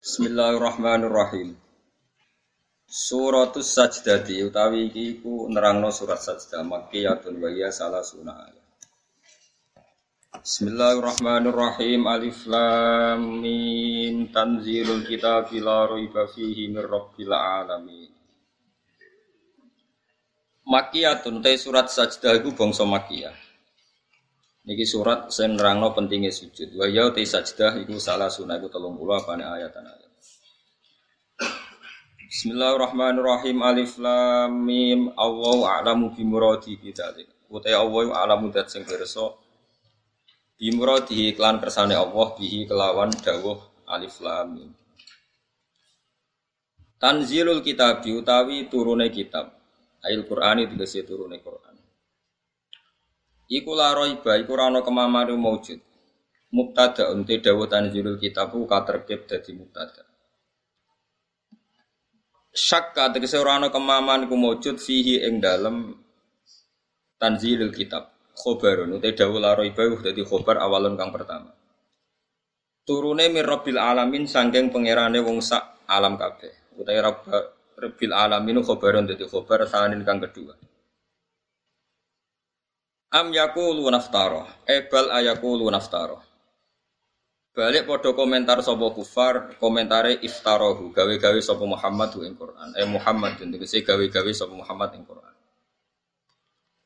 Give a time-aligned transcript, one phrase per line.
[0.00, 1.60] Bismillahirrahmanirrahim.
[2.88, 8.80] Suratus Sajdati utawi iki iku nerangno surat Sajdah Makkiyatun wa hiya salasuna ayat.
[10.40, 12.08] Bismillahirrahmanirrahim.
[12.08, 18.08] Alif Lam Mim Tanzilul Kitabi la raiba fihi mir rabbil alamin.
[20.64, 23.49] Makkiyatun te surat Sajdah iku bangsa Makkiyah.
[24.60, 26.76] Niki surat saya nerangno pentingnya sujud.
[26.76, 30.12] Wa ya te sajdah iku salah sunah iku 30 apane ayatan ayat.
[32.28, 33.56] Bismillahirrahmanirrahim.
[33.64, 35.16] Alif lam mim.
[35.16, 37.48] Allahu a'lamu bi muradi bi dzalik.
[37.48, 39.32] Utai Allah a'lamu dat sing pirsa
[40.60, 40.68] bi
[41.32, 44.70] iklan kersane Allah bihi kelawan dawuh alif lam mim.
[47.00, 49.56] Tanzilul kitab utawi turune kitab.
[50.04, 51.69] Ayat Qur'ani dikasih turune Qur'an.
[53.50, 55.82] Iku la roiba, iku rano kemamanu maujud.
[56.54, 60.06] Mubtada unti dawu tanzilul kitabu katerkib dadi mubtada.
[62.54, 65.98] Syakka tegese ora ana kemaman iku maujud fihi ing dalem
[67.18, 68.14] tanzilul kitab.
[68.38, 71.50] Khobarun uti dawu la roiba dadi khobar awalun kang pertama.
[72.86, 76.78] Turune mir alamin sangking pangerane wong sak alam kabeh.
[76.78, 80.54] Utai rabbil alamin khobarun dadi khobar sanin kang kedua.
[83.10, 86.22] Am yakulu naftaro, ebal ayakulu naftaro.
[87.50, 92.70] Balik podo komentar sopo kufar, komentare iftarohu, gawe-gawe sopo Muhammad ing Quran.
[92.78, 95.34] Eh Muhammad tegese gawe-gawe sopo Muhammad ing Quran.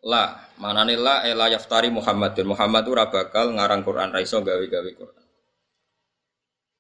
[0.09, 5.25] La, manane la eh, yaftari Muhammad dan Muhammad ora bakal ngarang Quran raiso gawe-gawe Quran.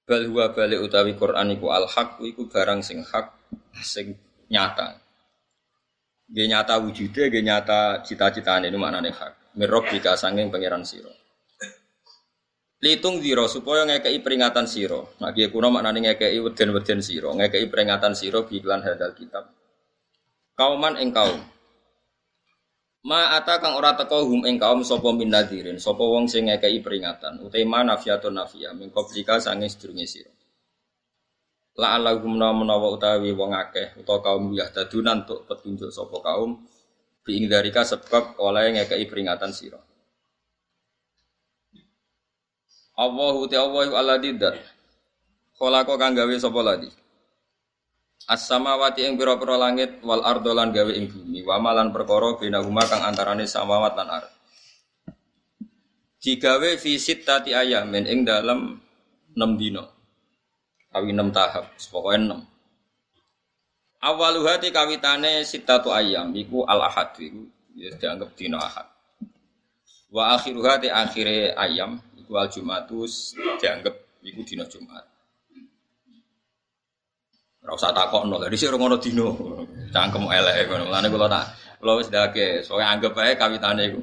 [0.08, 3.36] Bal huwa balik utawi Quran iku al haq iku barang sing hak
[3.84, 4.16] sing
[4.48, 5.03] nyata.
[6.34, 9.54] Dia nyata wujudnya, dia nyata cita-citanya ini maknanya hak.
[9.54, 11.14] Mirok jika sanging pangeran siro.
[12.82, 15.14] Litung diro supaya ngekei peringatan siro.
[15.22, 17.30] Nah dia kuno maknanya ngekei weden-weden siro.
[17.38, 19.46] Ngekei peringatan siro biklan hadal kitab.
[20.58, 21.38] Kauman ing kaum.
[23.06, 26.83] Ma ata kang ora teko hum ing kaum sapa min nadirin, sapa wong sing ngekei
[26.83, 27.46] peringatan.
[27.46, 30.34] Utema nafiatun nafia mingkoblika sanging sedurunge sira
[31.74, 36.62] la alahum menawa utawi wong akeh utawa kaum yahdadunan untuk petunjuk sapa kaum
[37.27, 39.80] biing darika sebab oleh ngekei peringatan sira.
[42.95, 44.55] Allahu ta Allahu alladzi dzat
[45.58, 46.90] khalaqa kang gawe sapa ladi?
[48.24, 53.05] As-samawati ing pira-pira langit wal ardo lan gawe ing bumi wa malan perkara binahuma kang
[53.05, 54.30] antarane samawat lan ard
[56.24, 58.80] Digawe fi sittati ayamin ing dalam
[59.36, 59.93] 6 dina
[60.94, 62.40] kawi enam tahap, pokoknya enam.
[63.98, 68.86] Awalu hati kawitane sitatu ayam, iku al ahad, iku ya dianggap dino ahad.
[70.14, 75.02] Wa akhiru hati akhire ayam, iku al jumatus dianggap iku dino jumat.
[77.64, 79.28] Ora usah takokno, lha dhisik ngono dino.
[79.88, 80.92] Cangkem elek ngono.
[80.92, 81.44] Lane kula tak
[81.80, 84.00] kula wis dake, soalnya anggap ae kawitane iku.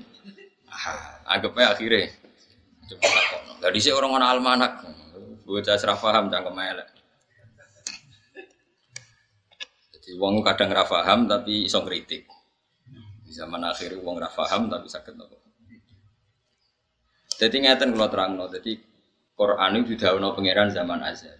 [1.30, 2.01] Anggap ae akhire.
[2.90, 3.51] Coba takokno.
[3.62, 4.74] Lha dhisik ora ngono almanak.
[5.51, 6.88] Bocah serah paham cangkem elek.
[9.91, 12.23] Jadi wong kadang ra paham tapi iso kritik.
[13.28, 15.35] Di zaman akhir wong ra paham tapi sakit nopo.
[17.35, 18.47] Jadi ngeten kula terangno.
[18.47, 18.79] Jadi
[19.35, 21.35] Quran itu didhawuhna pangeran zaman azal.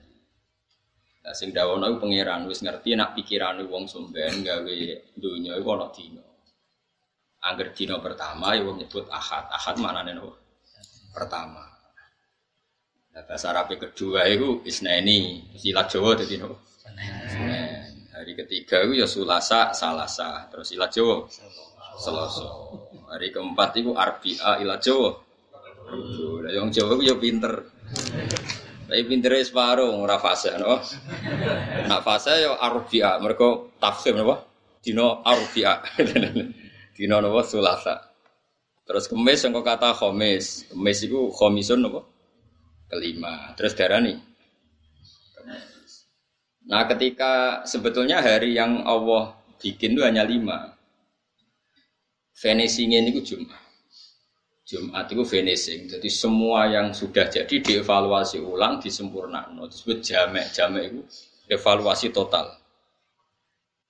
[1.24, 4.80] Lah sing dawono iku pangeran wis ngerti nak pikirane wong somben gawe
[5.16, 6.26] donya iku ana dina.
[7.48, 9.48] Angger dina pertama ya wong nyebut ahad.
[9.56, 10.36] Ahad maknane nopo?
[11.16, 11.71] Pertama.
[13.12, 16.64] Nah, bahasa Arab kedua itu isneni, silat Jawa jadi no.
[18.16, 21.28] Hari ketiga itu ya sulasa, salasa, terus ilat Jawa.
[22.00, 22.48] Selasa.
[23.12, 25.12] Hari keempat itu arbia ilat Jawa.
[26.40, 27.68] Lah yang Jawa itu ya pinter.
[28.88, 30.80] Tapi pinternya separuh ora fase no.
[31.92, 34.40] Nak fase ya arbia, mereka tafsir napa?
[34.80, 35.84] Dino arbia.
[36.96, 38.08] Dino napa sulasa.
[38.88, 40.72] Terus kemis yang kata khomis.
[40.72, 42.11] Kemis itu khomisun napa?
[42.92, 43.56] Kelima.
[43.56, 44.20] Terus darah nih.
[46.68, 50.76] Nah ketika sebetulnya hari yang Allah bikin itu hanya lima.
[52.36, 53.62] Finishing ini itu Jumat.
[54.66, 55.88] Jumat itu finishing.
[55.88, 59.68] Jadi semua yang sudah jadi dievaluasi ulang, disempurnakan.
[59.68, 60.48] Disebut jamek.
[60.52, 61.02] Jamek itu
[61.52, 62.56] evaluasi total.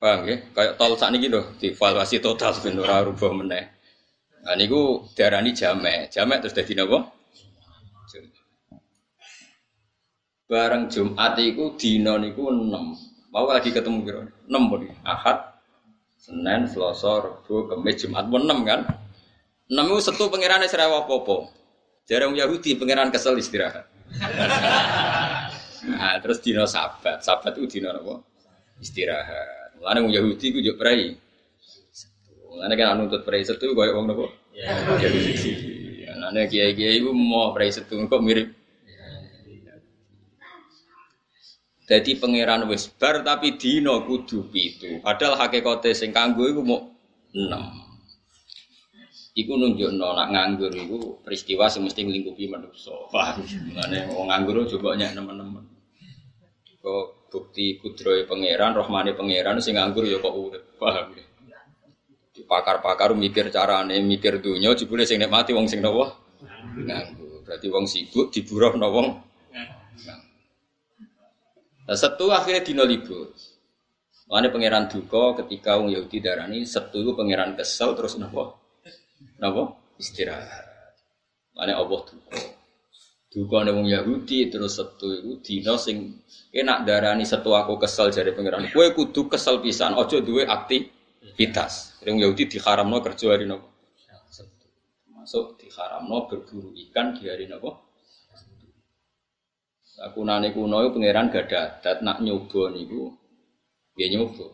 [0.02, 0.42] Paham ya?
[0.58, 3.70] Kayak tol saat ini gitu, dievaluasi total sebenarnya rubah meneh.
[4.42, 4.66] Nah ini
[5.14, 6.10] darah ini jamek.
[6.10, 7.21] Jamek terus jadi apa?
[10.52, 13.32] Bareng Jumat itu dino niku 6.
[13.32, 14.22] Mau lagi ketemu kira
[14.52, 14.92] 6 bodi.
[15.08, 15.56] Ahad,
[16.20, 18.84] Senin, Selasa, Rabu, Kamis, Jumat pun 6 kan?
[19.72, 21.48] 6 itu setu pangerane serewa popo.
[22.04, 23.88] Jarang Yahudi pangeran kesel istirahat.
[25.82, 27.26] Nah, terus dino sabat.
[27.26, 28.22] Sabat itu dino apa?
[28.78, 29.82] Istirahat.
[29.82, 31.18] Mulane Yahudi ku yo prei.
[32.54, 34.30] Mulane kan nuntut prei setu koyo wong napa?
[34.54, 34.78] Ya.
[34.78, 35.34] Yahudi.
[36.06, 38.61] Mulane kiai-kiai ku mau prei setu kok mirip
[41.92, 45.04] Jadi pangeran wis bar tapi dino kudu pitu.
[45.04, 46.88] Padahal hakikate sing kanggo iku mau
[47.36, 47.84] enam.
[49.36, 52.96] Iku nunjukno nak nganggur iku peristiwa sing mesti nglingkupi manusa.
[53.12, 53.44] Paham?
[54.16, 55.68] Wong nganggur coba nyek nemen-nemen.
[56.80, 60.64] Kok bukti kudrohe pangeran, rohmane pangeran sing nganggur ya kok urip.
[60.80, 61.28] Paham ya?
[62.48, 66.08] Pakar-pakar mikir carane, mikir dunya jebule sing nikmati wong sing nopo?
[66.80, 67.44] Nganggur.
[67.44, 69.08] Berarti wong sibuk diburuhno wong
[71.92, 73.36] Nah, setu akhirnya dino libur.
[74.32, 78.64] Mana pangeran duka ketika wong Yahudi darani setu itu pangeran kesel terus nopo
[79.44, 80.72] nopo istirahat.
[81.52, 82.40] Mana Allah duka.
[83.28, 86.16] Duka nih wong Yahudi terus setu itu dino sing
[86.56, 88.72] enak darani setu aku kesel jadi pangeran.
[88.72, 89.92] Kue kudu kesel pisan.
[90.00, 92.00] Ojo duwe aktivitas.
[92.08, 93.68] Wong Yahudi diharamno kerja hari nopo.
[95.12, 97.91] Masuk diharamno berburu ikan di hari nopo
[100.02, 103.14] Aku nane kuno pangeran gak dadat nak nyoba niku
[103.94, 104.50] dia nyoba.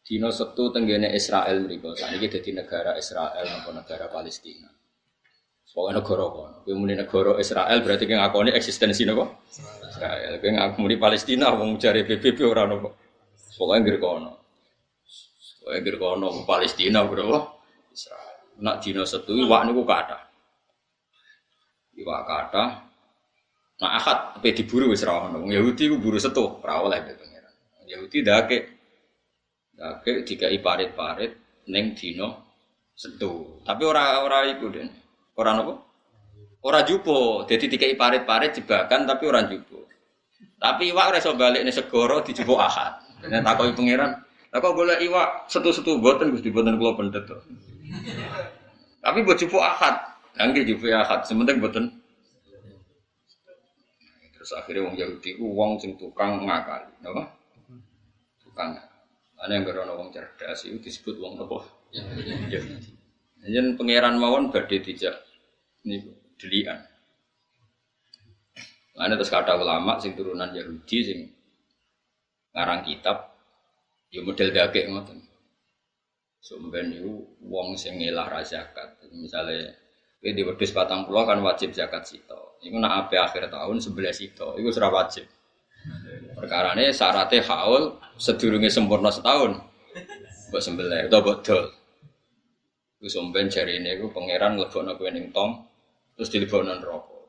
[0.00, 1.92] Dino setu tenggene Israel mereka.
[1.92, 4.72] Saat ini jadi negara Israel atau negara Palestina.
[5.68, 6.56] Pokoknya negara kono.
[6.64, 9.28] Kowe muni negara Israel berarti kowe ngakoni eksistensi napa?
[9.84, 10.40] Israel.
[10.40, 12.88] Kowe ngakoni Palestina wong cari PBB ora napa.
[13.60, 14.32] Pokoknya ngger kono.
[15.60, 17.60] Pokoknya ngger kono Palestina bro.
[17.92, 18.40] Israel.
[18.64, 20.24] Nak dino setu iwak niku kathah.
[22.00, 22.87] Iwak kathah
[23.78, 25.46] Nah akad apa diburu wis ra ono.
[25.46, 27.54] Yahudi ku buru setu, ora oleh pangeran.
[27.86, 28.58] Yahudi dake
[29.78, 32.42] dake dikai parit-parit ning dino
[32.98, 33.62] setu.
[33.62, 34.90] Tapi ora ora iku den.
[35.38, 35.78] Ora napa?
[36.66, 37.46] Ora jupo.
[37.46, 39.86] Dadi dikai parit-parit jebakan tapi ora jupo.
[40.58, 42.98] Tapi iwak ora iso balik ning segoro dijupo akad.
[43.18, 44.14] Nek takoki pangeran,
[44.54, 47.34] lah kok golek iwak setu-setu boten Gusti boten kula pendet to.
[49.02, 49.94] Tapi buat jupo akad.
[50.38, 51.97] Nggih jupo akad, sementing boten
[54.38, 57.26] Terus akhirnya wong Yahudi ku wong sing tukang ngakali, napa?
[58.38, 58.78] Tukang.
[59.38, 61.66] Ana yang berono wong cerdas itu disebut wong napa?
[62.54, 62.94] Yahudi.
[63.50, 65.18] Yen pangeran mawon badhe dijak
[65.82, 66.78] niku delian.
[68.94, 71.20] Ana terus kata ulama sing turunan Yahudi sing
[72.54, 73.34] ngarang kitab
[74.14, 75.18] ya model dagek ngoten.
[76.38, 79.02] Sumben niku wong sing ngelah zakat.
[79.10, 79.74] Misale
[80.22, 82.47] kowe di wedhus 40 kan wajib zakat sito.
[82.58, 85.24] Iku nak ape akhir tahun sebelah itu, iku sudah wajib.
[86.34, 89.62] Perkara ini syaratnya haul sedurunge sempurna setahun.
[90.50, 91.64] Buat sembelih atau buat dol.
[92.98, 95.62] Iku somben jari ini, iku pangeran lebokno kowe ning tong,
[96.18, 97.22] terus dilebokno rokok.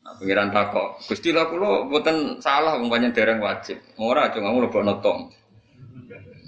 [0.00, 3.76] Nah, pangeran takok, Gusti lah kula mboten salah wong dereng wajib.
[4.00, 5.28] Ora aja ngamu lebokno tong.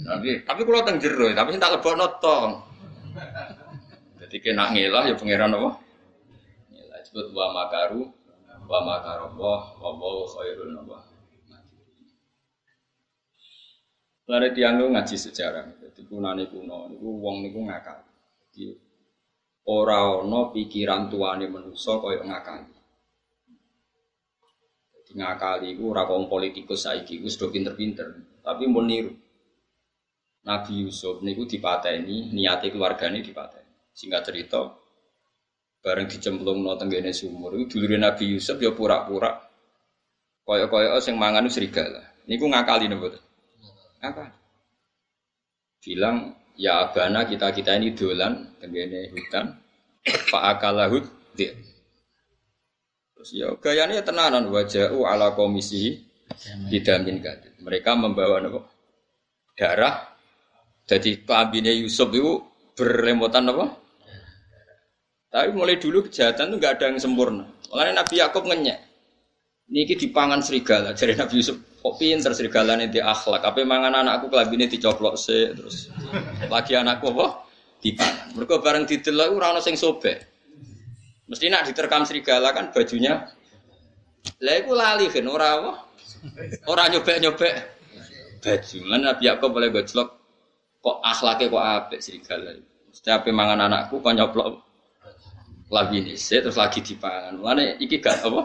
[0.01, 2.51] Tapi tapi kula teng jero, tapi tak lebokno tong.
[4.25, 5.90] Jadi kena ngelah ya pangeran apa?
[7.11, 8.07] Disebut wa makaru
[8.71, 11.03] wa makarallah wa wa khairul nabah.
[14.31, 17.99] Lare tiang lu ngaji sejarah, jadi kunane kuno, niku wong niku ngakal.
[18.55, 18.79] Jadi
[19.67, 22.79] ora ana pikiran tuane manusa kaya ngakali.
[24.95, 29.11] Jadi ngakali iku ora kong politikus saiki, wis do pinter-pinter, tapi mau niru.
[30.47, 33.91] Nabi Yusuf niku dipateni, niate keluargane dipateni.
[33.91, 34.80] Singkat cerita,
[35.81, 37.57] bareng dicemplung no tenggene sumur.
[37.57, 39.37] Itu dulu Nabi Yusuf ya pura-pura.
[40.45, 42.01] Koyok-koyok sing mangan serigala.
[42.29, 43.23] Niku ngakali nih betul
[44.01, 44.29] ngakal
[45.81, 49.57] bilang ya abana kita kita ini dolan tenggene hutan.
[50.01, 51.05] Pak akalahut
[51.37, 51.53] dia
[53.13, 56.01] terus ya gayanya tenanan wajah ala komisi
[56.73, 58.65] didamin gadit mereka membawa nopo
[59.57, 60.09] darah.
[60.89, 62.41] Jadi kabinnya Yusuf itu
[62.75, 63.77] berlemotan apa
[65.31, 67.47] tapi mulai dulu kejahatan itu nggak ada yang sempurna.
[67.71, 68.79] Makanya Nabi Yakub ngenyek.
[69.71, 70.91] Niki dipangan serigala.
[70.99, 73.47] Jadi Nabi Yusuf kok pinter serigala ini di akhlak.
[73.47, 75.87] Apa mangan anakku ini dicoplok se terus
[76.51, 77.47] lagi anakku apa?
[77.79, 78.27] Dipangan.
[78.35, 80.19] Mereka bareng didelok ora ono sing sobek.
[81.31, 83.23] Mesti nak diterkam serigala kan bajunya.
[84.43, 85.73] Lah lali kan ora apa?
[86.67, 87.55] Ora nyobek-nyobek
[88.43, 88.79] baju.
[88.91, 90.09] Lan Nabi Yakub boleh gojlok
[90.83, 92.51] kok akhlaknya kok apik serigala.
[92.91, 94.70] Setiap mangan anakku kok nyoplok
[95.71, 97.39] lagi ini terus lagi dipangan.
[97.39, 98.43] Mana iki gak apa?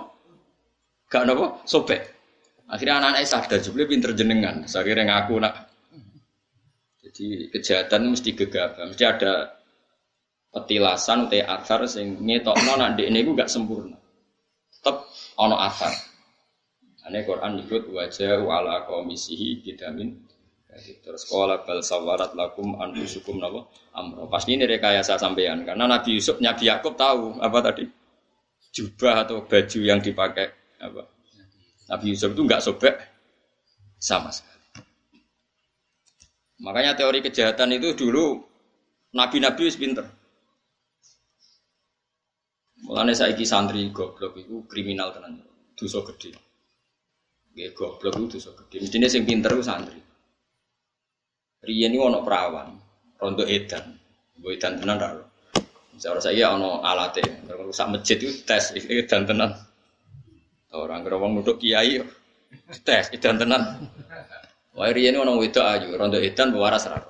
[1.10, 1.46] Gak apa?
[1.66, 2.02] Sobek.
[2.70, 4.66] Akhirnya anak-anak sadar juga pinter jenengan.
[4.66, 5.70] Kira ngaku nak.
[7.06, 9.54] Jadi kejahatan mesti gegabah, mesti ada
[10.50, 13.98] petilasan atau asar sing ngetokno nak ini gue gak sempurna.
[14.74, 15.06] Tetap
[15.38, 15.94] ono asar.
[17.06, 20.25] Ane Quran nyebut wajah ala komisihi bidamin.
[20.76, 23.64] Terus sekolah bal sawarat lakum anfusukum napa
[23.96, 24.28] amro.
[24.28, 27.88] Pas ini rekayasa sampean karena Nabi Yusuf Nabi Yakub tahu apa tadi
[28.76, 30.52] jubah atau baju yang dipakai
[30.84, 31.08] apa
[31.88, 32.96] Nabi Yusuf itu nggak sobek
[33.96, 34.84] sama sekali.
[36.60, 38.40] Makanya teori kejahatan itu dulu
[39.16, 40.04] nabi-nabi wis pinter.
[42.84, 45.40] Mulane saiki santri goblok itu kriminal tenan.
[45.76, 46.36] Dosa gede.
[47.56, 48.84] Nggih goblok itu dosa gede.
[48.84, 50.15] Mestine sing pinter ku santri.
[51.66, 52.70] Riyen ini ono perawan,
[53.18, 53.98] rondo edan.
[54.38, 55.10] Mbok edan tenan ra.
[55.98, 59.50] Misalnya saya ono alate, rusak masjid itu tes edan tenan.
[60.76, 62.06] Orang kira wong nuduk kiai
[62.86, 63.90] tes edan tenan.
[64.78, 67.02] Wah riyen ono wedok ayu, rondo edan waras ra.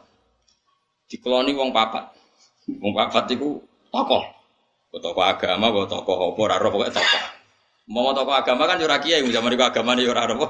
[1.11, 2.15] Dikeloni wong papat.
[2.79, 3.59] Wong papat iku
[3.91, 4.23] tokoh.
[4.95, 7.23] Tokoh agama, tokoh apa ora pokoke tokoh.
[7.91, 10.47] Mau tokoh agama kan yo ora kiai, zaman iku agamane yo ora apa.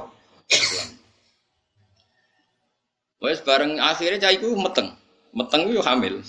[3.25, 4.93] Wes bareng akhirnya cah iku meteng.
[5.33, 6.21] Meteng itu hamil.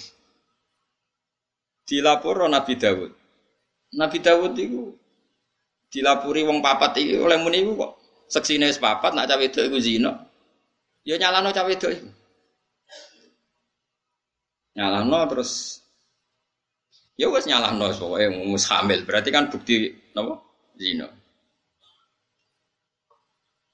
[1.87, 3.13] Dilapor Nabi Dawud.
[3.95, 4.91] Nabi Dawud itu
[5.87, 7.93] dilapuri wong papat iki oleh muni iku kok
[8.27, 10.13] seksine wis papat nak cawe wedok iku zina.
[11.07, 12.09] Ya nyalano cawe wedok iku.
[14.77, 15.81] Nyalano terus
[17.15, 19.07] ya wis nyalano pokoke mus hamil.
[19.07, 20.43] Berarti kan bukti napa?
[20.77, 21.07] Zina.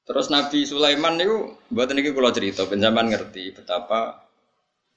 [0.03, 4.27] Terus Nabi Sulaiman niku buat niki kula cerita penjaman ngerti betapa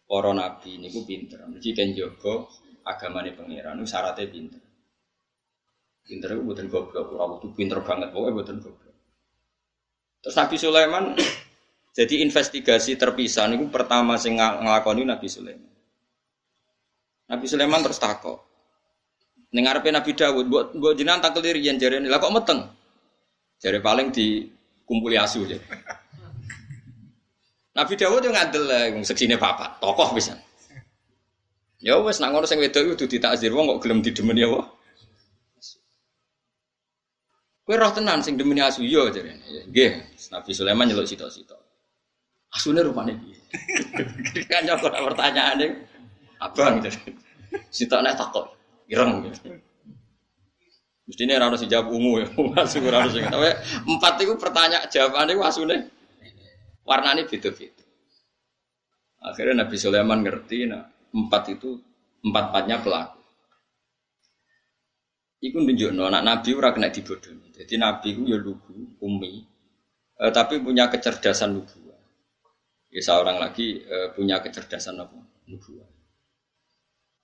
[0.06, 1.46] para nabi niku pinter.
[1.46, 2.50] Mesti kan jaga
[2.90, 4.62] agamane pangeran niku syaratnya pinter.
[6.06, 8.98] Pinter itu buatan goblok, ora kudu pinter banget pokoknya buatan goblok.
[10.26, 11.06] Terus Nabi Sulaiman
[11.98, 15.74] jadi investigasi terpisah niku pertama sing nglakoni Nabi Sulaiman.
[17.30, 18.42] Nabi Sulaiman terus takok.
[19.54, 22.10] Ning ngarepe Nabi Dawud, mbok mbok jenengan tak kelirian jarene.
[22.10, 22.70] Lah kok meteng?
[23.62, 24.55] Jare paling di
[24.86, 25.58] kumpuli asu aja.
[27.76, 28.66] Nabi Dawud yang ngadel
[29.04, 30.40] seksine papat, tokoh bisa.
[31.84, 34.66] Ya wes nak ngono sing wedok kudu ditakzir wong kok gelem didemeni ya wah.
[37.66, 39.42] Kowe roh tenan sing demeni asu iya, jarene.
[39.74, 39.92] Nggih,
[40.30, 41.58] Nabi Sulaiman nyeluk sitok-sitok.
[42.54, 43.38] Asune rupane piye?
[44.50, 45.66] kan nyokot pertanyaane
[46.46, 46.94] abang gitu.
[47.74, 48.54] Sitok nek takok,
[48.86, 49.58] ireng gitu.
[51.06, 53.22] Mestinya rano si jawab ungu ya, masuk rano sih.
[53.22, 53.50] Tapi
[53.86, 55.76] empat itu pertanyaan jawabannya warna
[56.82, 57.86] warnanya beda-beda.
[59.22, 61.78] Akhirnya Nabi Sulaiman ngerti, nah empat itu
[62.26, 63.22] empat empatnya pelaku.
[65.46, 67.54] Iku nunjukno anak Nabi ora kena dibodohi.
[67.54, 69.46] Jadi Nabi itu ya lugu, umi,
[70.18, 71.86] eh, tapi punya kecerdasan lugu.
[72.90, 75.22] Ya seorang lagi eh, punya kecerdasan apa?
[75.46, 75.95] Lugu.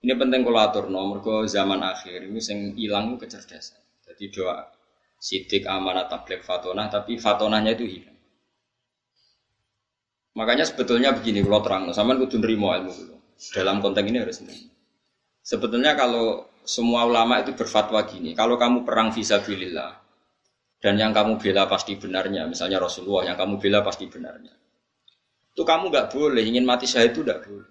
[0.02, 3.78] Ini penting kalau atur nomor ke zaman akhir ini sing hilang kecerdasan.
[4.02, 4.66] Jadi doa
[5.22, 8.18] sidik amanat tablik fatonah tapi fatonahnya itu hilang.
[10.34, 13.16] Makanya sebetulnya begini kalau terang, sama kudu nerimo ilmu dulu.
[13.52, 14.74] Dalam konteks ini harus nerimo.
[15.42, 19.98] Sebetulnya kalau semua ulama itu berfatwa gini, kalau kamu perang visabilillah
[20.82, 24.54] dan yang kamu bela pasti benarnya, misalnya Rasulullah yang kamu bela pasti benarnya,
[25.52, 27.71] itu kamu nggak boleh ingin mati syahid itu tidak boleh.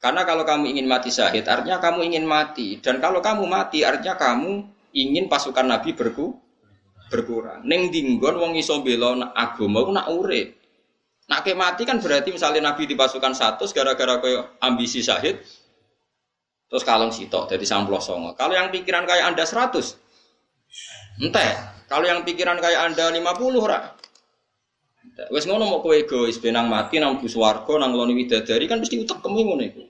[0.00, 2.80] Karena kalau kamu ingin mati syahid, artinya kamu ingin mati.
[2.80, 4.64] Dan kalau kamu mati, artinya kamu
[4.96, 6.40] ingin pasukan Nabi berku,
[7.12, 7.60] berkurang.
[7.68, 10.56] Neng dinggon wong iso bela agama nak urip.
[11.30, 15.38] Nak mati kan berarti misalnya Nabi di pasukan satu gara-gara koyo ambisi syahid
[16.70, 18.34] terus kalong sitok jadi samplos songo.
[18.38, 19.98] Kalau yang pikiran kayak Anda seratus,
[21.18, 21.50] enteh.
[21.90, 23.98] Kalau yang pikiran kayak Anda lima puluh rak.
[25.34, 29.02] Wes ngono mau kowe egois benang mati nang bus warga nang loni widadari kan mesti
[29.02, 29.82] utek kemu ngono iku.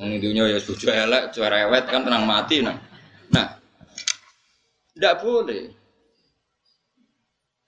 [0.00, 2.72] Wong dunya ya bojo elek, cerewet kan tenang mati nah.
[3.28, 3.52] Nah.
[4.96, 5.76] Tidak boleh.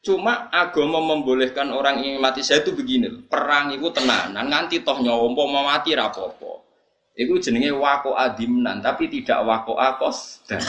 [0.01, 5.29] Cuma agama membolehkan orang ingin mati saya itu begini, perang itu tenanan nganti toh nyawa
[5.31, 6.65] mau mati rapopo.
[7.12, 10.65] Itu jenenge wako adimnan, tapi tidak wako akos dan.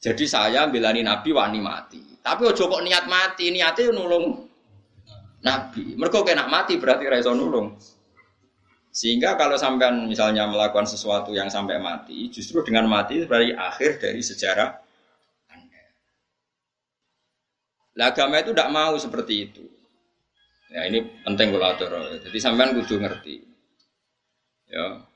[0.00, 2.00] Jadi saya belani Nabi wani mati.
[2.24, 4.48] Tapi ojo kok niat mati, niatnya nulung
[5.44, 5.94] Nabi.
[5.94, 7.76] Mereka kena mati berarti reso nulung.
[8.98, 14.18] Sehingga kalau sampean misalnya melakukan sesuatu yang sampai mati, justru dengan mati berarti akhir dari
[14.18, 14.74] sejarah
[15.54, 15.82] Anda.
[17.94, 19.62] Lah agama itu tidak mau seperti itu.
[20.74, 21.78] Ya ini penting kalau
[22.18, 23.38] Jadi sampean kudu ngerti.
[24.66, 25.06] Ya.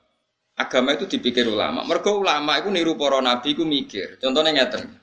[0.55, 1.83] Agama itu dipikir ulama.
[1.83, 4.23] Mereka ulama itu niru para nabi itu mikir.
[4.23, 4.95] Contohnya ngeten.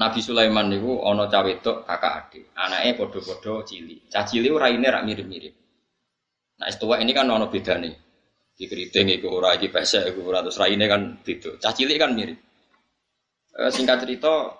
[0.00, 2.44] Nabi Sulaiman niku ana cah wedok kakak adik.
[2.56, 4.08] Anake padha-padha cilik.
[4.08, 5.61] Cah cilik ora ini rak mirip-mirip.
[6.62, 7.90] Nah, istiwa ini kan ana bedane.
[8.54, 11.58] Di keriting iku ora iki pesek iku ora terus raine kan beda.
[11.58, 12.38] Cah cilik kan mirip.
[13.50, 14.54] E, singkat cerita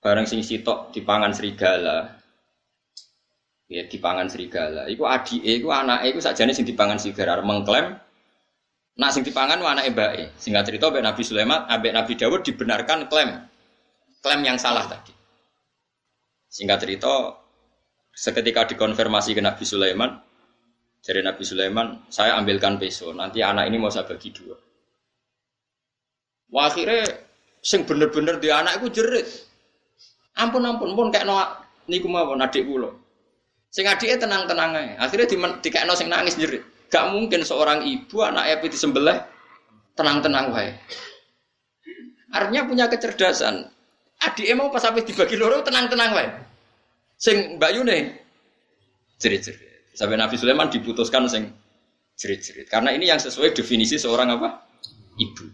[0.00, 2.08] bareng sing sitok dipangan serigala.
[3.68, 4.88] Ya dipangan serigala.
[4.88, 7.92] Iku adike iku anake iku sakjane sing dipangan serigala mengklaim
[8.96, 10.24] Nah sing dipangan anake mbake.
[10.40, 13.44] Singkat cerita mbek Nabi Sulaiman, ambek Nabi Dawud dibenarkan klaim.
[14.24, 15.12] Klaim yang salah tadi.
[16.48, 17.36] Singkat cerita
[18.16, 20.16] seketika dikonfirmasi ke Nabi Sulaiman,
[21.06, 24.58] dari Nabi Sulaiman, saya ambilkan peso, nanti anak ini mau saya bagi dua.
[26.50, 27.06] Wah akhirnya
[27.62, 29.26] sing bener-bener di anak itu jerit.
[30.34, 32.90] Ampun ampun pun kayak noak niku mau adik kula.
[33.70, 35.06] Sing adike tenang-tenang aja.
[35.06, 36.62] Akhirnya di, kayak sing nangis jerit.
[36.86, 39.18] Gak mungkin seorang ibu anak api disembelih
[39.98, 40.70] tenang-tenang wae.
[42.30, 43.66] Artinya punya kecerdasan.
[44.22, 46.28] Adik mau pas sampai dibagi loro tenang-tenang wae.
[47.18, 47.98] Sing Mbak Yune
[49.18, 49.65] jerit-jerit.
[49.96, 51.48] Sampai Nabi Sulaiman diputuskan sing
[52.20, 52.68] jerit-jerit.
[52.68, 54.60] Karena ini yang sesuai definisi seorang apa?
[55.16, 55.46] Ibu.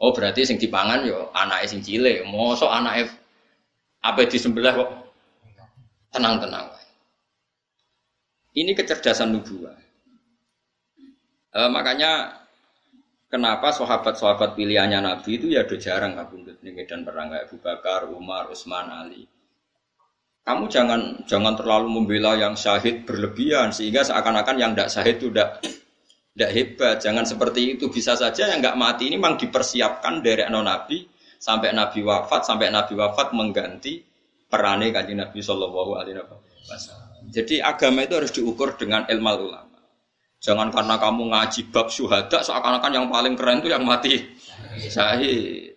[0.00, 2.24] Oh berarti sing dipangan yo anak sing cilik.
[2.24, 3.12] Anak
[4.00, 4.90] apa disembelih kok
[6.14, 6.72] tenang-tenang.
[8.56, 9.76] Ini kecerdasan nubuah.
[11.52, 12.42] E, makanya
[13.28, 18.08] kenapa sahabat-sahabat pilihannya Nabi itu ya udah jarang kabundut nih medan perang kayak Abu Bakar,
[18.08, 19.28] Umar, Utsman, Ali.
[20.48, 25.60] Kamu jangan jangan terlalu membela yang syahid berlebihan sehingga seakan-akan yang tidak syahid itu tidak
[26.32, 26.96] tidak hebat.
[27.04, 27.92] Jangan seperti itu.
[27.92, 31.04] Bisa saja yang nggak mati ini memang dipersiapkan dari non Nabi
[31.36, 34.00] sampai Nabi wafat sampai Nabi wafat mengganti
[34.48, 37.28] perane kanjeng Nabi Shallallahu Alaihi Wasallam.
[37.28, 39.84] Jadi agama itu harus diukur dengan ilmu ulama.
[40.40, 44.32] Jangan karena kamu ngaji bab syuhada seakan-akan yang paling keren itu yang mati
[44.88, 45.67] syahid.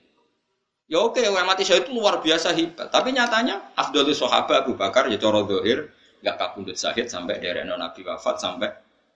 [0.91, 2.91] Ya oke, yang mati syahid itu luar biasa hebat.
[2.91, 5.87] Tapi nyatanya Abdul Sahabat Abu Bakar ya coro dohir
[6.19, 8.67] nggak kabundut syahid sampai dari Nabi wafat sampai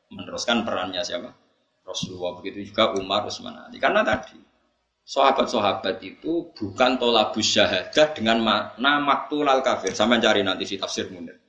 [0.07, 1.35] meneruskan perannya siapa?
[1.83, 3.75] Rasulullah begitu juga Umar Utsman Ali.
[3.75, 4.39] Karena tadi
[5.03, 9.91] sahabat-sahabat itu bukan tolabus syahadah dengan makna maktulal kafir.
[9.91, 11.43] Sama cari nanti si tafsir munir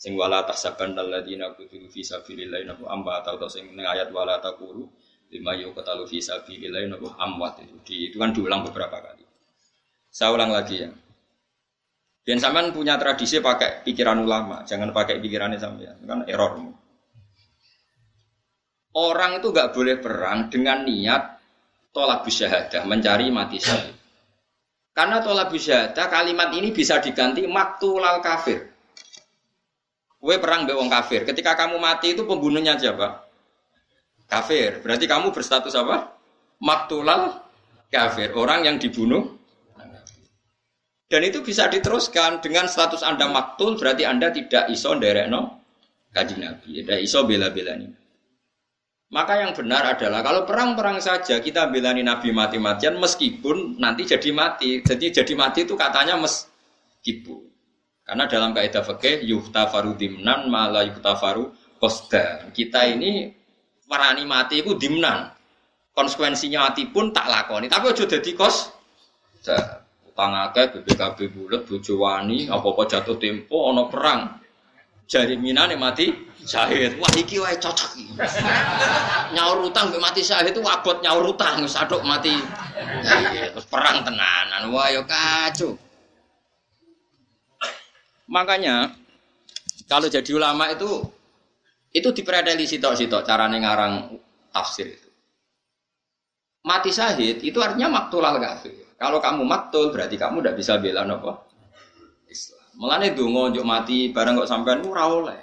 [0.00, 4.88] sing wala tahsaban alladzina qutilu fi sabilillah nabu amba atau sing ayat wala taqulu
[5.28, 9.29] lima yuqtalu fi sabilillah nabu amwat itu di, itu kan diulang beberapa kali.
[10.10, 10.90] Saya ulang lagi ya.
[12.20, 16.60] Dan sampean punya tradisi pakai pikiran ulama, jangan pakai pikirannya sampean, kan error.
[18.90, 21.40] Orang itu nggak boleh perang dengan niat
[21.94, 23.96] tolak syahadah, mencari mati syahid.
[24.90, 28.68] Karena tolak syahadah kalimat ini bisa diganti maktulal kafir.
[30.20, 31.24] Kue perang be wong kafir.
[31.24, 33.24] Ketika kamu mati itu pembunuhnya siapa?
[34.28, 34.84] Kafir.
[34.84, 36.12] Berarti kamu berstatus apa?
[36.60, 37.40] Maktulal
[37.88, 38.36] kafir.
[38.36, 39.39] Orang yang dibunuh.
[41.10, 45.58] Dan itu bisa diteruskan dengan status Anda maktul berarti Anda tidak iso no
[46.14, 46.86] kaji Nabi.
[46.86, 47.90] Tidak iso bela-bela ini.
[49.10, 54.86] Maka yang benar adalah kalau perang-perang saja kita belani Nabi mati-matian meskipun nanti jadi mati.
[54.86, 57.42] Jadi jadi mati itu katanya meskipun.
[58.06, 61.50] Karena dalam kaidah fikih yuhtafaru dimnan malah yuhtafaru
[61.82, 62.54] kosda.
[62.54, 63.34] Kita ini
[63.90, 65.34] warani mati itu dimnan.
[65.90, 67.66] Konsekuensinya mati pun tak lakoni.
[67.66, 68.70] Tapi aja dadi kos.
[70.20, 74.36] Utang akeh BPKB bulat bojo wani apa-apa jatuh tempo ana perang.
[75.08, 76.12] Jari minane mati
[76.44, 77.00] syahid.
[77.00, 78.20] Wah iki wae cocok iki.
[79.40, 81.72] nyaur utang mbek mati syahid itu abot nyaur utang wis
[82.04, 82.36] mati.
[82.36, 84.68] Terus perang tenanan.
[84.68, 85.80] Wah yo kacau.
[88.28, 88.92] Makanya
[89.88, 91.00] kalau jadi ulama itu
[91.96, 94.20] itu dipredeli sitok-sitok carane ngarang
[94.52, 95.08] tafsir itu.
[96.60, 98.89] Mati syahid itu artinya maktulal kafir.
[99.00, 101.32] Kalau kamu maktul berarti kamu tidak bisa bela nopo
[102.28, 102.60] Islam.
[102.76, 105.40] Mulane donga njuk mati bareng kok sampean ora oleh.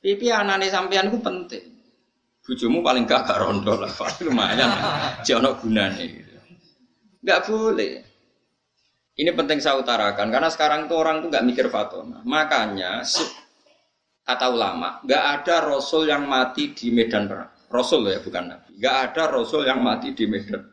[0.00, 1.76] Pipi anane sampean ku penting.
[2.40, 3.92] Bojomu paling gak gak rondo lah,
[4.24, 4.72] lumayan.
[5.20, 6.34] Jek ono gunane gitu.
[7.20, 8.10] Gak boleh.
[9.20, 12.24] Ini penting saya utarakan karena sekarang itu orang tuh nggak mikir fatona.
[12.24, 13.04] Makanya
[14.24, 17.52] kata ulama, nggak ada rasul yang mati di medan perang.
[17.68, 18.80] Rasul ya bukan nabi.
[18.80, 20.64] Nggak ada rasul yang mati di medan.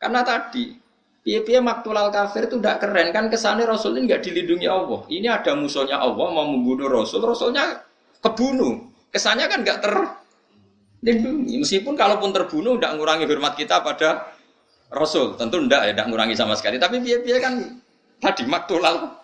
[0.00, 0.85] Karena tadi
[1.26, 5.02] piye-piye maktulal kafir itu tidak keren kan kesannya rasul ini nggak dilindungi Allah.
[5.10, 7.82] Ini ada musuhnya Allah mau membunuh rasul, rasulnya
[8.22, 8.86] kebunuh.
[9.10, 11.58] Kesannya kan nggak terlindungi.
[11.58, 14.30] Meskipun kalaupun terbunuh tidak ngurangi hormat kita pada
[14.86, 16.78] Rasul tentu ndak ya, ndak ngurangi sama sekali.
[16.78, 17.54] Tapi biar-biar kan
[18.22, 19.18] tadi maktulal.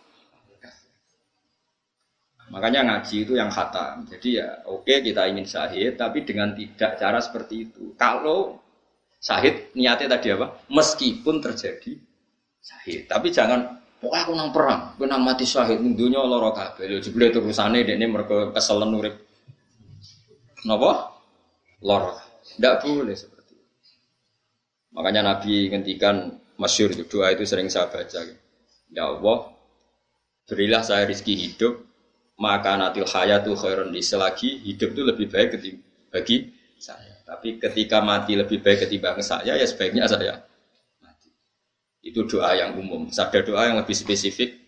[2.50, 4.04] Makanya ngaji itu yang khatam.
[4.10, 7.94] Jadi ya oke okay, kita ingin syahid, tapi dengan tidak cara seperti itu.
[7.94, 8.61] Kalau
[9.22, 10.66] syahid niatnya tadi apa?
[10.66, 11.94] Meskipun terjadi
[12.58, 16.90] syahid, tapi jangan pokoknya aku nang perang, aku nang mati syahid, dunia loro kabeh.
[16.90, 19.14] Lho jebule terusane ini mereka kesel nurip.
[20.66, 21.14] Napa?
[21.82, 22.18] Loro.
[22.58, 23.16] Ndak boleh
[24.92, 28.20] Makanya Nabi ngendikan masyur itu doa itu sering saya baca.
[28.92, 29.38] Ya Allah,
[30.44, 31.80] berilah saya rizki hidup,
[32.36, 35.48] maka natil hayatu khairun li selagi hidup itu lebih baik
[36.12, 37.11] bagi saya.
[37.22, 40.42] Tapi ketika mati lebih baik ketimbang saya, ya sebaiknya saya
[41.00, 41.30] mati.
[42.02, 43.08] Itu doa yang umum.
[43.08, 44.58] Ada doa yang lebih spesifik.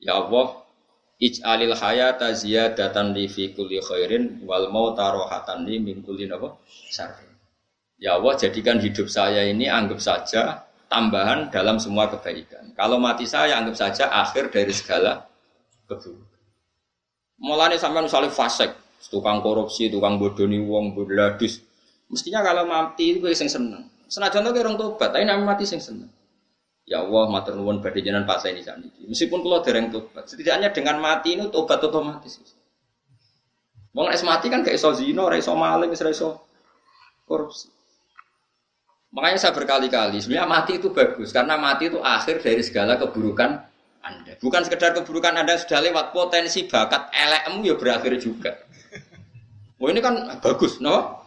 [0.00, 0.64] Ya Allah,
[1.20, 6.56] ij'alil hayata ziyadatan li fi kulli khairin wal mauta rohatan li min kulli apa?
[6.88, 7.30] syarrin.
[8.00, 12.72] Ya Allah, jadikan hidup saya ini anggap saja tambahan dalam semua kebaikan.
[12.72, 15.28] Kalau mati saya anggap saja akhir dari segala
[15.84, 16.26] keburukan.
[17.40, 18.72] Mulanya sampai misalnya fasek,
[19.08, 21.60] tukang korupsi, tukang bodoni wong, bodladus.
[22.10, 23.86] Mestinya kalau mati itu sing seneng.
[24.10, 26.10] Senajan tuh orang tobat, tapi nama mati sing seneng.
[26.82, 29.06] Ya Allah, matur nuwun badhe jenengan pas ini saniki.
[29.06, 32.42] Meskipun kalau dereng tobat, setidaknya dengan mati ini tobat otomatis.
[33.94, 36.42] Wong nek mati kan kayak iso zina, ora iso maling, ora iso
[37.30, 37.70] korupsi.
[39.14, 43.50] Makanya saya berkali-kali, sebenarnya mati itu bagus karena mati itu akhir dari segala keburukan
[44.02, 44.38] Anda.
[44.38, 48.54] Bukan sekedar keburukan Anda sudah lewat potensi bakat elekmu ya berakhir juga.
[49.82, 51.19] Oh ini kan bagus, no?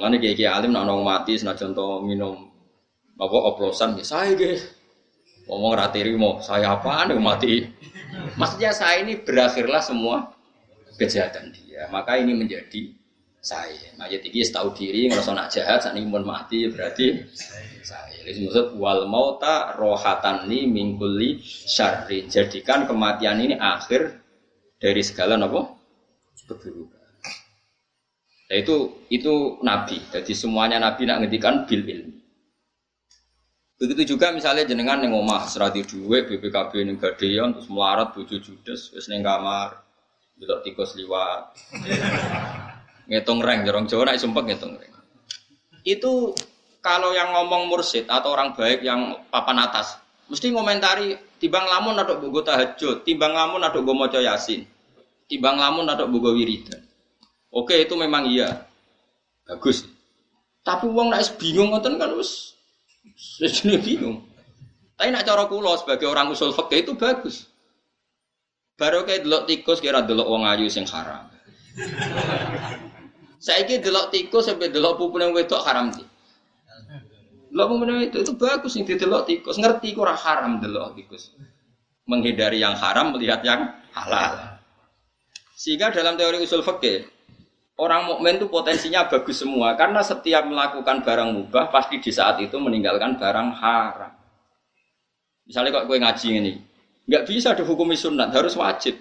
[0.00, 2.48] Kayak kayak alim nak nong mati, senajan contoh minum
[3.20, 4.64] apa oplosan ya saya guys.
[5.44, 7.68] Ngomong ratiri mau saya apa nih mati.
[8.40, 10.32] Maksudnya saya ini berakhirlah semua
[10.96, 11.84] kejahatan dia.
[11.92, 12.96] Maka ini menjadi
[13.40, 13.96] saya.
[13.96, 18.20] Mayat iki tahu diri ngerasa nak jahat saat ini mati berarti saya.
[18.24, 22.28] Jadi maksud wal mauta rohatan ni mingkuli syarri.
[22.28, 24.20] Jadikan kematian ini akhir
[24.76, 25.76] dari segala nopo
[26.46, 26.99] keburukan.
[28.50, 30.02] Nah, itu itu nabi.
[30.10, 32.18] Jadi semuanya nabi nak ngendikan bil ilmi.
[33.78, 38.92] Begitu juga misalnya jenengan yang omah serati duit BPKB ning gadean terus melarat bojo judes
[38.92, 39.80] wis ning kamar
[40.36, 41.56] delok tikus liwat
[43.08, 44.94] ngitung reng, jorong Jawa nak sumpah ngitung reng.
[45.82, 46.36] Itu
[46.84, 49.96] kalau yang ngomong mursid atau orang baik yang papan atas,
[50.28, 54.62] mesti ngomentari timbang lamun atau bugo tahajud, timbang lamun atau gue moco yasin,
[55.26, 56.89] timbang lamun atau bugo wiridan.
[57.50, 58.62] Oke itu memang iya,
[59.42, 59.82] bagus.
[60.62, 62.54] Tapi uang nak bingung ngoten kan us,
[63.18, 64.22] sejenis bingung.
[64.94, 67.50] Tapi nak cara kulo sebagai orang usul fakih itu bagus.
[68.78, 71.26] Baru kayak delok tikus kira delok uang ayu sing haram.
[73.44, 76.06] Saiki delok tikus sampai delok pupune wedok haram sih.
[77.50, 81.34] Delok pupune itu itu bagus nih delok tikus, ngerti ora haram delok tikus.
[82.06, 84.60] Menghindari yang haram melihat yang halal.
[85.56, 87.19] Sehingga dalam teori usul fikih
[87.80, 92.60] orang mukmin itu potensinya bagus semua karena setiap melakukan barang mubah pasti di saat itu
[92.60, 94.12] meninggalkan barang haram.
[95.48, 96.52] Misalnya kok gue ngaji ini,
[97.08, 99.00] nggak bisa dihukumi sunat, harus wajib.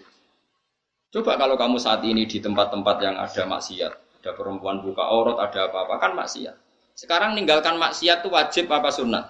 [1.14, 5.70] Coba kalau kamu saat ini di tempat-tempat yang ada maksiat, ada perempuan buka aurat, ada
[5.70, 6.56] apa-apa kan maksiat.
[6.96, 9.26] Sekarang ninggalkan maksiat itu wajib apa sunat?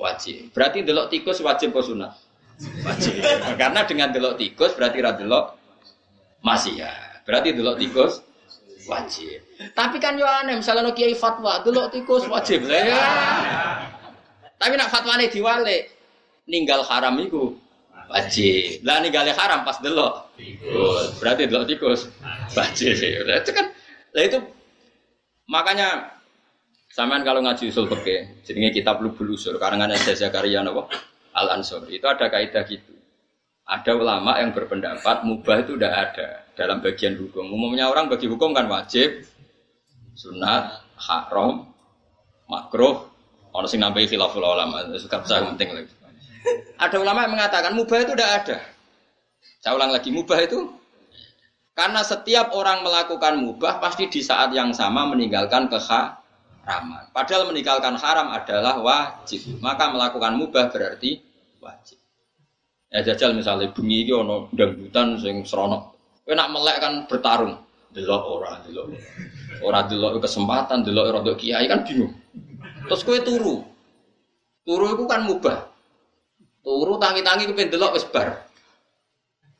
[0.00, 0.50] Wajib.
[0.50, 2.12] Berarti delok tikus wajib apa sunat?
[2.82, 3.22] Wajib.
[3.60, 5.44] Karena dengan delok tikus berarti ra delok
[6.42, 7.22] maksiat.
[7.22, 8.31] Berarti delok tikus
[8.88, 9.38] wajib.
[9.74, 12.66] Tapi kan yo aneh misalnya no kiai fatwa delok tikus wajib.
[12.72, 13.02] Ya.
[14.58, 15.90] Tapi nak fatwane diwale
[16.46, 17.54] ninggal haram itu
[18.06, 18.82] wajib.
[18.86, 21.18] Lah ninggal haram pas delok tikus.
[21.18, 22.00] Berarti delok tikus
[22.54, 22.94] wajib.
[22.98, 23.66] Itu kan
[24.12, 24.38] Nah itu
[25.48, 26.12] makanya
[26.92, 30.92] Samaan kalau ngaji usul fikih, jadinya kitab Lubul Usul karangan Syekh Zakaria napa?
[31.32, 31.88] Al Ansor.
[31.88, 32.92] Itu ada kaidah gitu.
[33.64, 37.48] Ada ulama yang berpendapat mubah itu tidak ada dalam bagian hukum.
[37.48, 39.24] Umumnya orang bagi hukum kan wajib,
[40.16, 41.72] sunat, haram,
[42.48, 43.08] makruh,
[43.52, 44.84] ono sing nambahi khilaful ulama.
[45.00, 45.92] Suka besar penting lagi.
[46.76, 48.58] Ada ulama yang mengatakan mubah itu tidak ada.
[49.62, 50.58] Saya ulang lagi, mubah itu
[51.72, 57.08] karena setiap orang melakukan mubah pasti di saat yang sama meninggalkan keharaman.
[57.16, 59.40] Padahal meninggalkan haram adalah wajib.
[59.64, 61.22] Maka melakukan mubah berarti
[61.62, 61.96] wajib.
[62.92, 65.96] Ya jajal misalnya bunyi iki ana dangdutan sing serono.
[66.22, 67.58] Kowe nak melek kan bertarung.
[67.92, 68.94] Delok ora, delok.
[69.60, 72.14] Ora delok kesempatan, delok rodok kiai kan bingung.
[72.86, 73.56] Terus kowe turu.
[74.62, 75.58] Turu itu kan mubah.
[76.62, 78.46] Turu tangi-tangi kepen delok wis bar.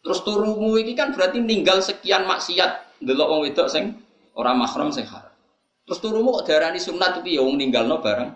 [0.03, 3.99] Terus turumu ini kan berarti ninggal sekian maksiat delok wong wedok sing
[4.35, 5.31] ora mahram sing haram.
[5.87, 8.31] Terus turumu kok darani sunat itu ya wong ninggalno bareng.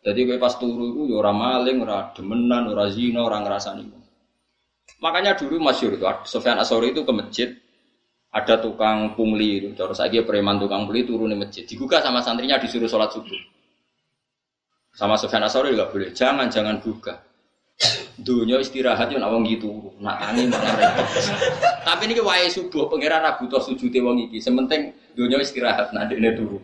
[0.00, 3.99] Jadi kowe pas turu itu ya ora maling, ora demenan, ora zina, ora ngrasani.
[5.00, 7.48] Makanya dulu masyhur itu Sofyan Asori itu ke masjid
[8.30, 9.68] ada tukang pungli itu.
[9.72, 11.64] Terus lagi preman tukang pungli turun di masjid.
[11.64, 13.40] Digugah sama santrinya disuruh sholat subuh.
[14.92, 16.12] Sama Sofyan Asori juga boleh.
[16.12, 17.16] Jangan jangan buka.
[18.20, 19.72] Dunia istirahat yo nak gitu,
[20.04, 21.08] nak tani malah repot.
[21.80, 24.36] Tapi ini wae subuh pangeran ra butuh sujute wong iki.
[24.36, 26.60] Sementing dunia istirahat nak dekne turu.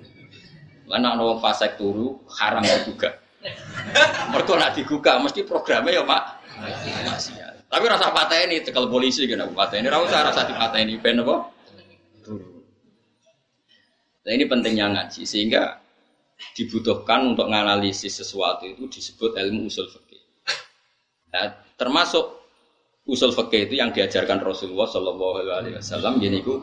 [0.92, 3.16] Lan nak wong fasek turu haram juga.
[4.28, 6.22] Mergo nak digugah mesti programnya ya Pak.
[7.76, 10.96] Tapi rasa patah ini cekal polisi kan aku patah ini rasa rasa di patah ini
[10.96, 11.36] pen apa?
[14.24, 15.84] Nah ini pentingnya ngaji sehingga
[16.56, 20.24] dibutuhkan untuk menganalisis sesuatu itu disebut ilmu usul fikih.
[21.36, 22.48] Nah, termasuk
[23.04, 26.16] usul fikih itu yang diajarkan Rasulullah Shallallahu Alaihi Wasallam.
[26.16, 26.56] Jadi itu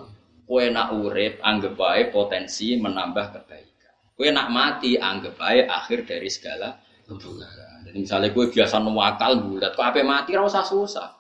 [0.50, 4.18] kue nak urip anggap baik potensi menambah kebaikan.
[4.18, 6.74] Kue nak mati anggap baik akhir dari segala
[7.06, 7.73] keburukan.
[7.94, 11.14] Misalnya kue biasa nuwakal bulat, kue apa mati rasa susah.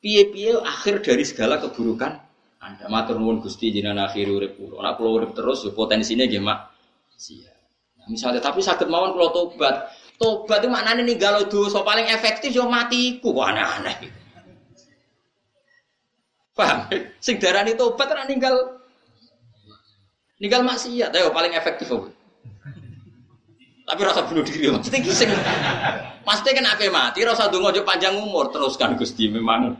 [0.00, 2.30] Piye-piye akhir dari segala keburukan
[2.60, 4.84] anda matur nuwun Gusti jinan akhir urip kula.
[4.84, 6.76] Nek kula urip terus yo potensine nggih mak
[7.16, 7.48] sia.
[7.96, 9.88] Nah, misalnya tapi sakit mawon kula tobat.
[10.20, 13.96] Tobat itu maknanya ninggal dosa paling efektif yo matiku kok aneh-aneh.
[16.52, 16.78] Paham?
[17.24, 18.76] Sing darani tobat ora ninggal
[20.36, 22.12] ninggal maksiat ayo paling efektif apa?
[23.90, 25.26] Tapi rasa bunuh diri maksudnya sing
[26.22, 29.74] Pasti kan apa mati rasa donga panjang umur teruskan Gusti memang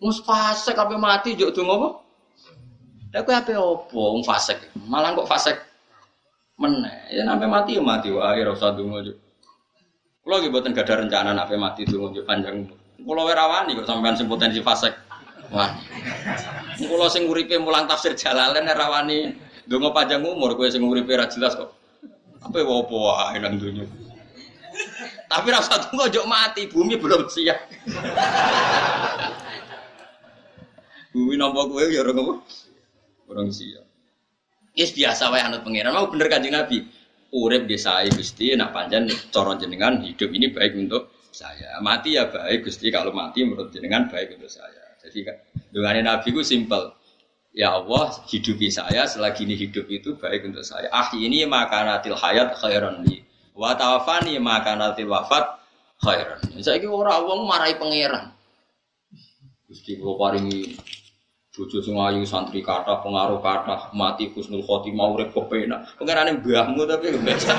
[0.00, 1.88] Mus fasek kabeh mati juk donga apa?
[3.12, 4.72] Lah kowe ape opo wong fasek?
[4.88, 5.56] Malah kok fasek
[6.56, 7.12] meneh.
[7.12, 9.20] Ya sampai mati ya mati wae ora usah donga juk.
[10.24, 12.64] Kula nggih mboten gadah rencana nek mati donga juk panjang.
[13.04, 14.96] Kula ora rawani kok sampean sing potensi fasek.
[15.52, 15.68] Wah.
[16.80, 19.36] Kula sing uripe mulang tafsir Jalalain rawani
[19.68, 21.79] donga panjang umur kowe sing uripe jelas kok.
[22.40, 23.84] Apa opo wae nang dunya.
[25.30, 27.58] Tapi rasa tunggu jok mati, bumi belum siap.
[31.14, 32.34] Bumi nampak kowe ya orang apa?
[33.30, 33.84] Orang siap.
[34.74, 35.94] Yes biasa wae anut pangeran.
[35.94, 36.86] Mau bener kanjeng Nabi.
[37.30, 41.78] Urip desa Gusti nak panjang cara jenengan hidup ini baik untuk saya.
[41.78, 44.98] Mati ya baik Gusti kalau mati menurut jenengan baik untuk saya.
[44.98, 45.30] Jadi
[45.70, 46.90] dengan Nabi ku simpel.
[47.50, 50.86] Ya Allah, hidupi saya selagi ini hidup itu baik untuk saya.
[50.94, 53.26] Ah ini makanatil hayat khairan li.
[53.58, 55.58] Wa tawafani makanatil wafat
[55.98, 56.38] khairan.
[56.62, 58.30] Saya ini orang wong marahi pangeran.
[59.66, 60.78] Gusti kula paringi
[61.60, 67.12] bojo sing ayu santri kata pengaruh kata mati husnul khotimah urip kepenak pengerane mbahmu tapi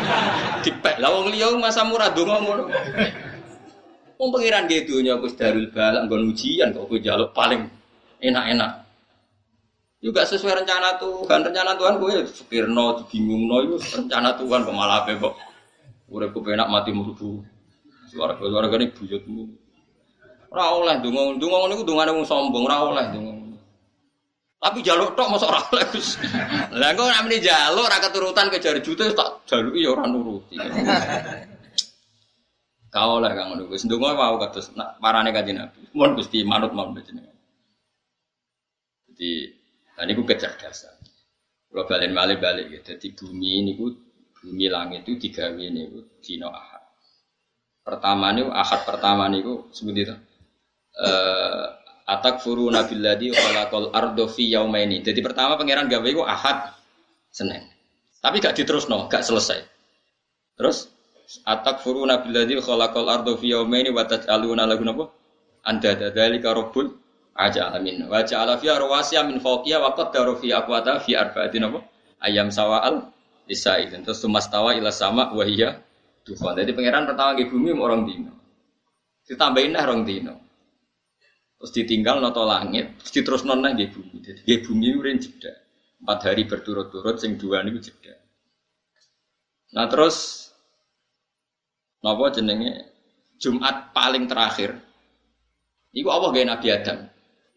[0.66, 2.66] dipek lah wong liya masa murah donga ngono
[4.18, 7.70] wong pengiran ge dunya Gus Darul Balak nggon ujian kok kowe njaluk paling
[8.26, 8.81] enak-enak
[10.02, 15.22] juga sesuai rencana Tuhan rencana Tuhan kowe fikirno dibingungno itu rencana Tuhan kok malah ape
[15.22, 15.38] kok
[16.10, 17.46] kepenak mati mlebu
[18.10, 19.46] suara suara gane buyutmu
[20.52, 23.42] ora oleh donga donga ngono iku dongane wong sombong ora oleh donga
[24.62, 26.22] tapi jaluk tok mosok ora oleh Gus.
[26.78, 30.54] Lah engko meni jaluk ora keturutan ke jari juta tak jaluki ya ora nuruti.
[32.94, 33.90] Kau lah kang ngono Gus.
[33.90, 34.70] Ndonga mau kados
[35.02, 35.82] parane kanjeng Nabi.
[36.14, 37.34] Gusti manut mau jenengan.
[39.10, 39.50] Jadi
[39.98, 40.96] tadi ku kecerdasan.
[41.72, 42.80] Kalau balik balik balik ya.
[42.84, 43.92] Jadi bumi ini ku
[44.42, 46.84] bumi langit itu digawe ini ku dino ahad.
[47.82, 50.16] Pertama nih ahad pertama nih ku sebut itu.
[51.02, 55.00] Eh Atak furu nabiladi khalaqal ardo yaumaini.
[55.00, 56.76] Jadi pertama pangeran gawe iku Ahad
[57.32, 57.64] Senin.
[58.20, 59.64] Tapi gak diterusno, gak selesai.
[60.60, 60.92] Terus
[61.48, 65.06] atak furu nabiladi khalaqal ardo fi yaumaini wa taj'aluna lahu napa?
[65.64, 66.92] Anda dzalika rabbul
[67.36, 68.08] aja alamin.
[68.08, 71.50] Wa ja'ala fiha rawasiya min fawqiha wa qaddara fi aqwata fi apa?
[72.22, 73.12] Ayam sawal
[73.50, 74.06] lisaidin.
[74.06, 75.82] Terus tumastawa ila sama wa hiya
[76.24, 76.58] dufan.
[76.58, 78.34] Jadi pangeran pertama ke bumi orang dino.
[79.26, 80.36] Ditambahin lah orang dino.
[81.62, 84.18] Terus ditinggal noto langit, terus diterus nona di bumi.
[84.18, 85.54] Jadi di bumi urin jeda.
[86.02, 88.18] Empat hari berturut-turut, sing dua ini jeda.
[89.78, 90.50] Nah terus,
[92.02, 92.90] nopo jenenge
[93.38, 94.74] Jumat paling terakhir.
[95.94, 97.11] Iku apa gaya Nabi Adam?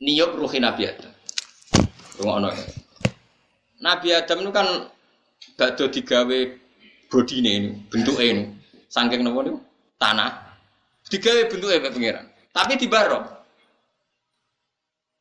[0.05, 1.13] Niup ruhi Nabi Adam.
[2.21, 2.67] Rumah ya.
[3.81, 4.69] Nabi Adam itu kan
[5.57, 6.41] ada digawe
[7.09, 7.55] body ini,
[7.89, 8.53] bentuk ini.
[8.93, 9.57] Sangking nopo nih,
[9.97, 10.31] tanah.
[11.09, 12.25] Digawe bentuknya pengiran.
[12.53, 13.35] Tapi di barok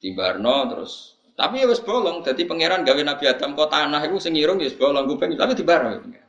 [0.04, 4.36] Timbarno terus tapi ya wis bolong jadi pangeran gawe Nabi Adam kok tanah itu sing
[4.36, 6.24] irung ya wis bolong kuping tapi dibarno ya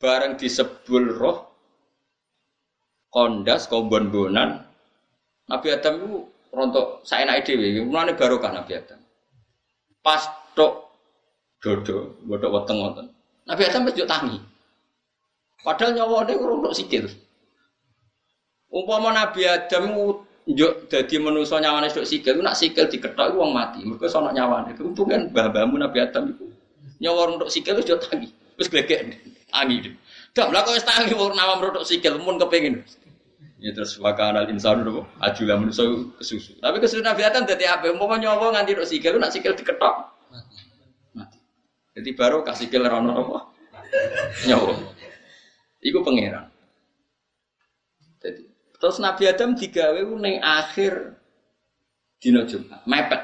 [0.00, 1.38] bareng disebul roh
[3.12, 4.64] kondas kombon-bonan
[5.50, 6.10] Nabi Adam itu
[6.52, 9.00] rontok saya naik dewi mulane barokah Nabi Adam
[10.04, 10.22] pas
[10.54, 10.92] tok
[11.62, 13.06] dodo bodoh weteng wonten
[13.48, 14.38] Nabi Adam wis tangi
[15.62, 17.06] padahal nyawa dia kurang sikil
[18.70, 19.90] umpama Nabi Adam
[20.42, 23.86] Njuk dadi manusa nyawane sik sikil, nak sikil diketok wong mati.
[23.86, 24.74] Mergo sono nyawane.
[24.82, 26.50] Untung kan mbah-mbahmu Nabi Adam iku.
[26.98, 28.26] Nyawa untuk sikil wis tangi.
[28.58, 29.22] Wis glegek
[29.54, 29.94] tangi.
[30.34, 32.82] Dah lah kok wis tangi wong nama untuk sikil mun kepengin.
[33.62, 35.86] Ya terus wakana insan lho ajulah manusa
[36.18, 36.58] kesusu.
[36.58, 37.94] Tapi kesusu Nabi Adam dadi apa?
[37.94, 40.10] Umpama nyawa nganti untuk sikil nak sikil diketok
[41.14, 41.38] mati.
[41.94, 43.38] Jadi baru kasih sikil ora ono apa?
[44.50, 44.74] Nyawa.
[45.78, 46.50] Iku pangeran.
[48.18, 48.42] Jadi
[48.82, 51.14] Terus Nabi Adam digawe ning akhir
[52.18, 53.22] dina Jumat, mepet.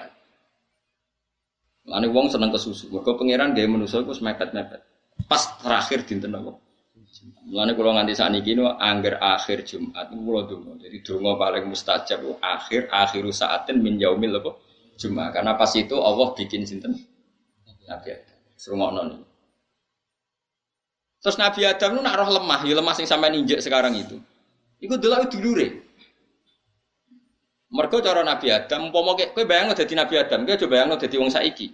[1.82, 2.94] Lani wong seneng kesusu.
[2.94, 4.86] Mergo pangeran gawe manusa iku mepet-mepet.
[5.26, 6.62] Pas terakhir dinten apa?
[7.48, 10.78] Mulane kula nganti sakniki no angger akhir Jumat kula donga.
[10.78, 14.52] Jadi donga paling mustajab akhir akhiru saatin min yaumil apa?
[14.98, 15.34] Jumat.
[15.34, 16.94] Karena pas itu Allah bikin sinten?
[17.88, 18.38] Nabi Adam.
[18.58, 19.20] Serungokno nih.
[21.18, 24.20] Terus Nabi Adam itu nak roh lemah, ya lemah sing sampai ninjek sekarang itu.
[24.78, 25.88] Iku delok dulure.
[27.68, 31.28] Mergo cara Nabi Adam, umpama kowe bayangno dadi Nabi Adam, kowe coba bayangno dadi wong
[31.28, 31.68] saiki.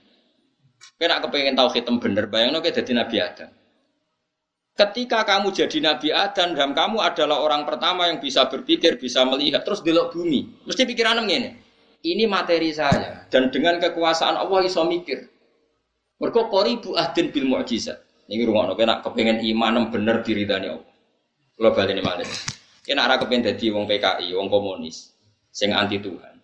[0.99, 3.51] Kowe nak kepengin hitam bener, bayangno kowe dadi Nabi Adam.
[4.75, 9.63] Ketika kamu jadi Nabi Adam dan kamu adalah orang pertama yang bisa berpikir, bisa melihat,
[9.63, 11.63] terus delok bumi, mesti pikiran ngene.
[12.03, 15.31] Ini materi saya dan dengan kekuasaan Allah iso mikir.
[16.19, 18.27] Mergo qoribu ahdin bil mukjizat.
[18.27, 20.93] Ini rumah kowe nak kepengen iman bener diridani Allah.
[21.55, 22.29] Kula baleni malih.
[22.85, 25.17] Yen nak ora kepengen dadi wong PKI, wong komunis,
[25.55, 26.35] sing anti Tuhan.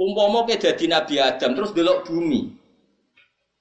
[0.00, 2.48] Umpama ke dadi Nabi Adam terus delok bumi.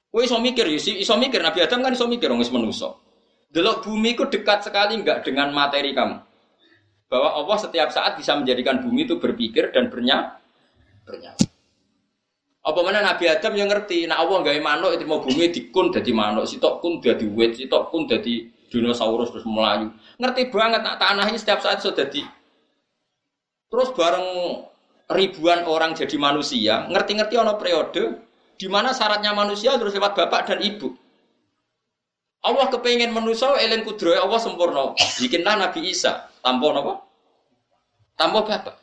[0.10, 3.05] Kowe iso mikir ya, mikir Nabi Adam kan iso mikir wong manusa.
[3.52, 6.18] Delok bumi itu dekat sekali enggak dengan materi kamu.
[7.06, 10.42] Bahwa Allah setiap saat bisa menjadikan bumi itu berpikir dan bernya
[11.06, 11.38] bernyawa.
[12.66, 16.10] Apa mana Nabi Adam yang ngerti, nah Allah gawe manuk itu mau bumi dikun jadi
[16.10, 19.94] manuk, sitok kun jadi wet, sitok kun jadi dinosaurus terus melayu.
[20.18, 22.26] Ngerti banget nak tanah ini setiap saat sudah di
[23.70, 24.28] Terus bareng
[25.14, 28.26] ribuan orang jadi manusia, ngerti-ngerti ono periode
[28.58, 30.90] di mana syaratnya manusia terus lewat bapak dan ibu.
[32.46, 34.94] Allah kepengen manusia eling kudroy Allah sempurna.
[35.18, 36.94] Bikinlah Nabi Isa tanpa apa?
[38.14, 38.76] Tanpa bapak.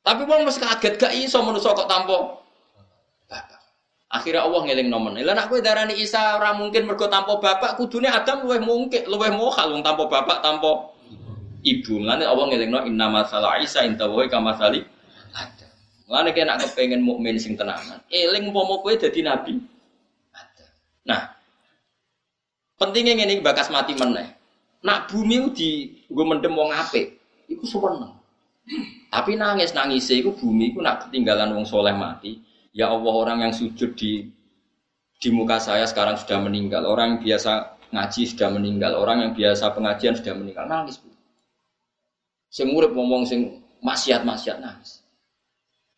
[0.00, 2.40] Tapi wong mesti kaget gak iso manusia kok tanpa
[3.28, 3.60] bapak.
[4.08, 5.20] Akhirnya Allah ngeling nomen.
[5.20, 9.34] Lah nak kowe darani Isa ora mungkin mergo tanpa bapak, kudune Adam luwih mungkin, luwih
[9.36, 10.96] mohal wong tanpa bapak, tanpa
[11.60, 12.00] ibu.
[12.00, 14.80] Mulane Allah ngelingno inna masalah Isa inta wa kama sali
[15.36, 15.68] ada.
[16.08, 18.00] Mulane kena kepengen mukmin sing tenanan.
[18.08, 19.60] Eling umpama kowe dadi nabi.
[20.32, 20.64] Ada.
[21.04, 21.35] Nah,
[22.76, 24.32] pentingnya ini bakas mati meneh.
[24.84, 28.14] Nak bumi di gue mendem wong apik, iku seneng.
[29.10, 32.38] Tapi nangis nangis iku bumi iku nak ketinggalan wong soleh mati.
[32.76, 34.28] Ya Allah orang yang sujud di
[35.16, 36.84] di muka saya sekarang sudah meninggal.
[36.84, 38.92] Orang yang biasa ngaji sudah meninggal.
[39.00, 40.68] Orang yang biasa pengajian sudah meninggal.
[40.68, 41.08] Nangis bu.
[42.52, 44.95] Sing urip ngomong sing maksiat-maksiat nangis.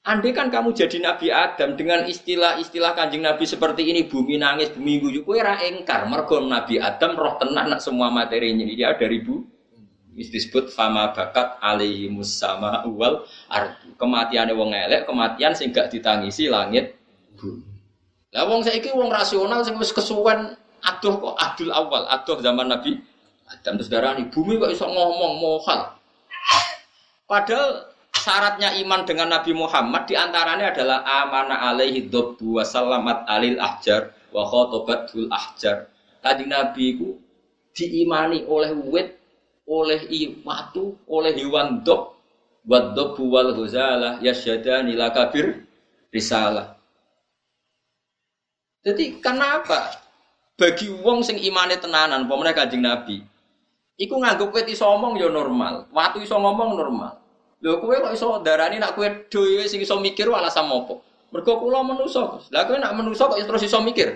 [0.08, 5.04] Andai kan kamu jadi Nabi Adam dengan istilah-istilah kanjeng Nabi seperti ini, bumi nangis, bumi
[5.04, 6.08] guyu, kue engkar.
[6.08, 9.44] Nabi Adam roh tenang nak semua materinya dia dari bu.
[10.18, 13.94] disebut fama bakat alaihi musama wal ardu.
[13.94, 16.98] Kematian wong elek, kematian sing gak ditangisi langit
[17.38, 17.62] bumi.
[18.34, 22.98] Lah wong saiki wong rasional sing wis kesuwen aduh kok adul awal, aduh zaman Nabi
[23.46, 25.94] Adam terus darani bumi kok iso ngomong mohal.
[27.30, 27.87] Padahal
[28.28, 34.12] syaratnya iman dengan Nabi Muhammad di antaranya adalah amana alaihi dobbu wa salamat alil ahjar
[34.28, 35.88] wa khotobatul ahjar.
[36.20, 37.16] Tadi Nabi itu
[37.72, 39.16] diimani oleh wit,
[39.64, 40.04] oleh
[40.44, 42.20] watu, oleh hewan dob,
[42.68, 45.64] buat dobbu wal ghuzalah yasyadani kabir
[46.12, 46.76] risalah.
[48.84, 50.04] Jadi kenapa?
[50.58, 53.24] Bagi wong sing imane tenanan, pemenang kanjeng Nabi,
[53.98, 57.18] Iku nganggep kowe iso ngomong ya normal, watu iso ngomong normal.
[57.58, 60.94] Lho kowe kok iso darani nak kowe dhewe sing iso mikir alasan apa?
[61.34, 62.16] Mergo kula Gus.
[62.54, 64.14] Lah kowe nak manusa kok terus iso mikir?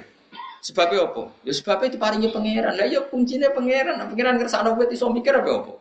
[0.62, 1.26] Sebabnya apa?
[1.42, 2.78] Ya sebabnya diparingi pangeran.
[2.78, 3.98] Lah ya kuncinya pangeran.
[3.98, 5.74] Nah, pangeran ngersakno kowe iso mikir apa apa?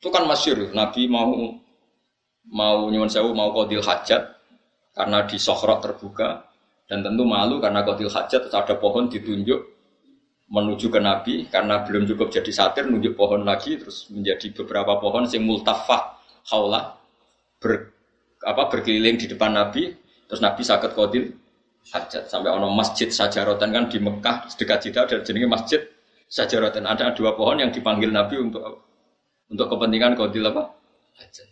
[0.00, 1.28] Itu kan masyur, Nabi mau
[2.48, 4.22] mau nyuwun sewu mau qadil hajat
[4.96, 6.50] karena di Sohrok terbuka
[6.88, 9.60] dan tentu malu karena qadil hajat terus ada pohon ditunjuk
[10.50, 15.30] menuju ke Nabi karena belum cukup jadi satir nunjuk pohon lagi terus menjadi beberapa pohon
[15.30, 16.18] yang multafah
[16.50, 16.98] haula
[17.62, 17.94] ber,
[18.42, 19.94] apa berkeliling di depan Nabi
[20.26, 21.30] terus Nabi sakit kodil
[21.88, 25.80] hajat sampai ono masjid sajarotan kan di Mekah dekat Jeddah dan jenenge masjid
[26.30, 26.86] sajarotan.
[26.86, 28.86] Ada dua pohon yang dipanggil Nabi untuk
[29.50, 30.70] untuk kepentingan kodil apa?
[31.18, 31.48] Hajat.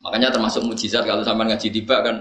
[0.00, 2.16] Makanya termasuk mujizat kalau sampai ngaji tiba kan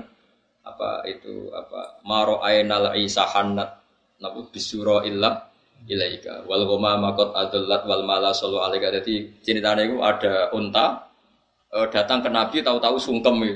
[0.61, 3.82] apa itu apa maro ainal isahanat
[4.22, 5.49] nabu bisuro illah
[5.88, 11.07] ilaika wal goma makot adullat wal mala solo alaika jadi ceritanya itu ada unta
[11.71, 13.55] uh, datang ke Nabi tahu-tahu sungkem ya.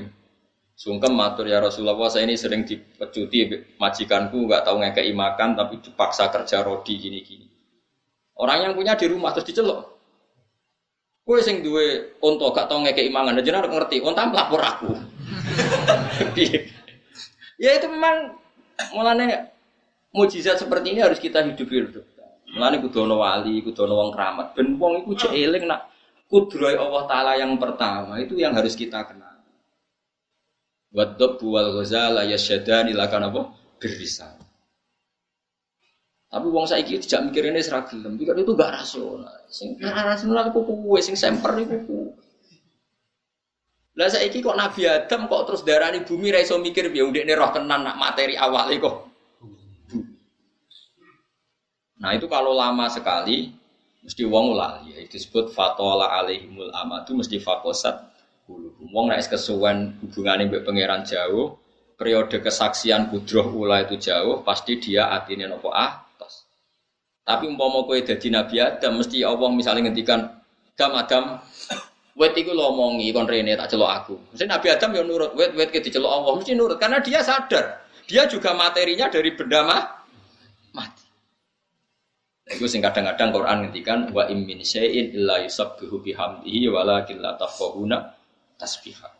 [0.74, 3.46] sungkem matur ya Rasulullah saya ini sering dipecuti
[3.78, 7.46] majikanku nggak tahu ngekei makan tapi dipaksa kerja rodi gini-gini
[8.38, 9.94] orang yang punya di rumah terus dicelok
[11.24, 14.92] Kue sing duwe unta gak tau ngekei mangan, jeneng ngerti, unta melapor aku.
[17.64, 18.36] ya itu memang
[18.92, 19.48] mulanya
[20.12, 22.04] mujizat seperti ini harus kita hidupi hidup.
[22.54, 24.46] Mulane kudu ana wali, kudu ana wong keramat.
[24.54, 25.90] Ben wong iku cek eling nak
[26.30, 29.42] kudroy Allah Ta'ala yang pertama itu yang harus kita kenal.
[30.94, 33.40] Wadab wal ghazala yasyadani lakan apa?
[33.82, 34.38] Berisan.
[36.30, 39.38] Tapi wong saiki tidak mikir ini seragam, pikir itu gak rasional.
[39.46, 42.10] Sing rasional itu kuwe, sing semper itu kuwe.
[43.94, 47.54] Lah saiki kok Nabi Adam kok terus darani bumi ra iso mikir piye ndekne roh
[47.54, 49.13] tenan nak materi awale kok.
[52.00, 53.54] Nah itu kalau lama sekali
[54.04, 58.14] mesti wong lali ya disebut fatola alaihimul amatu mesti fakosat
[58.44, 58.90] kulubum.
[58.92, 61.56] Wong nek kesuwen hubungane mbek pangeran jauh,
[61.96, 66.44] periode kesaksian kudroh ula itu jauh, pasti dia atine nopo atas.
[67.24, 70.20] Tapi umpama kowe dadi Nabi Adam mesti Allah misalnya ngendikan
[70.74, 71.24] Adam Adam
[72.14, 74.14] Wet iku lomongi kon rene tak celok aku.
[74.30, 77.82] Mesti Nabi Adam yang nurut, wet wet ke dicelok Allah mesti nurut karena dia sadar.
[78.06, 79.82] Dia juga materinya dari benda mah.
[82.44, 87.40] Nah, itu sing kadang-kadang Quran ngendikan wa im min syai'in illa yusabbihu bihamdihi walakin la
[87.40, 88.12] tafqahuna
[88.60, 89.12] tasbihah.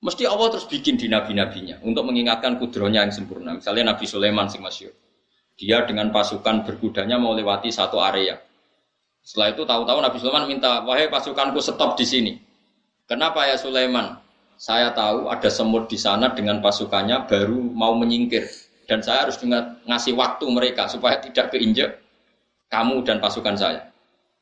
[0.00, 3.54] Mesti Allah terus bikin di nabi-nabinya untuk mengingatkan kudronya yang sempurna.
[3.54, 4.90] Misalnya Nabi Sulaiman sing masyur.
[5.60, 8.40] Dia dengan pasukan berkudanya mau lewati satu area.
[9.20, 12.32] Setelah itu tahu-tahu Nabi Sulaiman minta, wahai pasukanku stop di sini.
[13.04, 14.16] Kenapa ya Sulaiman?
[14.56, 18.48] Saya tahu ada semut di sana dengan pasukannya baru mau menyingkir
[18.90, 22.02] dan saya harus dengan ngasih waktu mereka supaya tidak keinjak
[22.66, 23.94] kamu dan pasukan saya.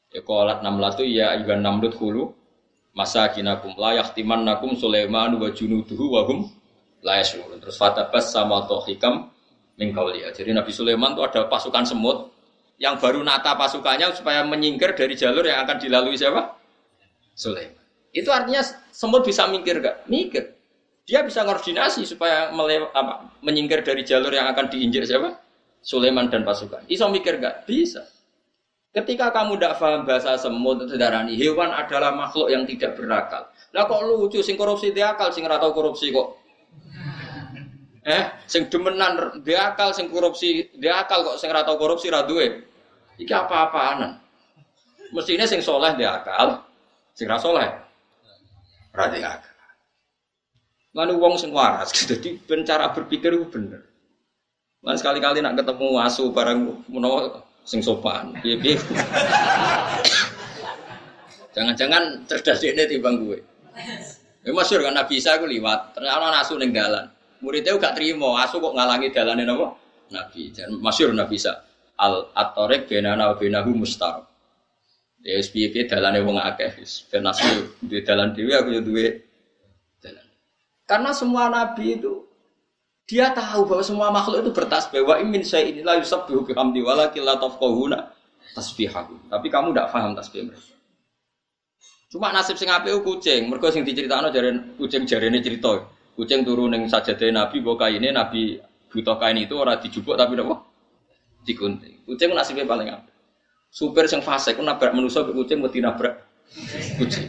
[0.09, 2.33] Ya qalat namlatu ya ayuhan namlut hulu
[2.97, 4.01] masa kinakum la
[4.41, 6.49] nakum Sulaiman wa junuduhu wa hum
[7.05, 9.29] la Terus fatabas sama tohikam
[9.77, 9.93] min
[10.33, 12.33] Jadi Nabi Sulaiman itu ada pasukan semut
[12.81, 16.57] yang baru nata pasukannya supaya menyingkir dari jalur yang akan dilalui siapa?
[17.37, 17.79] Sulaiman.
[18.17, 20.09] Itu artinya semut bisa mikir gak?
[20.09, 20.58] Mikir.
[21.09, 25.41] Dia bisa koordinasi supaya melew, apa, menyingkir dari jalur yang akan diinjir siapa?
[25.81, 26.85] Sulaiman dan pasukan.
[26.85, 27.65] Iso mikir gak?
[27.65, 28.05] Bisa.
[28.93, 33.49] Ketika kamu tidak paham bahasa semut, saudara hewan adalah makhluk yang tidak berakal.
[33.73, 36.37] Lah kok lucu, sing korupsi dia akal, sing ratau korupsi kok.
[38.05, 42.65] Eh, sing demenan dia akal, sing korupsi dia akal kok, sing ratau korupsi radue.
[43.17, 44.13] Iki apa-apaan.
[45.13, 46.69] Mestinya sing soleh dia akal,
[47.17, 47.69] sing ra soleh.
[50.97, 53.85] Lalu wong sing waras, jadi cara berpikir itu bener.
[54.85, 58.57] Lan sekali-kali nak ketemu asu barang menawa sing sopan, piye
[61.59, 63.43] Jangan-jangan cerdas ini timbang gue.
[64.47, 67.11] Ya masyur kan Nabi Isa aku liwat, ternyata asu ning dalan.
[67.43, 69.75] Muridnya gak terima, asu kok ngalangi dalane napa?
[70.15, 70.55] Nabi.
[70.55, 71.59] Dan masyur Nabi Isa
[71.99, 74.25] al atorek benana benahu mustar.
[75.27, 76.79] Ya wis piye dalane wong akeh
[77.11, 79.28] ben asli duwe dalan dhewe aku duwe dalan.
[80.89, 82.25] Karena semua nabi itu
[83.05, 87.37] dia tahu bahwa semua makhluk itu bertasbih wa imin saya inilah yusabbihu bihamdi walakin la
[87.37, 88.09] tafqahuna
[88.57, 89.29] tasbihahu.
[89.29, 90.73] Tapi kamu tidak paham tasbih mereka.
[92.09, 95.77] Cuma nasib sing apik kucing, mergo sing diceritakno jaren kucing jarene cerita.
[96.17, 98.57] Kucing turun ning sajade Nabi mbok kaine Nabi
[98.89, 100.65] butuh kain itu ora dijupuk tapi napa?
[101.49, 102.05] digunting.
[102.05, 103.09] Kucing nasibnya paling apa?
[103.69, 106.25] Supir yang fase, aku nabrak manusia ke kucing, mesti nabrak
[107.01, 107.29] kucing.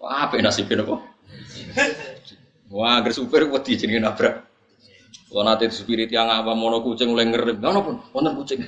[0.00, 0.96] Wah, apa nasibnya apa?
[2.68, 4.44] Wah, agar supir wedi jadi nabrak.
[5.28, 8.60] Kalau nanti spirit yang apa mono kucing mulai ngerem, nggak pun, wonten kucing.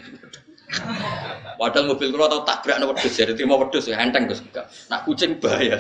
[1.61, 4.41] Padahal mobil kalau tau tabrak nopo wedhus, jadi terima wedhus ya enteng Gus.
[4.89, 5.77] Nak kucing bahaya.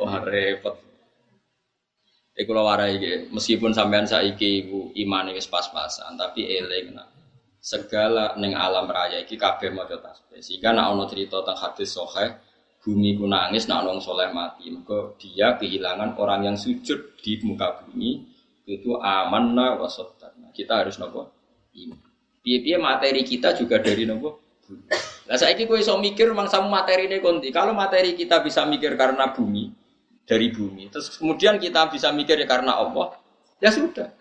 [0.00, 0.74] Wah, repot.
[2.36, 7.08] Iku lho warai iki, meskipun sampean saiki iku imane wis pas-pasan, tapi eling nah.
[7.62, 10.44] Segala ning alam raya iki kabeh maca tasbih.
[10.44, 12.36] Sehingga nek ana cerita tentang hadis sahih,
[12.86, 14.70] bumi ku nangis nek wong soleh mati.
[14.70, 18.22] Mergo dia kehilangan orang yang sujud di muka bumi
[18.70, 21.34] itu amanna wa nah, Kita harus nopo?
[21.74, 21.98] Iman.
[22.46, 24.38] Piye-piye materi kita juga dari nopo?
[25.26, 27.50] Lah saiki kowe iso mikir mangsamu materine konti.
[27.50, 29.74] Kalau materi kita bisa mikir karena bumi,
[30.22, 30.86] dari bumi.
[30.90, 33.18] Terus kemudian kita bisa mikir ya karena Allah,
[33.58, 34.14] ya sudah.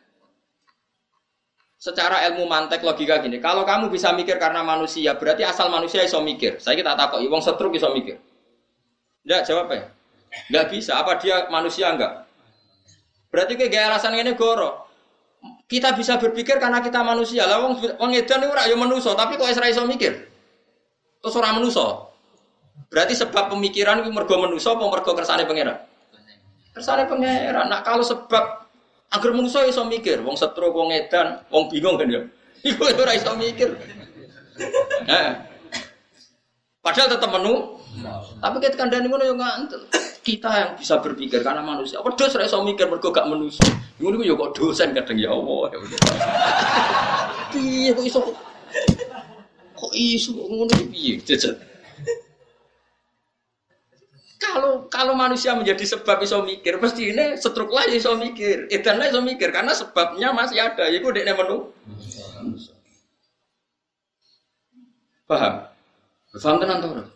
[1.78, 6.18] Secara ilmu mantek logika gini, kalau kamu bisa mikir karena manusia, berarti asal manusia iso
[6.18, 6.57] mikir.
[6.57, 8.18] Saya kita takut, wong setruk iso mikir.
[9.26, 9.84] Enggak jawab ya?
[10.54, 10.92] Enggak bisa.
[11.02, 12.30] Apa dia manusia enggak?
[13.34, 14.86] Berarti kayak gaya alasan ini goro.
[15.66, 17.50] Kita bisa berpikir karena kita manusia.
[17.50, 20.14] Lah wong wong edan ora ya manusia, tapi kok Israel iso mikir?
[21.20, 22.06] Terus ora manusia.
[22.88, 25.78] Berarti sebab pemikiran itu mergo manusia apa mergo kersane pangeran?
[26.72, 27.66] Kersane pangeran.
[27.68, 28.44] Nak kalau sebab
[29.10, 32.22] agar manusia iso mikir, wong setro, wong edan, wong bingung kan ya.
[32.70, 33.74] Iku ora iso mikir.
[35.10, 35.44] Nah.
[36.86, 37.75] Padahal tetap menu.
[38.41, 39.82] Tapi kita kandani ngono yang ngantel.
[40.26, 42.02] Kita yang bisa berpikir karena manusia.
[42.02, 43.70] Apa dosa iso mikir mergo gak manusia.
[44.02, 45.70] Ngono yo kok dosen kadang ya Allah.
[47.54, 48.20] Piye kok iso
[49.76, 51.22] kok iso ngono piye?
[51.22, 51.56] Jajan.
[54.36, 59.10] Kalau kalau manusia menjadi sebab iso mikir, pasti ini setruk lah iso mikir, edan lah
[59.10, 60.86] iso mikir karena sebabnya masih ada.
[60.91, 61.72] Iku dekne menu.
[65.26, 65.66] Paham?
[66.38, 67.14] Paham tenan to?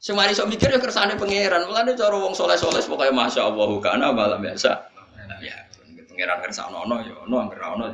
[0.00, 1.68] Semari iso mikir ya kersane pangeran.
[1.68, 4.72] Mulane cara wong soleh-soleh pokoke masyaallah kana malam biasa.
[5.44, 5.68] Ya,
[6.08, 7.86] pangeran kersane ono ya ono anggere ono.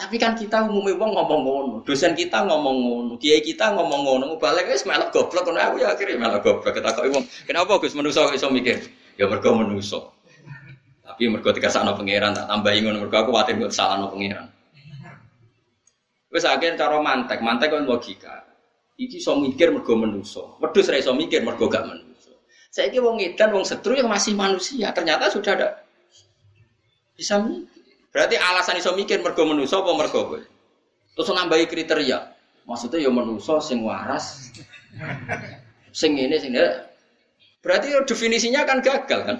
[0.00, 4.40] Tapi kan kita umumnya wong ngomong ngono, dosen kita ngomong ngono, kiai kita ngomong ngono,
[4.40, 7.24] balik wis melok goblok ngono aku ya akhirnya melok goblok ketakoki wong.
[7.44, 8.80] Kenapa Gus manusa iso mikir?
[9.20, 10.00] Ya mergo manusa.
[11.04, 14.48] Tapi mergo dikasakno pangeran tak tambahi ngono mergo aku kuwatir kok salahno pangeran.
[16.32, 18.49] Wis akhirnya cara mantek, mantek kan logika.
[19.00, 20.44] Iki iso mikir mergo manusa.
[20.60, 22.36] Wedhus ra iso mikir mergo gak manusa.
[22.68, 25.68] Saiki wong edan wong setru yang masih manusia, ternyata sudah ada
[27.16, 27.80] bisa mikir.
[28.12, 30.40] Berarti alasan iso mikir mergo menuso apa mergo kowe?
[31.16, 32.18] Terus nambahi kriteria.
[32.68, 34.52] Maksudnya ya menuso sing waras.
[35.96, 36.68] Sing ini sing ini.
[37.64, 39.36] Berarti ya definisinya kan gagal kan?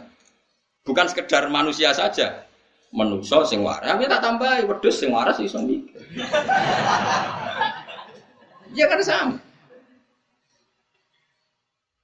[0.89, 2.49] Bukan sekedar manusia saja.
[2.97, 6.01] Menuso sing waras, tapi tak tambahi wedhus sing waras iso mikir.
[8.73, 9.50] ya kan sama.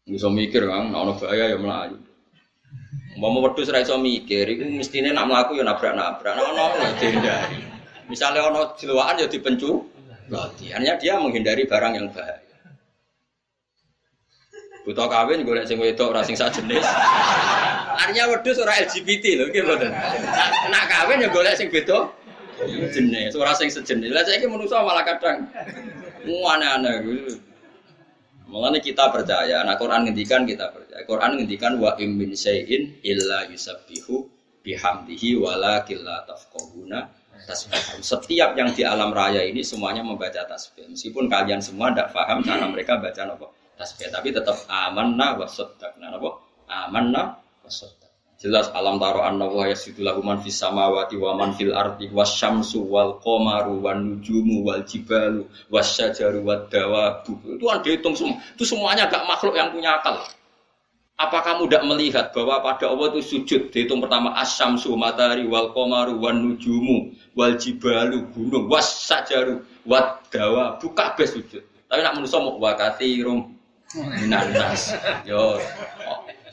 [0.07, 1.99] Iso mikir kan, ana bahaya ya melayu.
[3.19, 6.31] Mau mau wedhus ra mikir, iku mestine nak mlaku ya nabrak-nabrak.
[6.31, 7.59] Nah, ono ya dihindari.
[8.07, 9.83] Misalnya ono jiluaan ya dipencu.
[10.31, 12.39] Berarti artinya dia menghindari barang yang bahaya.
[14.87, 16.87] Buta kawin golek sing wedok ora sing sajenis.
[17.99, 19.91] Artinya wedhus ora LGBT lho, nggih mboten.
[20.71, 22.07] Nak kawin ya golek sing beda
[22.95, 24.15] jenis, ora sing sejenis.
[24.15, 25.51] Lah saiki manusa malah kadang
[26.23, 26.95] aneh-aneh.
[28.47, 31.03] Mulane kita percaya, nah Quran ngendikan kita percaya.
[31.03, 34.23] Quran ngendikan wa im min syai'in illa yusabbihu
[34.63, 37.11] bihamdihi walakin la tafqahuna
[37.47, 38.03] tasbih.
[38.03, 40.87] Setiap yang di alam raya ini semuanya membaca tasbih.
[40.91, 43.47] Meskipun kalian semua tidak paham cara mereka baca apa
[43.79, 46.31] tasbih, tapi tetap amanna wa saddaqna apa?
[48.47, 52.79] Jelas alam taro anna wa yasidu lahu man fis samawati wa man fil ardi wasyamsu
[52.87, 57.35] wal qamaru wan nujumu wal jibalu wasyajaru wad dawabu.
[57.43, 58.39] Itu kan dihitung semua.
[58.55, 60.23] Itu semuanya gak makhluk yang punya akal.
[61.19, 66.15] Apa kamu tidak melihat bahwa pada Allah itu sujud dihitung pertama asyamsu matahari wal qamaru
[66.23, 69.59] wan nujumu wal jibalu gunung wasyajaru
[69.91, 71.67] wad dawabu kabeh sujud.
[71.91, 73.56] Tapi nak manusia mau wakati rum
[73.97, 74.53] minan
[75.25, 75.61] Yo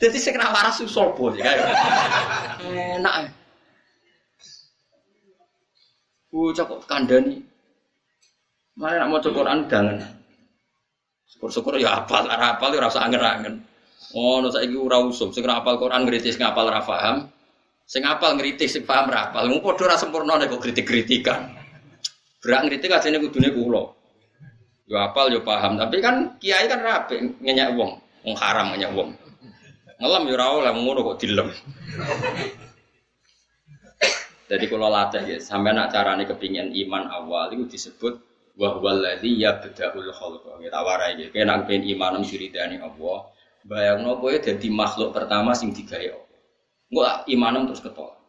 [0.02, 1.66] jadi saya kena waras sih kayak.
[2.98, 3.30] Enak.
[6.34, 7.38] Bocah kok kandani.
[8.74, 10.02] Mana nak mau Quran jangan.
[11.30, 13.62] Syukur-syukur ya apal, ora apal ya rasa angen-angen.
[14.18, 17.30] Oh, no saiki ora usum, sing apal Quran ngritis ngapal ora paham.
[17.86, 19.46] Sing apal ngritis sing paham ora apal.
[19.46, 21.54] Mu padha ora sempurna nek kok kritik-kritikan.
[22.42, 23.93] Berak ngritik ajene kudune kula.
[24.84, 29.16] Yo apal yo paham, tapi kan kiai kan rapi ngenyak wong, wong haram ngenyak wong.
[29.96, 31.48] Ngelam ya ora oleh ngono kok dilem.
[34.44, 38.20] Jadi kalau latih ya, sampai nak carane kepingin iman awal itu disebut
[38.60, 40.60] wahwal ladzi yabda'ul khalqa.
[40.60, 43.32] Kita warai ya, kena pengen iman diridani Allah.
[43.64, 46.40] Bayangno kowe dadi makhluk pertama sing digawe Allah.
[46.92, 48.20] Enggak imanem terus ketolak.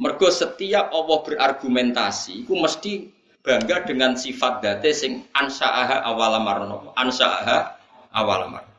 [0.00, 7.76] Mergo setiap Allah berargumentasi, ku mesti bangga dengan sifat date sing ansaaha awalamarno, ansaaha
[8.12, 8.70] awalamar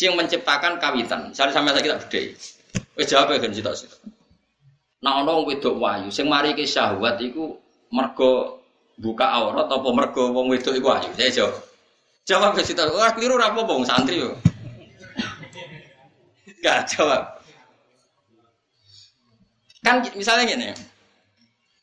[0.00, 1.28] yang menciptakan kawitan.
[1.28, 2.26] Misalnya sampai saya kita bedai.
[2.96, 4.00] Wes jawab ya kan sitok sitok.
[5.04, 7.60] Nah ono wedok wahyu, sing mari ke syahwat iku
[7.92, 8.62] mergo
[8.96, 11.12] buka aurat apa mergo wong wedok iku wahyu.
[11.12, 11.54] Saya jawab.
[12.24, 12.96] Jawab ke sitok.
[12.96, 14.32] Wah keliru apa wong santri yo.
[16.64, 17.42] Gak jawab.
[19.82, 20.70] Kan misalnya gini,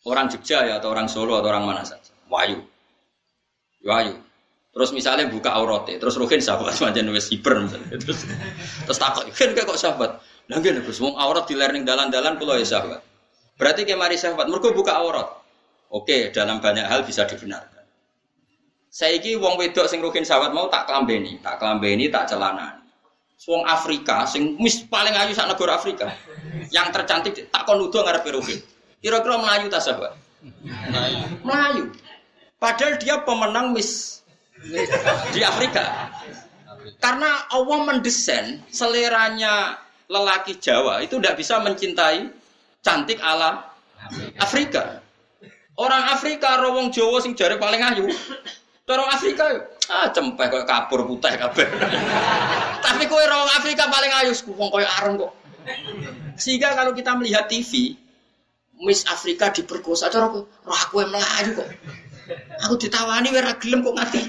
[0.07, 2.63] orang Jogja ya atau orang Solo atau orang mana saja, wahyu,
[3.83, 4.15] wahyu.
[4.69, 7.97] Terus misalnya buka auratnya, terus Ruhin sahabat macam nulis hiper misalnya.
[7.99, 8.23] Terus
[8.85, 10.11] terus takut, kan kok sahabat.
[10.49, 13.01] Lah ngene Gus, wong aurat di learning dalan-dalan kula ya sahabat.
[13.59, 15.27] Berarti kayak mari sahabat, mergo buka aurat.
[15.89, 17.81] Oke, dalam banyak hal bisa dibenarkan.
[18.89, 22.81] Saiki wong wedok sing Ruhin sahabat mau tak klambeni, tak klambeni, tak celana.
[23.45, 26.09] Wong Afrika sing mis paling ayu sak negara Afrika.
[26.69, 28.59] Yang tercantik tak kon nuduh ngarep Ruhin.
[28.99, 30.13] Kira-kira Melayu tak sahabat?
[30.63, 31.19] Melayu.
[31.43, 31.83] Melayu.
[32.59, 34.19] Padahal dia pemenang Miss
[35.31, 36.11] di Afrika.
[36.99, 39.79] Karena Allah mendesain seleranya
[40.11, 42.27] lelaki Jawa itu tidak bisa mencintai
[42.83, 43.71] cantik ala
[44.43, 44.99] Afrika.
[45.79, 48.11] Orang Afrika rawong Jawa sing jari paling ayu.
[48.89, 49.45] Orang Afrika
[49.87, 51.67] ah cempeh kok kapur putih kabeh.
[52.85, 55.31] Tapi kowe rawong Afrika paling ayu wong koyo areng kok.
[56.35, 57.95] Sehingga kalau kita melihat TV
[58.79, 61.67] Miss Afrika diperkosa cara aku, roh aku yang melayu kok.
[62.63, 64.21] Aku ditawani ora gelem kok ngerti.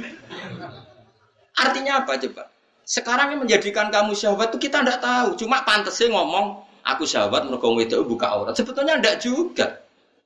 [1.55, 2.51] Artinya apa coba?
[2.83, 5.39] Sekarang yang menjadikan kamu syahwat itu kita tidak tahu.
[5.39, 8.55] Cuma pantasnya ngomong aku syahwat mergo itu buka aurat.
[8.59, 9.67] Sebetulnya tidak juga.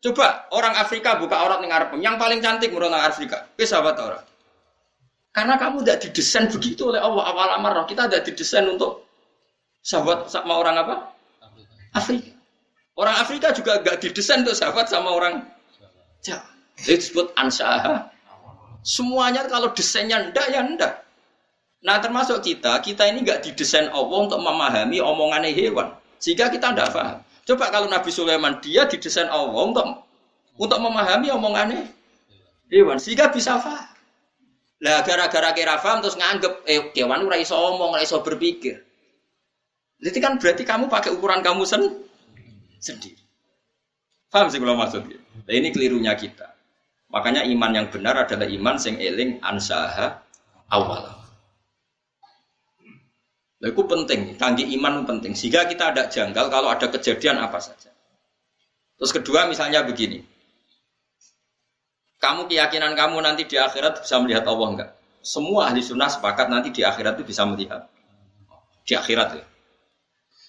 [0.00, 1.92] Coba orang Afrika buka aurat ning ngarep.
[2.00, 3.52] Yang paling cantik menurut Afrika.
[3.60, 4.24] Wis syahwat aurat.
[5.34, 7.84] Karena kamu tidak didesain begitu oleh Allah awal amarah.
[7.84, 9.04] Kita tidak didesain untuk
[9.82, 10.94] sahabat sama orang apa?
[11.92, 12.33] Afrika.
[12.94, 15.42] Orang Afrika juga gak didesain untuk sahabat sama orang
[16.22, 16.46] Jawa.
[16.78, 18.10] Itu disebut ansaha.
[18.86, 20.92] Semuanya kalau desainnya ndak ya ndak.
[21.84, 25.92] Nah termasuk kita, kita ini gak didesain Allah untuk memahami omongannya hewan.
[26.22, 27.20] Sehingga kita ndak paham.
[27.44, 29.84] Coba kalau Nabi Sulaiman, dia didesain Allah untuk
[30.56, 31.84] untuk memahami omongannya
[32.72, 32.96] hewan.
[32.96, 33.90] Sehingga bisa paham.
[34.80, 38.80] Lah gara-gara kira paham terus nganggep, eh kewan ora iso omong, ora iso berpikir.
[40.04, 42.03] Jadi kan berarti kamu pakai ukuran kamu sen
[42.84, 43.24] sendiri.
[44.28, 45.16] Paham sih kalau maksudnya?
[45.48, 46.52] Nah, ini kelirunya kita.
[47.08, 50.20] Makanya iman yang benar adalah iman sing eling ansaha
[50.68, 51.14] awal.
[53.62, 55.32] Nah, itu penting, kangge iman penting.
[55.32, 57.94] Sehingga kita ada janggal kalau ada kejadian apa saja.
[59.00, 60.20] Terus kedua misalnya begini.
[62.20, 64.90] Kamu keyakinan kamu nanti di akhirat bisa melihat Allah enggak?
[65.24, 67.88] Semua ahli sunnah sepakat nanti di akhirat itu bisa melihat.
[68.84, 69.44] Di akhirat ya.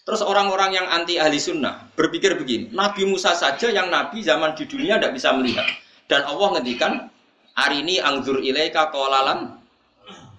[0.05, 4.69] Terus orang-orang yang anti ahli sunnah berpikir begini, Nabi Musa saja yang Nabi zaman di
[4.69, 5.65] dunia tidak bisa melihat.
[6.05, 7.09] Dan Allah ngendikan,
[7.57, 9.57] hari ini angzur ilaika kolalan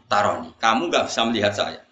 [0.07, 0.55] taroni.
[0.63, 1.83] Kamu nggak bisa melihat saya.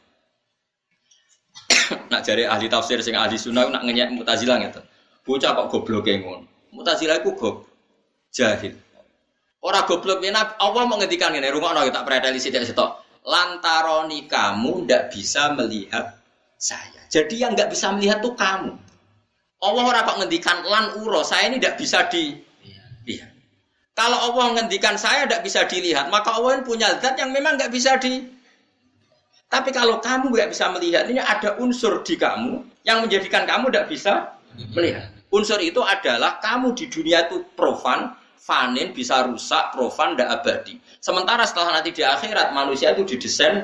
[2.14, 4.80] nak jari ahli tafsir sing ahli sunnah nak ngenyek mutazilah gitu.
[5.26, 6.46] Bocah kok goblok ngono.
[6.70, 7.66] Mutazilah iku goblok.
[8.30, 8.78] Jahil.
[9.64, 12.38] Orang goblok ini Allah mau ngendikan rumah orang tak tidak
[12.70, 13.02] sitok.
[13.26, 16.22] Lantaroni kamu ndak bisa melihat
[16.60, 16.93] saya.
[17.14, 18.74] Jadi yang nggak bisa melihat tuh kamu.
[19.62, 22.34] Allah orang kok ngendikan lan uro, saya ini tidak bisa di
[23.06, 23.30] lihat.
[23.94, 27.94] Kalau Allah ngendikan saya tidak bisa dilihat, maka Allah punya zat yang memang nggak bisa
[28.02, 28.18] di.
[29.46, 33.86] Tapi kalau kamu nggak bisa melihat, ini ada unsur di kamu yang menjadikan kamu tidak
[33.86, 34.12] bisa
[34.74, 35.14] melihat.
[35.30, 40.74] Unsur itu adalah kamu di dunia itu profan, fanin bisa rusak, profan, tidak abadi.
[40.98, 43.62] Sementara setelah nanti di akhirat manusia itu didesain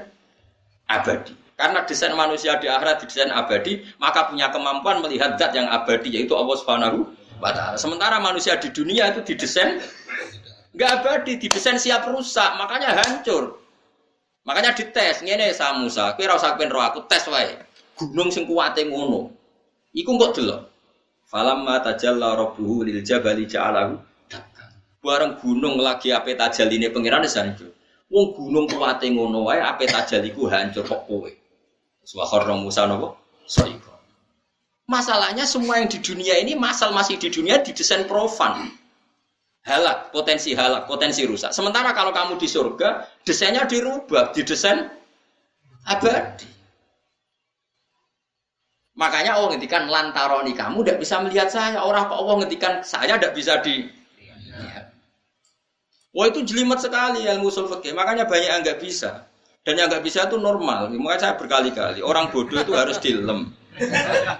[0.86, 1.39] abadi.
[1.61, 6.32] Karena desain manusia di akhirat desain abadi, maka punya kemampuan melihat zat yang abadi yaitu
[6.32, 7.04] Allah Subhanahu
[7.36, 7.76] wa taala.
[7.76, 9.76] Sementara manusia di dunia itu didesain
[10.72, 13.61] nggak abadi, didesain siap rusak, makanya hancur.
[14.48, 17.61] Makanya dites, ngene sa Musa, kowe ora usah roh aku tes wae.
[18.00, 19.28] Gunung sing kuwate ngono.
[19.92, 20.64] Iku kok delok.
[21.28, 24.00] Falamma tajalla rabbuhu lil jabali ja'alahu
[25.00, 27.72] Bareng gunung lagi ape tajaline pangeran hancur.
[28.08, 31.30] Wong gunung kuwate ngono wae ape tajaliku hancur kok kowe.
[32.14, 32.26] Wa
[32.58, 33.14] Musa nopo?
[33.46, 33.90] Soiko.
[34.90, 38.74] Masalahnya semua yang di dunia ini masal masih di dunia didesain profan.
[39.62, 41.54] Halak, potensi halak, potensi rusak.
[41.54, 44.90] Sementara kalau kamu di surga, desainnya dirubah, didesain
[45.86, 46.48] abadi.
[48.98, 51.78] Makanya Allah ngendikan lantaroni kamu tidak bisa melihat saya.
[51.86, 53.86] Orang kok Allah ngendikan saya tidak bisa di
[56.11, 59.30] Wah itu jelimet sekali ilmu usul Makanya banyak yang nggak bisa.
[59.70, 60.90] Dan yang nggak bisa itu normal.
[60.90, 63.54] Makanya saya berkali-kali orang bodoh itu harus dilem.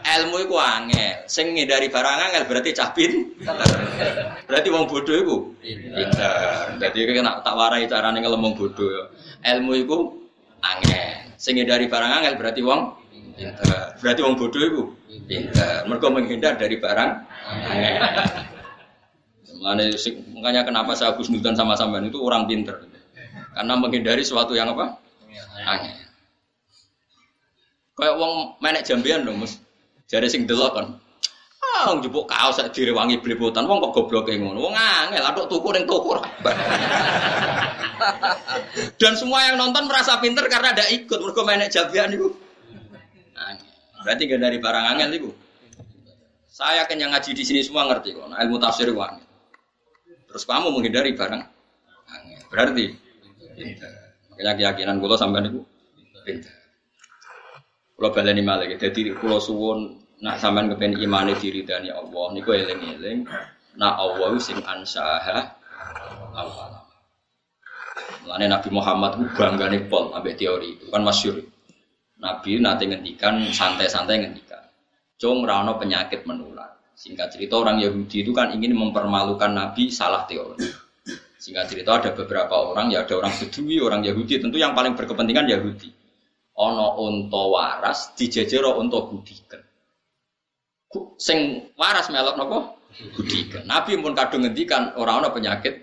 [0.03, 1.23] Ilmu itu angel.
[1.31, 3.31] Sing dari barang angel berarti capin.
[4.51, 6.83] Berarti wong bodoh itu pinter.
[6.83, 9.07] Jadi kena tak warai carane ngelemong bodoh.
[9.47, 10.19] Ilmu itu
[10.67, 11.31] angel.
[11.39, 12.91] Sing dari barang angel berarti wong
[13.39, 13.95] pinter.
[14.03, 14.83] Berarti wong bodoh itu
[15.31, 15.87] pinter.
[15.87, 17.11] Mereka menghindar dari barang
[17.71, 18.03] angel.
[20.43, 22.83] Makanya kenapa saya khusnudan sama sampean itu orang pinter.
[23.55, 24.99] Karena menghindari sesuatu yang apa?
[25.71, 25.95] Angin.
[27.95, 29.61] Kayak wong menek jambian dong, Mus.
[30.11, 30.87] Jare sing delok kan.
[31.61, 34.59] Ah, wong jupuk kaos sak direwangi blepotan, wong kok gobloke ngono.
[34.59, 36.19] Wong angel, atuk tuku ning toko
[39.01, 42.33] Dan semua yang nonton merasa pinter karena ada ikut mergo menek jambian itu.
[44.01, 45.31] Berarti gak dari barang angel itu.
[46.49, 48.33] Saya kan yang ngaji di sini semua ngerti kok.
[48.33, 49.21] Ilmu tafsir wang.
[50.25, 51.43] Terus kamu menghindari barang
[52.09, 52.43] angel.
[52.49, 52.85] Berarti
[54.41, 55.61] Makanya keyakinan kula sampean niku
[56.25, 56.49] pinter.
[57.93, 63.29] Kula baleni malih dadi kula suwun nak sampean kepen imane diridani Allah niku eling-eling
[63.77, 65.45] nak Allah sing ansaha
[66.33, 66.73] awal.
[68.25, 71.45] Mulane Nabi Muhammad ku banggane pol ambek teori itu kan masyhur.
[72.25, 74.65] Nabi nanti ngendikan santai-santai ngendikan.
[75.21, 76.81] Cung rano penyakit menular.
[76.97, 80.80] Singkat cerita orang Yahudi itu kan ingin mempermalukan Nabi salah teori.
[81.41, 85.49] Singkat cerita ada beberapa orang, ya ada orang Bedui, orang Yahudi, tentu yang paling berkepentingan
[85.49, 85.89] Yahudi.
[86.61, 89.65] Ono onto waras dijejero onto budikan.
[91.17, 92.59] Sing waras melok nopo?
[93.17, 93.65] Budikan.
[93.65, 95.81] Nabi pun kadung ngendikan orang ono penyakit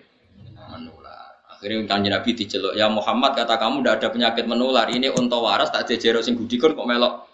[0.69, 1.41] menular.
[1.49, 4.85] Akhirnya kanjeng Nabi diceluk, ya Muhammad kata kamu tidak ada penyakit menular.
[4.93, 7.25] Ini unta waras tak jejero sing gudikon kok melok.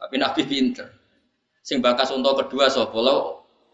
[0.00, 0.88] Tapi Nabi pinter.
[1.60, 2.96] Sing bakas unta kedua sapa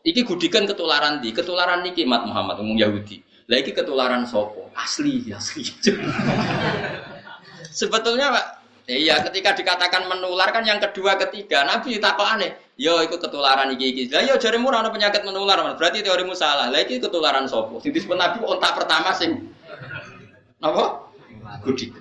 [0.04, 3.20] iki gudikan ketularan di ketularan niki mat Muhammad umum Yahudi.
[3.50, 5.66] Lah iki ketularan sopo asli asli.
[7.80, 8.46] Sebetulnya Pak,
[8.88, 12.56] iya ketika dikatakan menular kan yang kedua ketiga Nabi takut aneh.
[12.80, 14.02] Yo ikut ketularan iki iki.
[14.08, 16.72] Lah yo jarimu ora penyakit menular, berarti teorimu salah.
[16.72, 17.82] Lah ketularan sopo?
[17.84, 19.52] Sing disebut Nabi ontak pertama sing
[20.64, 21.12] apa?
[21.60, 21.92] Gudik.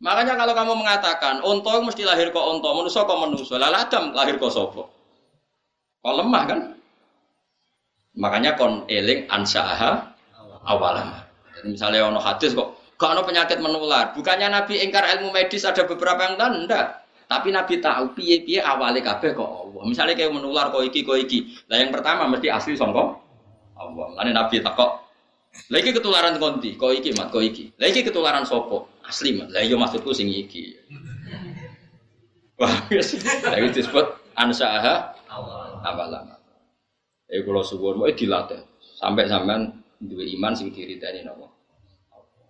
[0.00, 4.40] Makanya kalau kamu mengatakan onto mesti lahir kok onto, manusia kok manusia, lah Adam lahir
[4.40, 4.88] kok sopo?
[6.00, 6.79] Kok lemah kan?
[8.20, 10.12] Makanya kon eling ansaaha
[10.68, 11.08] awalan.
[11.64, 14.12] Misalnya ono hadis kok gak ono penyakit menular.
[14.12, 17.00] Bukannya Nabi ingkar ilmu medis ada beberapa yang tanda.
[17.24, 19.82] Tapi Nabi tahu piye piye awalnya kabeh kok Allah.
[19.88, 21.48] Misalnya kayak menular kok iki kok iki.
[21.72, 23.16] Lah yang pertama mesti asli songkok
[23.80, 24.06] Allah.
[24.28, 25.08] Nabi takok.
[25.66, 27.74] Lagi ketularan konti, kok iki mat kok iki.
[27.80, 29.50] Lagi ketularan sopo asli mat.
[29.50, 30.76] Lah iya maksudku sing iki.
[32.60, 34.06] Wah, lagi disebut
[34.36, 35.16] ansaaha
[35.80, 36.39] awalan.
[37.30, 38.58] Eh kalau suwun mau dilatih
[38.98, 39.70] sampai sampean
[40.02, 41.46] dua iman sing diritani nopo.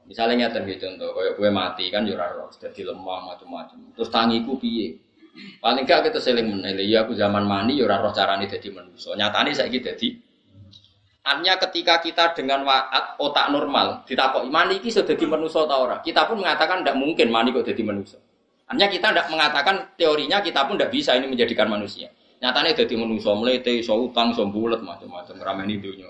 [0.09, 3.95] Misalnya nyata gitu contoh, kayak gue mati kan jurah roh, jadi lemah macam-macam.
[3.95, 4.99] Terus tangiku piye?
[5.63, 9.15] Paling gak kita seling menilai, ya aku zaman mani jurah roh carane jadi manusia.
[9.15, 10.09] Nyatane saya gitu jadi.
[11.23, 16.03] Artinya ketika kita dengan waat otak normal ditakok mani ini sudah jadi manusia atau orang,
[16.03, 18.19] kita pun mengatakan tidak mungkin mani kok jadi manusia.
[18.67, 22.11] Artinya kita tidak mengatakan teorinya kita pun tidak bisa ini menjadikan manusia.
[22.41, 26.09] Nyatanya jadi manusia melete, so utang, so bulat macam-macam ramen dunia.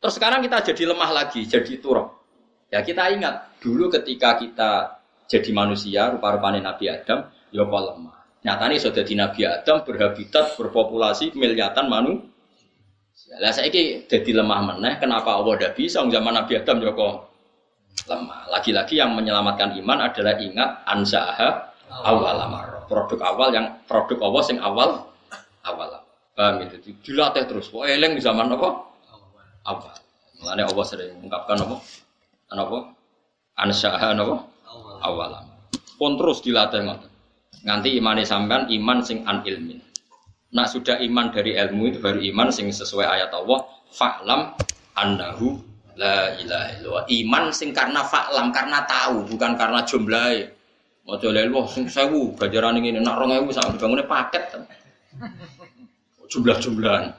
[0.00, 2.08] Terus sekarang kita jadi lemah lagi, jadi turun.
[2.72, 4.70] Ya kita ingat dulu ketika kita
[5.28, 8.16] jadi manusia rupa-rupanya Nabi Adam, ya apa lemah.
[8.46, 13.36] Nyatanya sudah di Nabi Adam berhabitat berpopulasi miliatan manusia.
[13.42, 14.96] Lah ini jadi lemah meneh.
[15.02, 16.00] Kenapa Allah tidak bisa?
[16.04, 17.14] Zaman Nabi Adam ya kok
[18.06, 18.40] lemah.
[18.48, 21.74] Lagi-lagi yang menyelamatkan iman adalah ingat ansaha
[22.04, 22.84] awal amar.
[22.86, 24.90] Produk awal yang produk Allah yang awal
[25.66, 25.90] awal.
[26.36, 26.92] Paham itu?
[27.00, 27.72] Dilatih terus.
[27.72, 28.68] Kok eleng di zaman apa?
[29.64, 29.94] Awal.
[30.36, 31.76] Mengenai Allah sering mengungkapkan apa?
[32.52, 32.78] Apa?
[33.56, 34.36] Ansyaha apa?
[35.00, 35.32] Awal.
[35.96, 37.10] Pun terus dilatih ngoten.
[37.64, 39.80] Nganti imane sampean iman sing an ilmin.
[40.54, 43.64] Nak sudah iman dari ilmu itu baru iman sing sesuai ayat Allah.
[43.90, 44.54] Fa'lam
[44.94, 45.56] annahu
[45.96, 47.04] la ilaha illallah.
[47.10, 50.55] Iman sing karena fa'lam karena tahu bukan karena jumlah.
[51.06, 54.58] Coba wah sing sewu gajaran ini nak rong ewu sampai dibangunnya paket.
[56.26, 57.14] Jumlah-jumlahan.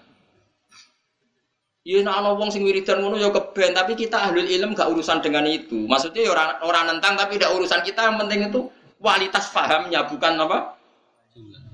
[1.88, 5.24] Iya nak ana wong sing wiridan ngono ya keben, tapi kita ahlul ilm gak urusan
[5.24, 5.88] dengan itu.
[5.88, 8.68] Maksudnya ya orang orang nentang tapi tidak urusan kita, yang penting itu
[9.00, 10.76] kualitas fahamnya bukan apa?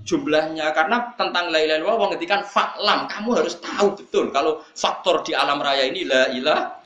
[0.06, 5.26] Jumlahnya karena tentang la ilaha illallah wong ngetikan faklam, kamu harus tahu betul kalau faktor
[5.26, 6.78] di alam raya ini la ilaha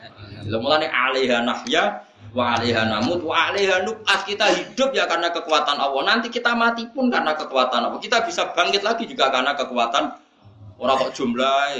[0.47, 0.61] illallah.
[0.63, 2.06] Mulane alaiha nahya
[2.37, 6.01] wa alaiha namut wa alaiha nub'ats kita hidup ya karena kekuatan Allah.
[6.05, 7.97] Nanti kita mati pun karena kekuatan Allah.
[7.97, 10.13] Kita bisa bangkit lagi juga karena kekuatan
[10.77, 11.73] orang kok jumlah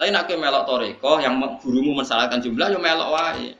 [0.00, 3.52] tapi nak melok toreko yang gurumu mensalahkan jumlah yo melok wae.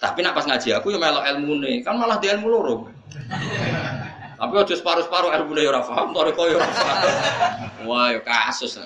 [0.00, 2.88] Tapi nak pas ngaji aku yo melok ilmu nih, kan malah dia ilmu loro.
[4.40, 7.12] Tapi aja separuh-separuh ilmu nih ora paham, toreko yo ora paham.
[7.92, 8.80] Wah, yo kasus.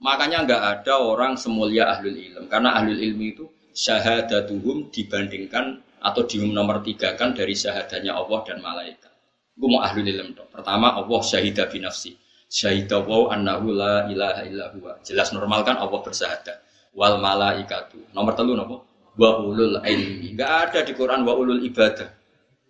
[0.00, 3.44] Makanya nggak ada orang semulia ahlul ilm karena ahlul ilmi itu
[3.76, 9.12] syahadatuhum dibandingkan atau nomor tiga kan dari syahadanya Allah dan malaikat.
[9.56, 10.48] Gue mau ahlul ilm dong.
[10.48, 12.16] Pertama Allah syahidah binafsi
[12.46, 15.02] Syahidah wa annahu la ilaha illa huwa.
[15.02, 16.62] Jelas normal kan Allah bersahadat.
[16.94, 18.14] Wal malaikatu.
[18.14, 18.86] Nomor telu nopo?
[19.18, 20.32] Wa ulul ilmi.
[20.32, 22.06] Enggak ada di Quran wa ulul ibadah.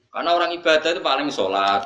[0.08, 1.84] Karena orang ibadah itu paling sholat.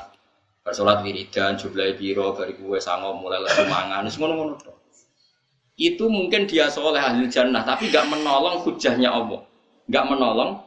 [0.63, 4.55] Bersolat wiridan, jumlah biro, dari kue sango, mulai lesu mangan, semua
[5.81, 9.41] Itu mungkin dia soleh ahli jannah, tapi gak menolong hujahnya Allah.
[9.89, 10.61] Gak menolong.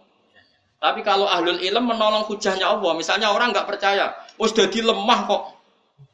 [0.82, 5.44] Tapi kalau ahlul ilm menolong hujahnya Allah, misalnya orang nggak percaya, oh sudah lemah kok,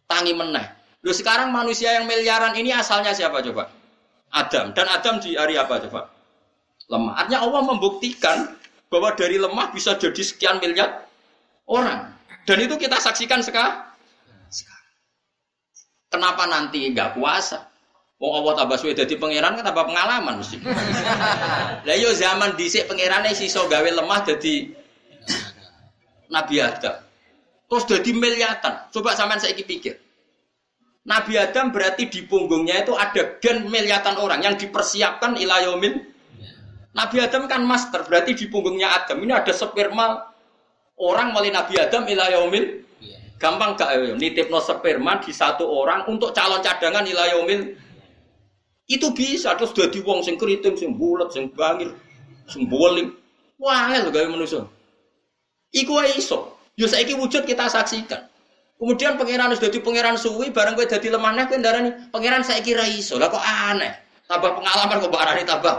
[0.06, 0.62] tangi meneh.
[1.02, 3.72] Loh sekarang manusia yang miliaran ini asalnya siapa coba?
[4.30, 4.76] Adam.
[4.78, 6.12] Dan Adam di hari apa coba?
[6.86, 7.24] Lemah.
[7.24, 8.38] Artinya Allah membuktikan
[8.93, 11.08] bahwa dari lemah bisa jadi sekian miliar
[11.66, 12.14] orang.
[12.45, 13.89] Dan itu kita saksikan sekarang.
[16.10, 17.68] Kenapa nanti nggak puasa?
[18.20, 20.59] Wong Allah tambah suwe dadi pangeran kan tambah pengalaman mesti.
[21.88, 24.67] Lah yo zaman dhisik pangerane siso gawe lemah dadi
[26.28, 26.99] Nabi Adam.
[27.72, 28.91] Terus dadi miliatan.
[28.91, 29.95] Coba sampean saiki pikir.
[31.07, 36.03] Nabi Adam berarti di punggungnya itu ada gen miliatan orang yang dipersiapkan ilayomin.
[36.91, 40.20] Nabi Adam kan master, berarti di punggungnya Adam ini ada sperma
[40.99, 42.84] orang melalui Nabi Adam ilayomin.
[43.39, 44.11] Gampang gak ya?
[44.20, 47.88] Nitip no sperma di satu orang untuk calon cadangan ilayomin.
[48.90, 51.94] Itu bisa terus dadi wong sing kriting, sing bulet, sing bangil,
[52.50, 53.14] sing boling.
[53.62, 54.66] Lho gawe manusa.
[55.70, 56.58] Iku wae iso.
[56.74, 58.26] Yo saiki wujud kita saksikan.
[58.80, 62.48] Kemudian pangeran sudah di pangeran suwi, bareng gue jadi lemah nih, gue darah nih pangeran
[62.48, 63.92] saya kira iso, lah kok aneh,
[64.24, 65.76] tambah pengalaman kok barani tambah.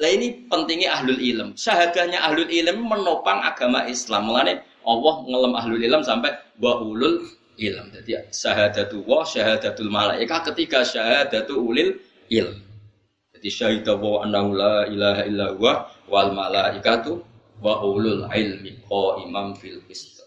[0.00, 1.58] Lah ini pentingnya ahlul ilm.
[1.58, 4.30] Syahadahnya ahlul ilm menopang agama Islam.
[4.30, 7.26] Mengenai Allah ngelem ahlul ilm sampai ulul
[7.60, 7.92] ilm.
[7.92, 12.00] Jadi syahadatu wa syahadatul malaika ketika syahadatu ulil
[12.32, 12.56] ilm.
[13.36, 15.72] Jadi syahidah wa annahu la ilaha illa huwa
[16.08, 17.20] wal malaikatu
[17.60, 18.80] wa ulul ilmi
[19.24, 20.24] imam fil qist.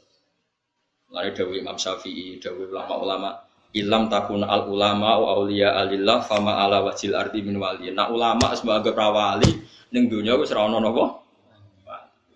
[1.14, 3.38] Lari Dawi Imam Syafi'i, Dawi ulama-ulama
[3.74, 7.94] ilam takun al ulama wa aulia alillah fama ala wajil arti min wali.
[7.94, 9.50] Nah ulama sebagai prawali
[9.94, 11.06] ning dunia wis ora ono napa.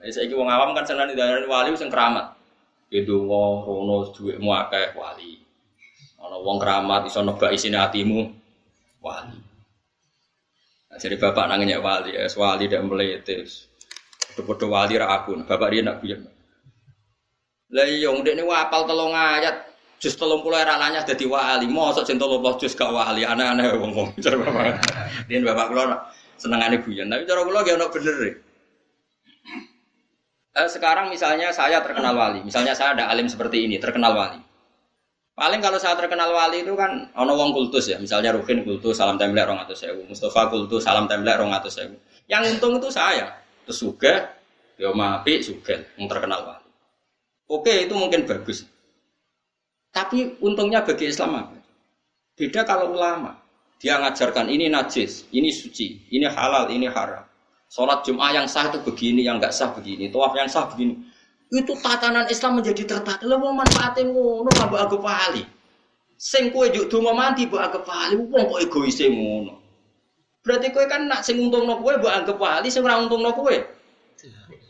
[0.08, 1.10] Saiki wong awam kan seneng
[1.50, 2.37] wali sing keramat.
[2.88, 5.44] Wong rono dhuwitmu akeh wali.
[6.24, 8.32] Ana wong keramat iso nebak isine atimu
[9.04, 9.40] wali.
[10.88, 13.68] Nah, jadi bapak nangnya wali, es wali dan meletes.
[14.40, 16.24] Podo wali ra aku, bapak dia nak biar.
[17.68, 19.68] Lah iya ndekne apal telung ayat
[20.00, 21.68] jus telung puluh era lanyah dadi wali.
[21.68, 23.28] Mosok jeng telung jus gak wali.
[23.28, 24.16] Aneh-aneh wong-wong.
[24.24, 24.80] Cara bapak.
[25.28, 25.84] Dia bapak kula
[26.40, 27.12] senengane guyon.
[27.12, 28.32] Tapi cara kula gak ono bener e.
[30.58, 34.42] Eh, sekarang misalnya saya terkenal wali, misalnya saya ada alim seperti ini, terkenal wali.
[35.38, 39.22] Paling kalau saya terkenal wali itu kan ono wong kultus ya, misalnya Rukin kultus salam
[39.22, 41.94] templek rong atau sewu, Mustafa kultus salam templek rong atau sewu.
[42.26, 43.38] Yang untung itu saya,
[43.70, 44.34] terus juga,
[44.82, 46.70] yo mapi suga, yang terkenal wali.
[47.54, 48.66] Oke, itu mungkin bagus.
[49.94, 51.58] Tapi untungnya bagi Islam apa?
[52.34, 53.38] Beda kalau ulama.
[53.78, 57.30] Dia ngajarkan ini najis, ini suci, ini halal, ini haram.
[57.68, 60.08] Sholat Jum'ah yang sah itu begini, yang nggak sah begini.
[60.08, 60.96] Tawaf yang sah begini.
[61.52, 63.24] Itu tatanan Islam menjadi tertata.
[63.24, 65.44] Lo mau manfaatin ngono mbok aku pali.
[66.18, 69.54] Sing kowe juk donga mandi mbok anggap pali, wong kok egois ngono.
[70.44, 73.56] Berarti kowe kan nak sing untungno kowe mbok anggap pali, sing ora untungno kowe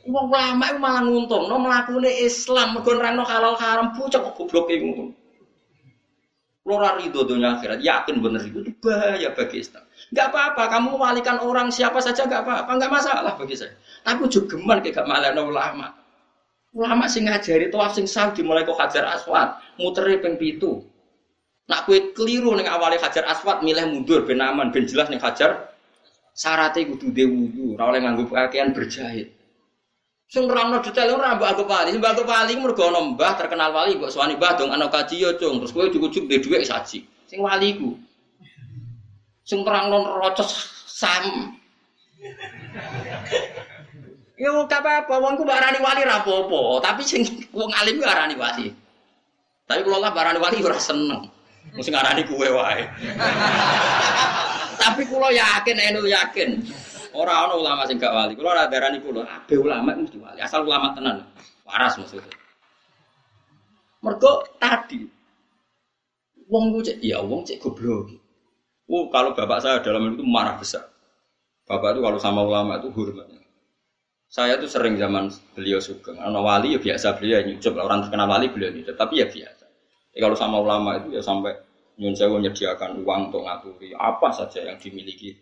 [0.07, 4.71] Wong ulama itu malah nguntung, no melakukan Islam, mergo nerangno halal haram, pucuk kok goblok
[4.71, 5.11] ngono.
[6.67, 9.87] Lora ridho dunia akhirat, yakin bener itu, bahaya bagi Islam.
[10.11, 13.71] Gak apa-apa, kamu walikan orang siapa saja gak apa-apa, gak masalah bagi saya.
[14.03, 15.95] Tapi juga geman kayak gak malah ulama.
[16.75, 20.83] Ulama sing ngajari tawaf sing sah dimulai kok hajar aswad, muteri ping pitu.
[21.71, 25.71] Nak kue keliru nih awalnya hajar aswad, milih mundur ben aman, ben jelas nih hajar.
[26.35, 29.36] Syaratnya kudu dewu, ora oleh nganggo pakaian berjahit.
[30.27, 33.95] Sing nerangno detail ora mbok anggap wali, mbok anggap wali mergo ana mbah terkenal wali
[33.95, 37.07] mbok suwani mbah dong ana kaji yo cung, terus kowe cukup-cukup duwe dhuwit saji.
[37.31, 37.95] Sing wali ku.
[39.47, 40.51] Sing terangno rocos
[40.83, 41.55] sam.
[44.35, 47.23] Yo gak apa-apa, wong ku barani wali ra apa-apa, tapi sing
[47.55, 48.67] wong alim ku arani wali.
[49.63, 51.23] Tapi kalau lah barani wali ora seneng.
[51.71, 52.83] Mesti ngarani kuwe wae.
[54.81, 56.63] tapi kulo yakin, enu yakin.
[57.17, 58.37] Orang orang ulama sing gak wali.
[58.37, 60.37] Kalau ada darah kulo, abe ulama mesti wali.
[60.37, 61.25] Asal ulama tenan,
[61.65, 62.29] waras maksudnya.
[64.05, 65.01] Mergo tadi,
[66.45, 68.13] wong cek, ya wong cek goblok.
[68.87, 70.85] Oh, kalau bapak saya dalam itu marah besar.
[71.67, 73.43] Bapak itu kalau sama ulama itu hormatnya.
[74.29, 76.15] Saya tuh sering zaman beliau suka.
[76.15, 78.95] Karena wali ya biasa beliau nyucup orang terkenal wali beliau nyucup.
[78.95, 79.65] Tapi ya biasa.
[80.15, 81.55] Ya, kalau sama ulama itu ya sampai
[81.99, 85.35] nyun saya menyediakan uang untuk ngaturi apa saja yang dimiliki.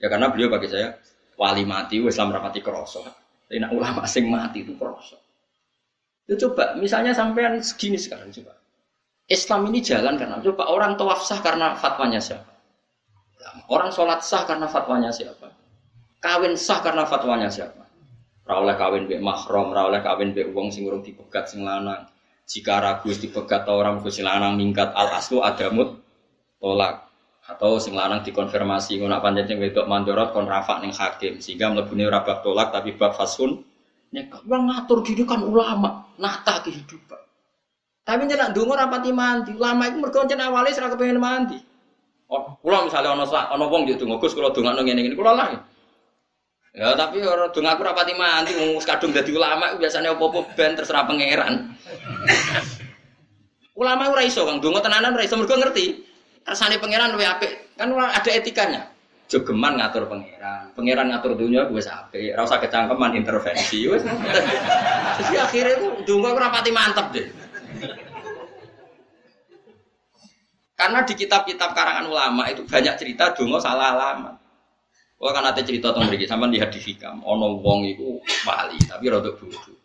[0.00, 0.96] Ya karena beliau bagi saya
[1.36, 3.04] wali mati Islam rapati kroso.
[3.04, 5.20] Tapi nak ulama sing mati itu kroso.
[6.24, 8.56] Ya coba, misalnya sampean segini sekarang coba.
[9.30, 12.50] Islam ini jalan karena coba orang tawaf sah karena fatwanya siapa?
[13.70, 15.52] Orang sholat sah karena fatwanya siapa?
[16.18, 17.82] Kawin sah karena fatwanya siapa?
[18.46, 22.10] Rawleh kawin be mahrom, rawleh kawin be uang sing urung dipegat sing lanang.
[22.50, 26.02] Jika ragu dipegat orang sing lanang mingkat al aslu adamut
[26.58, 27.09] tolak
[27.48, 31.40] atau sing lanang dikonfirmasi ngono pancen sing wedok mandorot kon rafa ning hakim.
[31.40, 33.64] Sehingga mlebune ora bab tolak tapi bab fasun.
[34.10, 37.20] Nek yang ngatur gini kan ulama nata kehidupan.
[38.02, 41.58] Tapi jangan dungo rapati mandi ulama itu mergo jeneng awale ora kepengin mandi.
[42.30, 45.48] Oh kula misalnya ana ana wong yo donga Gus kula dongakno ngene-ngene kula lah.
[46.74, 51.06] Ya tapi orang donga aku rapati mandi wong kadung dadi ulama biasanya opo-opo ben terserah
[51.06, 51.70] pangeran.
[53.80, 54.58] ulama ora iso Kang.
[54.58, 56.09] Donga tenanan ora iso mergo ngerti
[56.44, 57.76] Kersane pangeran luwe apik.
[57.76, 58.90] Kan ada etikanya.
[59.30, 64.02] Jogeman ngatur pangeran, pangeran ngatur dunia gue sampai, rasa kecangkeman intervensi, wes.
[64.02, 67.30] Jadi akhirnya itu dungo rapati mantep deh.
[70.74, 74.34] Karena di kitab-kitab karangan ulama itu banyak cerita dungo salah alamat.
[75.20, 78.18] Kalau kan ada cerita tentang mereka, sama lihat di hikam, ono wong itu
[78.48, 79.76] wali, tapi rodok bodoh.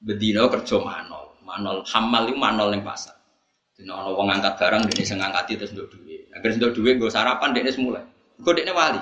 [0.00, 3.15] Bedino kerja manol, manol hamal itu manol yang pasar.
[3.76, 6.32] Dina ana wong angkat barang dene sing ngangkati terus nduk duwe.
[6.32, 8.00] Agar sentuh duit gue sarapan dia semula.
[8.40, 9.00] Gue dia wali.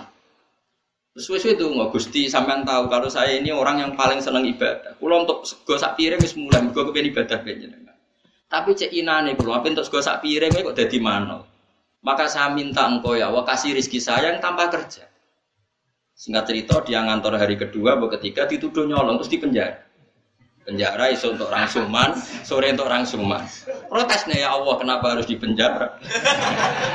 [1.14, 4.98] Terus wes itu nggak gusti sampean tahu kalau saya ini orang yang paling senang ibadah.
[4.98, 7.94] Kulo untuk sego sak piring wis mulai, gue kepengen ibadah jenengan.
[8.50, 11.38] Tapi cek inane kulo apa untuk sego sak piring kok jadi mana?
[12.02, 15.06] Maka saya minta engkau ya, wah kasih rizki saya yang tanpa kerja.
[16.18, 19.93] Singkat cerita dia ngantor hari kedua, bahwa ketiga dituduh nyolong terus dipenjara.
[20.64, 23.44] Penjara iso untuk orang suman, sore untuk orang suman.
[23.92, 26.00] Protesnya ya Allah kenapa harus dipenjara?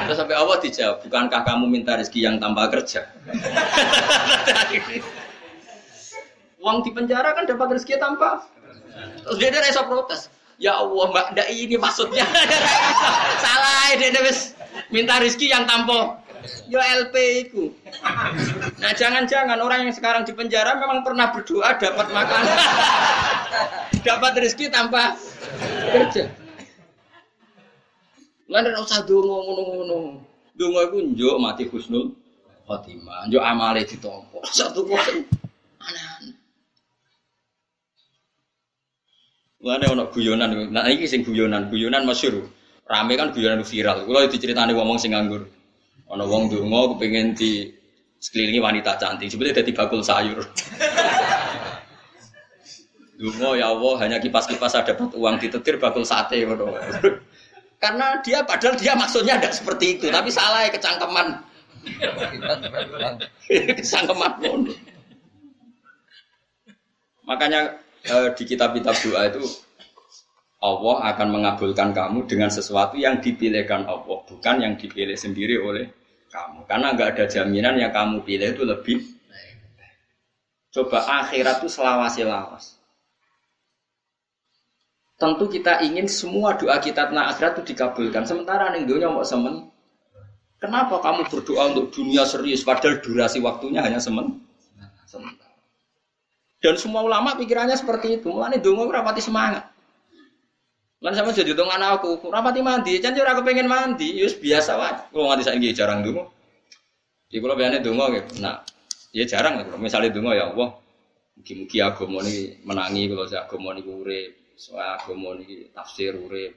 [0.10, 3.06] Terus sampai Allah dijawab, bukankah kamu minta rezeki yang tanpa kerja?
[6.66, 8.50] Uang di penjara kan dapat rezeki tanpa.
[9.22, 10.34] Terus dia ada rasa protes.
[10.60, 12.26] Ya Allah, Mbak, ini maksudnya.
[13.46, 14.12] Salah, dia
[14.90, 16.20] minta rezeki yang tanpa
[16.72, 17.16] Yo LP
[17.48, 17.74] itu.
[18.80, 22.42] Nah jangan-jangan orang yang sekarang di penjara memang pernah berdoa dapat makan,
[24.08, 25.18] dapat rezeki tanpa
[25.92, 26.32] kerja.
[28.50, 29.98] Lalu tidak usah dungo ngono-ngono.
[30.58, 32.16] Dungo itu njuk mati husnul
[32.66, 34.42] khotimah, njuk amale ditompo.
[34.50, 35.00] Satu kok
[35.80, 36.34] aneh-aneh.
[39.60, 42.48] Mulane ono guyonan, nah iki sing guyonan, guyonan masyhur.
[42.88, 44.08] Rame kan guyonan viral.
[44.08, 45.46] Kalau diceritani ngomong sing nganggur.
[46.10, 47.70] Ono wong donga kepengin di
[48.20, 50.42] sekelilingi wanita cantik, sebetulnya jadi bakul sayur.
[53.20, 56.40] Dungo ya Allah hanya kipas-kipas ada dapat uang ditetir bakul sate
[57.84, 61.28] Karena dia padahal dia maksudnya ada seperti itu, tapi salah ya kecangkeman.
[63.80, 64.62] kecangkeman pun.
[67.28, 67.76] Makanya
[68.08, 69.44] eh, di kitab-kitab doa itu
[70.60, 75.99] Allah akan mengabulkan kamu dengan sesuatu yang dipilihkan Allah, bukan yang dipilih sendiri oleh
[76.30, 76.64] kamu.
[76.70, 78.98] Karena nggak ada jaminan yang kamu pilih itu lebih
[80.70, 82.78] Coba akhirat itu selawasi lawas.
[85.18, 88.24] Tentu kita ingin semua doa kita tentang akhirat itu dikabulkan.
[88.24, 89.68] Sementara nih dunia mau semen.
[90.62, 94.46] Kenapa kamu berdoa untuk dunia serius padahal durasi waktunya hanya semen?
[95.10, 95.58] Sementara.
[96.60, 98.30] Dan semua ulama pikirannya seperti itu.
[98.30, 99.69] Mulane dongo rapati semangat.
[101.00, 104.96] Lan sama jadi anak aku, rapati mandi, jangan aku pengen mandi, yus biasa wae.
[105.16, 106.28] Kalau nganti saya jarang dulu.
[107.32, 108.60] Jadi kalau biasanya dulu gitu, nah,
[109.16, 109.80] ya jarang lah.
[109.80, 110.76] Misalnya dulu ya Allah,
[111.40, 114.30] mungkin-mungkin agama ini menangi kalau saya agama ini urip,
[114.60, 116.52] soal agama ini tafsir urip,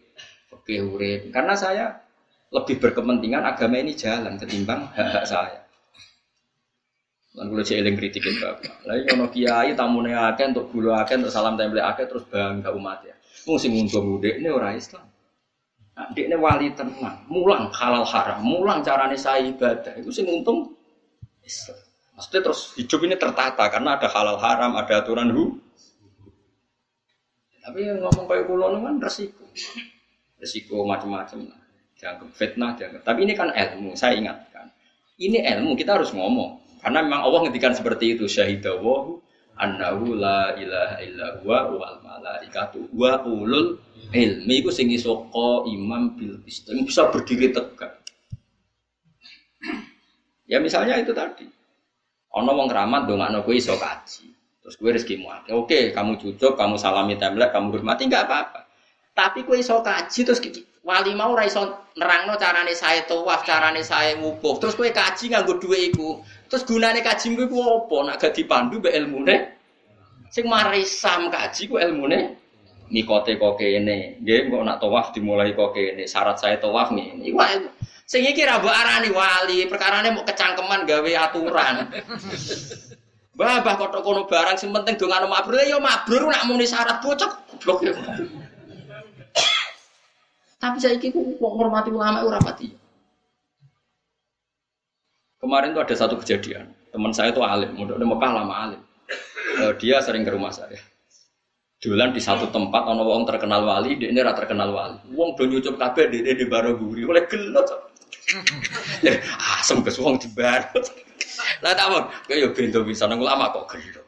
[0.51, 1.30] oke urip.
[1.30, 2.03] Karena saya
[2.51, 5.61] lebih berkepentingan agama ini jalan ketimbang hak-hak saya.
[7.32, 8.84] Lan kula cek eling kritik bapak.
[8.84, 13.01] Lah ono kiai tamune akeh untuk gula akeh untuk salam tempel akeh terus bangga umat
[13.09, 13.16] ya.
[13.49, 15.05] Wong sing ngundang ini orang Islam.
[15.93, 19.93] Nah, ini wali tenang, mulang halal haram, mulang carane saya ibadah.
[20.01, 20.72] Itu sing untung
[21.45, 21.76] Islam.
[22.16, 25.61] Maksudnya terus hidup ini tertata karena ada halal haram, ada aturan hu.
[27.62, 29.45] Tapi yang ngomong kayak kulo kan resiko,
[30.41, 31.61] resiko macam-macam lah.
[31.95, 32.99] Jangan fitnah, jangan.
[33.07, 34.72] Tapi ini kan ilmu, saya ingatkan.
[35.20, 36.83] Ini ilmu kita harus ngomong.
[36.83, 39.22] Karena memang Allah ngedikan seperti itu syahidawahu
[39.59, 43.76] annahu la ilaha illa huwa wal malaikatu wa ulul
[44.12, 45.28] ilmi iku sing iso
[45.68, 48.03] imam bil yang bisa berdiri tegak.
[50.48, 51.48] Ya misalnya itu tadi.
[52.32, 54.28] Ono wong keramat ndongakno kowe iso kaji.
[54.62, 55.53] Terus kowe rezekimu akeh.
[55.57, 58.61] Oke, kamu cucuk, kamu salami template, kamu hormati enggak apa-apa.
[59.12, 60.40] Tapi kowe iso kaji terus
[60.82, 61.62] wali mau ora iso
[61.94, 64.59] nerangno carane saya tawaf, carane saya wukuf.
[64.59, 66.20] Terus kowe kaji nganggo dhuwit iku.
[66.53, 68.12] Terus gunane kaji ku apa?
[68.12, 69.57] Nak gak dipandu mbek ilmune.
[70.28, 72.36] Sing mari sam kaji ku ilmune
[72.92, 74.20] mikote kok kene.
[74.20, 76.05] Nggih, kok nak tawaf dimulai kok kene.
[76.05, 77.24] Syarat saya tawaf ngene.
[77.24, 77.40] Iku
[78.05, 81.88] sing iki ra mbok arani wali, perkarane mau kecangkeman gawe aturan.
[83.40, 87.88] Babah kok kono barang sing penting dongano mabrur ya mabrur nak muni syarat bocok goblok
[87.88, 87.96] ya.
[90.61, 92.82] Tapi saya kok ngormati ulama ora pati.
[95.43, 96.70] Kemarin tuh ada satu kejadian.
[96.95, 98.80] Teman saya itu alim, udah di Mekah lama alim.
[99.59, 100.78] Uh, dia sering ke rumah saya.
[101.82, 105.03] Jualan di satu tempat, ono wong terkenal wali, dia ini terkenal wali.
[105.18, 107.66] Wong do nyucup kabeh dia di baru guri, oleh gelot.
[109.59, 110.78] Asem kes wong di baru.
[111.59, 114.07] Lah tahu, kayak yo bento bisa nang lama kok gelot.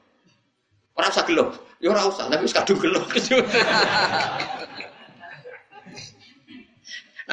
[0.95, 1.51] Ora usah gelot,
[1.83, 3.11] ya ora usah, tapi kadung gelot.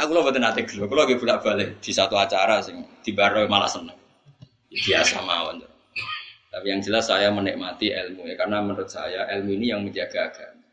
[0.02, 3.46] Nah, kalau betul nanti gelo, kalau lagi bolak balik di satu acara sing di baro
[3.46, 3.94] malah seneng.
[4.74, 5.62] Biasa mawon.
[6.50, 10.66] Tapi yang jelas saya menikmati ilmu ya, karena menurut saya ilmu ini yang menjaga agama.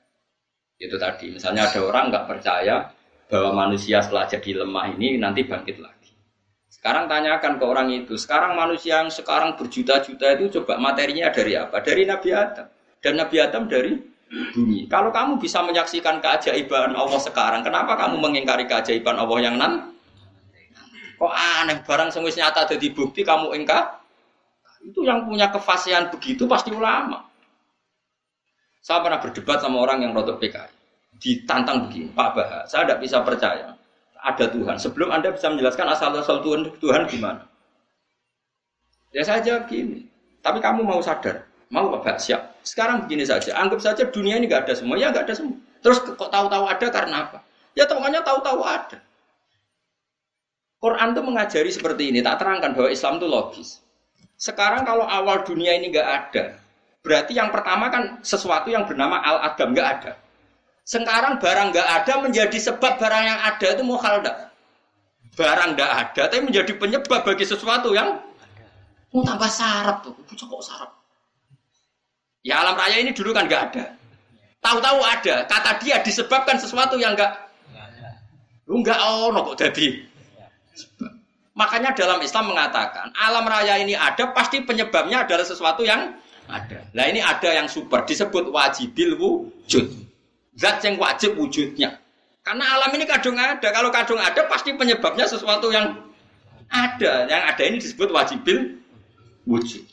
[0.81, 2.89] Itu tadi, misalnya ada orang nggak percaya
[3.29, 6.16] bahwa manusia setelah jadi lemah ini nanti bangkit lagi.
[6.72, 11.85] Sekarang tanyakan ke orang itu, sekarang manusia yang sekarang berjuta-juta itu coba materinya dari apa?
[11.85, 12.64] Dari Nabi Adam.
[13.05, 13.93] Dan Nabi Adam dari
[14.29, 14.87] bumi.
[14.87, 19.93] Kalau kamu bisa menyaksikan keajaiban Allah sekarang, kenapa kamu mengingkari keajaiban Allah yang nan?
[21.18, 23.99] Kok aneh barang wis nyata dadi bukti kamu engkar?
[24.85, 27.26] Itu yang punya kefasihan begitu pasti ulama.
[28.79, 30.72] Saya pernah berdebat sama orang yang rotok PKI.
[31.18, 33.74] Ditantang begini, Pak Bah, saya tidak bisa percaya
[34.22, 34.76] ada Tuhan.
[34.79, 37.43] Sebelum Anda bisa menjelaskan asal-asal Tuhan, Tuhan gimana?
[39.11, 40.07] Ya jawab gini,
[40.45, 42.58] tapi kamu mau sadar, mau Pak siap.
[42.69, 45.57] Sekarang begini saja, anggap saja dunia ini nggak ada semua, ya nggak ada semua.
[45.81, 47.41] Terus kok tahu-tahu ada karena apa?
[47.73, 49.01] Ya temannya tahu-tahu ada.
[50.77, 53.69] Quran itu mengajari seperti ini, tak terangkan bahwa Islam itu logis.
[54.37, 56.61] Sekarang kalau awal dunia ini nggak ada,
[57.01, 60.12] berarti yang pertama kan sesuatu yang bernama al-adam nggak ada.
[60.85, 64.33] Sekarang barang nggak ada menjadi sebab barang yang ada itu mukhalda.
[65.41, 68.21] Barang nggak ada, tapi menjadi penyebab bagi sesuatu yang
[69.09, 70.97] mau tambah sarap tuh, kok sarap.
[72.49, 73.84] Ya alam raya ini dulu kan nggak ada.
[74.64, 77.49] Tahu-tahu ada, kata dia disebabkan sesuatu yang nggak
[78.68, 80.05] Lu nggak ono kok jadi.
[81.53, 86.16] Makanya dalam Islam mengatakan alam raya ini ada pasti penyebabnya adalah sesuatu yang
[86.49, 86.80] ada.
[86.96, 89.84] Nah ini ada yang super disebut wajibil wujud.
[90.57, 92.01] Zat yang wajib wujudnya.
[92.40, 93.68] Karena alam ini kadung ada.
[93.68, 95.96] Kalau kadung ada pasti penyebabnya sesuatu yang
[96.72, 97.28] ada.
[97.28, 98.80] Yang ada ini disebut wajibil
[99.44, 99.84] wujud.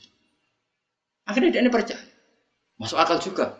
[1.28, 2.15] Akhirnya dia ini percaya.
[2.76, 3.56] Masuk akal juga.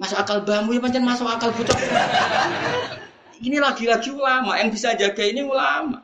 [0.00, 1.76] Masuk akal bambu ya pancen masuk akal bocah.
[3.44, 6.00] Ini lagi-lagi ulama yang bisa jaga ini ulama.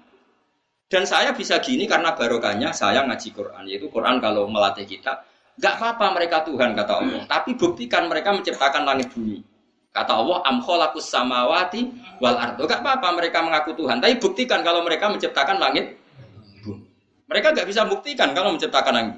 [0.90, 3.62] Dan saya bisa gini karena barokahnya saya ngaji Quran.
[3.64, 5.22] Yaitu Quran kalau melatih kita,
[5.56, 7.22] nggak apa-apa mereka Tuhan kata Allah.
[7.30, 9.40] Tapi buktikan mereka menciptakan langit bumi.
[9.90, 11.90] Kata Allah, amkholakus samawati
[12.22, 12.62] wal ardo.
[12.62, 13.98] Gak apa-apa mereka mengaku Tuhan.
[13.98, 15.98] Tapi buktikan kalau mereka menciptakan langit
[16.62, 16.86] bumi.
[17.26, 19.16] Mereka nggak bisa buktikan kalau menciptakan langit.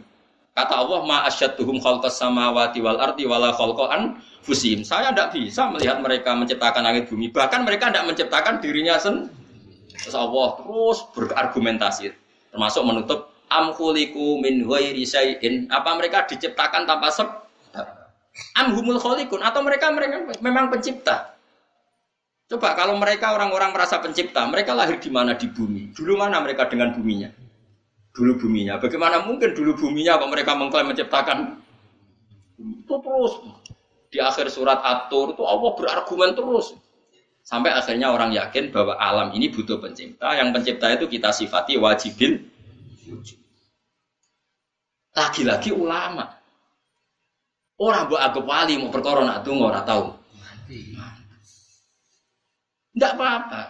[0.52, 4.84] Kata Allah, ma asyadduhum khalqas samawati wal ardi wala khalqan fusim.
[4.84, 7.32] Saya tidak bisa melihat mereka menciptakan langit bumi.
[7.32, 9.42] Bahkan mereka tidak menciptakan dirinya sendiri
[10.02, 12.10] Terus Allah terus berargumentasi,
[12.50, 15.70] termasuk menutup amhuliku min ghairi syai'in.
[15.70, 17.38] Apa mereka diciptakan tanpa sebab?
[18.56, 21.36] Amhumul kholikun atau mereka mereka memang pencipta?
[22.48, 25.92] Coba kalau mereka orang-orang merasa pencipta, mereka lahir di mana di bumi?
[25.92, 27.28] Dulu mana mereka dengan buminya?
[28.12, 28.76] Dulu buminya.
[28.76, 31.60] Bagaimana mungkin dulu buminya kalau mereka mengklaim menciptakan?
[32.60, 33.32] Itu terus
[34.12, 36.76] di akhir surat At-Tur itu Allah berargumen terus.
[37.42, 40.30] Sampai akhirnya orang yakin bahwa alam ini butuh pencipta.
[40.36, 42.38] Yang pencipta itu kita sifati wajibil
[45.12, 46.24] Lagi-lagi ulama.
[47.76, 50.04] Orang buat agak wali mau perkara nak tunggu orang tahu.
[52.92, 53.60] Tidak apa-apa.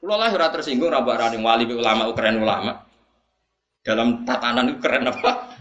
[0.00, 2.89] Kalau lah tersinggung ora running wali ulama keren ulama.
[3.80, 5.56] Dalam tatanan itu keren apa?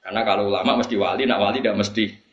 [0.00, 2.30] Karena kalau ulama mesti wali, nak wali tidak mesti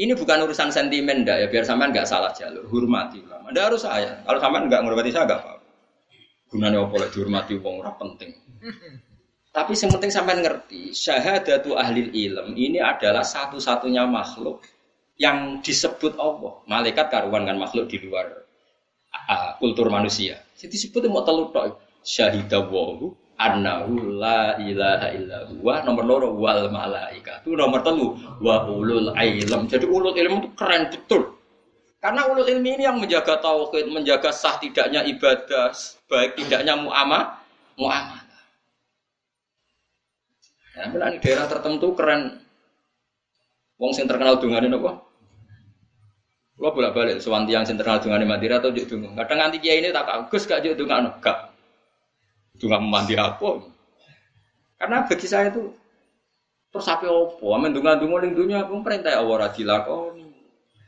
[0.00, 2.64] ini bukan urusan sentimen ndak ya, biar sampean nggak salah jalur.
[2.72, 3.52] Hormati ulama.
[3.52, 4.24] Ndak harus saya.
[4.24, 5.68] Kalau sampean nggak menghormati saya nggak apa-apa.
[6.50, 8.32] Gunanya apa lagi dihormati wong ora penting.
[9.52, 14.64] Tapi yang penting sampean ngerti, syahadatu ahli ilm ini adalah satu-satunya makhluk
[15.20, 16.64] yang disebut Allah.
[16.64, 18.24] Malaikat karuan kan makhluk di luar
[19.12, 20.40] uh, kultur manusia.
[20.56, 21.52] Jadi disebut mau telur.
[22.00, 29.60] Syahidawahu annahu la ilaha illa huwa nomor loro wal malaikatu nomor telu wa ulul ilm.
[29.68, 31.36] Jadi ulul ilm itu keren betul.
[32.00, 35.68] Karena ulul ilmi ini yang menjaga tauhid menjaga sah tidaknya ibadah
[36.08, 37.44] baik tidaknya muamah
[37.76, 38.30] muamalah
[40.80, 42.40] ya di daerah tertentu keren.
[43.80, 45.00] Wong sing terkenal dungane napa?
[46.60, 48.92] Lo bolak balik, sewanti yang sing terkenal dungane Madura atau juk.
[48.92, 51.49] Kadang nganti kiai ini tak bagus gak juk gak
[52.60, 53.64] juga mandi aku.
[54.76, 55.72] Karena bagi saya itu
[56.68, 57.56] terus apa opo?
[57.56, 60.28] Amin dunga dunga ning dunia aku perintah Allah ora dilakoni.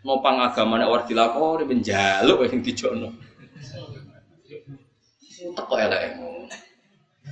[0.05, 3.09] Nopang agama nek ora dilakoni penjaluk sing dijono.
[5.43, 6.21] Teko elek.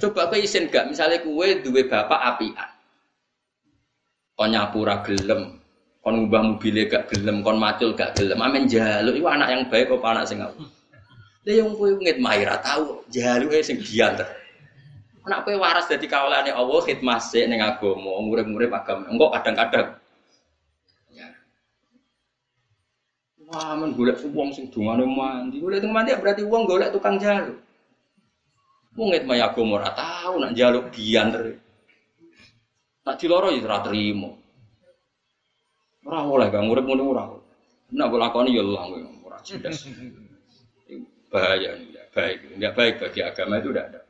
[0.00, 2.70] Coba kowe isin gak misalnya kue duwe bapak apian.
[4.32, 5.60] Kon nyapu ra gelem,
[6.00, 8.40] kon ngubah mobilnya gak gelem, kon macul gak gelem.
[8.40, 10.79] Amin jaluk iku anak yang baik apa anak sing apa?
[11.40, 14.28] Lah yang kowe ngit mahira tahu jaluke sing diantar.
[15.24, 19.08] Nek kowe waras dadi kawulane Allah khidmah sik ning agama, murid-murid agama.
[19.08, 19.96] Engko kadang-kadang
[21.16, 21.32] ya.
[23.48, 25.64] Wah, men golek wong sing dungane mandi.
[25.64, 27.56] Golek tukang mandi berarti wong golek tukang jaluk.
[29.00, 31.56] Wong ngit maya agama ora tahu nak jaluk diantar.
[33.08, 34.36] Nak diloro ya ora trimo.
[36.04, 37.24] Ora oleh gak murid ngono ora.
[37.96, 38.84] Nek lakoni ya lah
[39.24, 39.88] ora cerdas.
[41.30, 44.00] bahaya, tidak baik, tidak baik bagi agama itu tidak ada.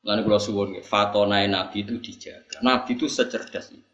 [0.00, 2.58] Lalu kalau suwon, fatonai nabi itu dijaga.
[2.64, 3.84] Nabi itu secerdas itu.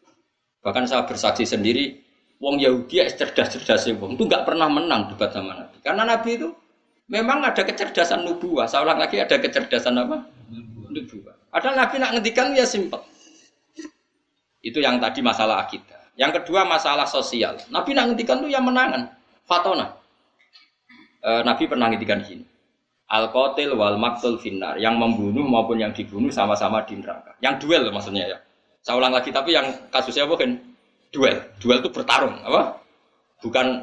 [0.62, 1.98] Bahkan saya bersaksi sendiri,
[2.38, 5.76] wong Yahudi ya cerdas-cerdas wong itu nggak pernah menang debat sama Nabi.
[5.82, 6.48] Karena Nabi itu
[7.06, 8.66] Memang ada kecerdasan nubuah.
[8.66, 10.26] Saya ulang lagi ada kecerdasan apa?
[10.90, 11.54] Nubuah.
[11.54, 12.98] Ada nabi nak ngendikan ya simpel.
[14.58, 16.10] Itu yang tadi masalah akidah.
[16.18, 17.54] Yang kedua masalah sosial.
[17.70, 19.06] Nabi nak ngendikan tuh yang menangan.
[19.46, 19.94] Fatona.
[21.26, 22.46] E, nabi pernah ngendikan gini.
[23.10, 24.78] Al qatil wal maktul finnar.
[24.78, 27.34] Yang membunuh maupun yang dibunuh sama-sama di neraka.
[27.42, 28.38] Yang duel maksudnya ya.
[28.86, 30.54] Saya ulang lagi tapi yang kasusnya bukan
[31.10, 31.42] duel.
[31.58, 32.78] Duel itu bertarung, apa?
[33.42, 33.82] Bukan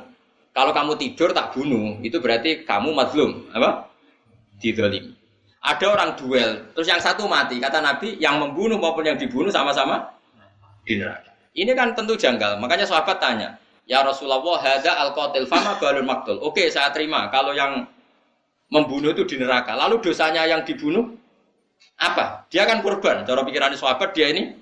[0.54, 3.90] kalau kamu tidur tak bunuh, itu berarti kamu madlum, apa?
[4.62, 5.12] Didolimi.
[5.64, 7.58] Ada orang duel, terus yang satu mati.
[7.58, 10.14] Kata Nabi, yang membunuh maupun yang dibunuh sama-sama
[10.86, 11.32] di neraka.
[11.56, 12.60] Ini kan tentu janggal.
[12.60, 16.40] Makanya sahabat tanya, Ya Rasulullah, hada al qatil fama balun maktul.
[16.40, 17.28] Oke, saya terima.
[17.28, 17.84] Kalau yang
[18.72, 19.76] membunuh itu di neraka.
[19.76, 21.14] Lalu dosanya yang dibunuh
[22.00, 22.48] apa?
[22.48, 23.28] Dia kan korban.
[23.28, 24.56] Cara pikiran sahabat dia ini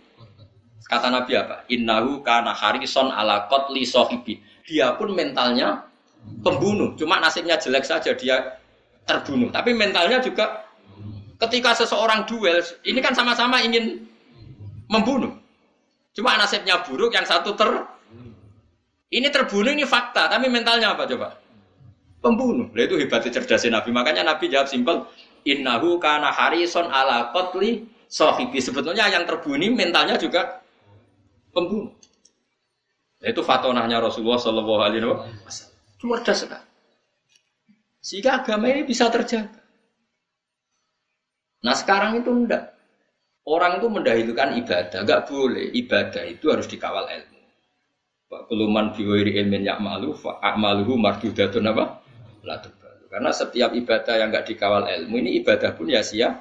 [0.89, 1.63] kata Nabi apa?
[1.71, 5.87] Innahu kana harison ala qatli sahibi dia pun mentalnya
[6.43, 6.91] pembunuh.
[6.99, 8.59] Cuma nasibnya jelek saja dia
[9.07, 9.47] terbunuh.
[9.49, 10.67] Tapi mentalnya juga
[11.47, 14.05] ketika seseorang duel, ini kan sama-sama ingin
[14.91, 15.33] membunuh.
[16.11, 17.71] Cuma nasibnya buruk, yang satu ter
[19.11, 21.35] ini terbunuh ini fakta, tapi mentalnya apa coba?
[22.23, 22.71] Pembunuh.
[22.71, 23.91] Nah, itu hebatnya cerdasnya Nabi.
[23.91, 25.03] Makanya Nabi jawab simpel,
[25.43, 28.63] innahu kana harison ala kotli sohibi.
[28.63, 30.63] Sebetulnya yang terbunuh mentalnya juga
[31.51, 31.91] pembunuh.
[33.21, 35.05] Itu fatonahnya Rasulullah Shallallahu Alaihi
[35.45, 35.77] Wasallam.
[36.01, 36.67] Cerdas sekali.
[38.01, 39.61] Sehingga agama ini bisa terjaga.
[41.61, 42.73] Nah sekarang itu enggak.
[43.45, 45.69] Orang itu mendahulukan ibadah, enggak boleh.
[45.69, 47.30] Ibadah itu harus dikawal ilmu.
[48.31, 51.99] Keluman biwiri ilmin ya'malu fa'amaluhu mardudatun apa?
[53.11, 56.39] Karena setiap ibadah yang enggak dikawal ilmu ini ibadah pun ya sia.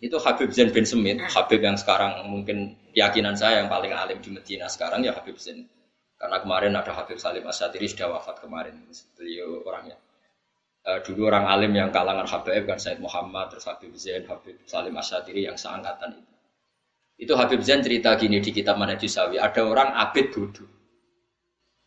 [0.00, 4.32] Itu Habib Zain bin Semit, Habib yang sekarang mungkin keyakinan saya yang paling alim di
[4.32, 5.68] Medina sekarang ya Habib Zain.
[6.16, 8.74] Karena kemarin ada Habib Salim Asyadiri sudah wafat kemarin,
[9.14, 9.94] beliau orangnya.
[10.82, 14.94] Uh, dulu orang alim yang kalangan Habib kan Said Muhammad, terus Habib Zain, Habib Salim
[14.96, 16.32] Asyadiri yang seangkatan itu.
[17.18, 20.77] Itu Habib Zain cerita gini di kitab Sawi, ada orang abid bodoh.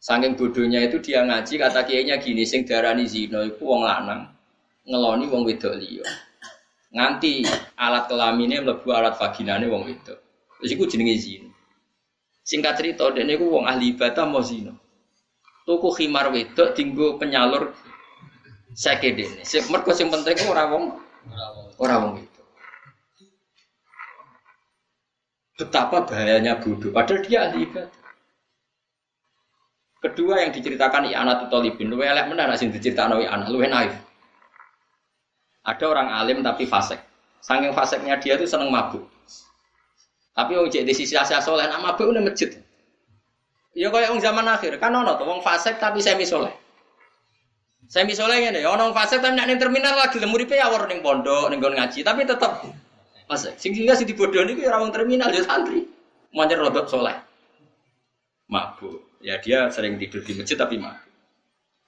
[0.02, 4.34] Saking bodohnya itu dia ngaji kata kiainya gini, sing darani zino itu wong lanang,
[4.90, 6.02] ngeloni wong wedok liya.
[6.90, 7.46] Nganti
[7.78, 10.18] alat kelaminnya mlebu alat vaginane wong wedok.
[10.58, 11.54] Terus iku jenenge zina.
[12.42, 14.74] Singkat cerita, dia niku wong ahli ibadah mau zina.
[15.70, 17.70] Tuku khimar wedok tinggu penyalur
[18.74, 19.46] sake dene.
[19.46, 20.98] Sing mergo sing penting ora wong
[21.78, 22.42] ora wong itu.
[25.62, 28.01] Betapa bahayanya bodoh, padahal dia ahli ibadah.
[30.02, 33.94] Kedua yang diceritakan anak Tutolibin, lu elek mana sing diceritakan anak lu naif.
[35.62, 36.98] Ada orang alim tapi fasik.
[37.42, 39.06] Saking fasiknya dia tuh seneng mabuk.
[40.34, 42.50] Tapi wong cek di sisi asia soleh, nama mabuk udah masjid.
[43.78, 46.50] Ya kayak wong zaman akhir, kan ono tuh wong fasik tapi semi soleh.
[47.86, 51.46] Semi soleh ini, ono wong fasik tapi nak terminal lagi, lemuripe ya war ning pondok,
[51.54, 52.66] ning ngaji, tapi tetap
[53.30, 53.54] fasik.
[53.62, 55.86] Sehingga si dibodoh ini orang terminal ya santri,
[56.34, 57.14] mau rodok soleh.
[58.50, 61.10] Mabuk, ya dia sering tidur di masjid tapi mabuk.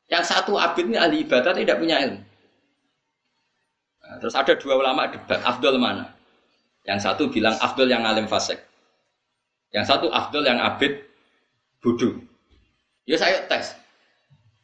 [0.07, 2.21] Yang satu abid ini ahli ibadah tidak punya ilmu.
[4.03, 6.11] Nah, terus ada dua ulama debat, Abdul mana?
[6.83, 8.59] Yang satu bilang Abdul yang alim fasik.
[9.71, 11.01] Yang satu Abdul yang abid
[11.79, 12.19] bodoh.
[13.07, 13.73] Ya saya tes.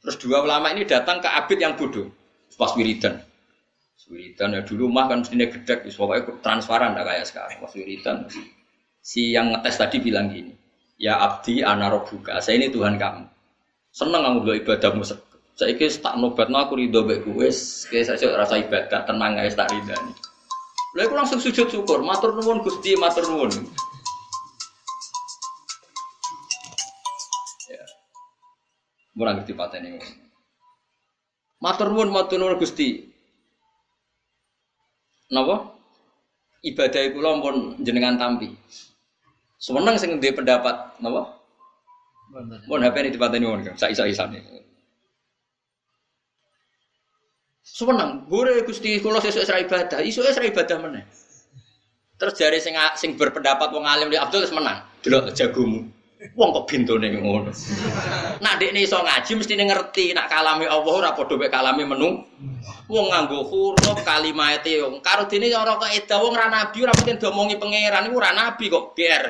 [0.04, 2.12] Terus dua ulama ini datang ke abid yang bodoh.
[2.60, 3.24] Pas wiridan.
[4.10, 7.62] Wiridan ya dulu mah kan mestinya gedek, pokoknya transparan kayak sekarang.
[7.62, 8.26] Pas wiridan.
[9.00, 10.50] Si yang ngetes tadi bilang gini,
[11.00, 13.24] Ya abdi anarobuka, saya ini Tuhan kamu.
[13.96, 15.08] Seneng kamu dua ibadahmu
[15.60, 17.52] saya kira tak nobat aku ridho baik gue,
[17.92, 19.84] kayak saya rasa ibadah tenang guys tak nih.
[20.96, 23.52] Lalu aku langsung sujud syukur, matur nuwun Gusti, matur nuwun.
[27.68, 27.84] Ya.
[29.20, 30.00] Murah ngerti patene.
[31.60, 33.06] Matur nuwun, matur nuwun Gusti.
[35.30, 35.76] Napa?
[36.64, 38.50] Ibadah kula pun jenengan tampi.
[39.60, 41.36] Semeneng sing duwe pendapat napa?
[42.70, 44.40] Mun HP ini dipateni wong, sak isa-isane.
[47.60, 51.04] Seneng, gue gusti kalau sesuai serai ibadah, isu serai ibadah mana?
[52.20, 55.88] Terus jari sing sing berpendapat wong alim di Abdul menang, dulu jagomu.
[56.36, 57.48] Wong kok nih ngono.
[58.44, 62.28] Nak dek nih so ngaji mesti ngerti nak kalami Allah ora padha mek kalami menu.
[62.92, 67.24] Wong nganggo huruf kalimate wong karo dene ora kok eda wong ra nabi ora mungkin
[67.24, 69.26] domongi pangeran iku ora nabi kok GR.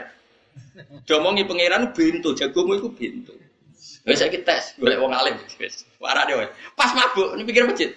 [1.06, 3.34] Domongi pangeran bintu jagomu iku bintu.
[4.08, 5.36] Wis saiki tes golek wong alim.
[6.00, 6.48] Warane wae.
[6.76, 7.92] Pas mabuk ini pikir masjid.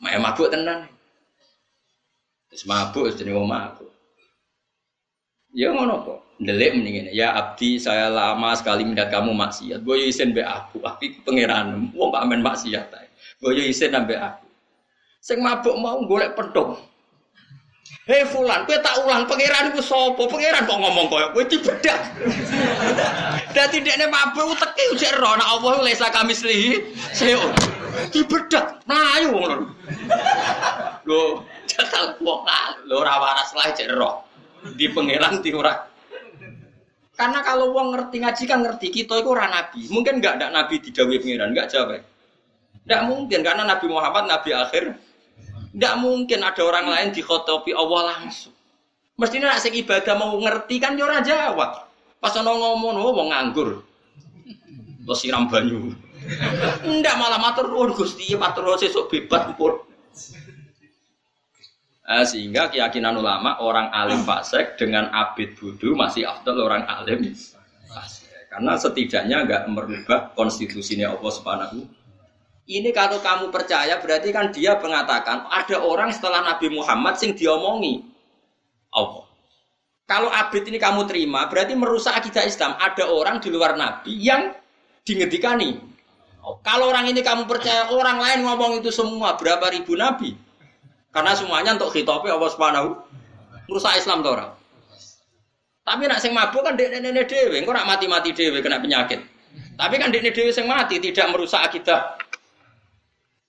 [0.00, 0.88] Mak mabuk tenan.
[2.50, 3.90] Wis mabuk jenenge wong mabuk.
[5.52, 6.20] Ya ngono kok.
[6.40, 7.06] Ndelik mendingin.
[7.12, 9.84] Ya abdi saya lama sekali melihat kamu maksiat.
[9.84, 10.80] Boyo isen be aku.
[10.80, 13.08] Tapi pangeran wong pak amen maksiat ae.
[13.38, 14.46] Boyo isen ambek aku.
[15.22, 16.78] Sing mabuk mau golek pedong.
[18.02, 20.26] Hei fulan, kowe tak ulang pangeran iku sapa?
[20.26, 22.02] Pangeran kok ngomong koyo kowe dibedak.
[23.54, 26.82] Dadi dekne mabuk teki ujek ro nek Allah lesa kami slihi.
[27.14, 27.38] Seo.
[28.10, 29.56] Dibedak mlayu wong lho.
[31.06, 31.22] Lho,
[31.70, 32.42] jatah wong
[32.90, 34.26] lho ora waras lah cek ro.
[34.74, 35.86] Di pangeran di ora.
[37.14, 39.86] Karena kalau wong ngerti ngaji kan ngerti kita itu ora nabi.
[39.86, 42.02] Mungkin enggak ada nabi didhawuhi pangeran, enggak jawab.
[42.82, 44.98] Enggak mungkin karena Nabi Muhammad nabi akhir
[45.72, 48.52] tidak mungkin ada orang lain dikhotopi Allah langsung.
[49.16, 51.88] Mestinya nak sing ibadah mau ngerti kan yo ora jawab.
[52.20, 53.80] Pas ono ngomong oh mau nganggur.
[55.02, 55.96] Terus siram banyu.
[56.86, 59.74] Ndak malah matur nuwun Gusti, matur nuwun sesuk bebas pun.
[62.02, 67.32] Nah, sehingga keyakinan ulama orang alim fasik dengan abid budu masih afdal orang alim.
[68.52, 72.01] Karena setidaknya nggak merubah konstitusinya Allah Subhanahu
[72.70, 78.06] ini kalau kamu percaya berarti kan dia mengatakan ada orang setelah Nabi Muhammad sing diomongi
[78.94, 79.26] Allah.
[80.06, 82.78] Kalau abid ini kamu terima berarti merusak akidah Islam.
[82.78, 84.54] Ada orang di luar Nabi yang
[85.02, 85.80] dingedikani.
[86.62, 90.34] Kalau orang ini kamu percaya orang lain ngomong itu semua berapa ribu Nabi?
[91.10, 92.88] Karena semuanya untuk khitobnya Allah Subhanahu
[93.70, 94.50] merusak Islam tuh orang.
[95.82, 99.18] Tapi nak sing mabuk kan dek nenek dewe, engkau nak mati mati dewe kena penyakit.
[99.74, 102.14] Tapi kan dek dewe sing mati tidak merusak akidah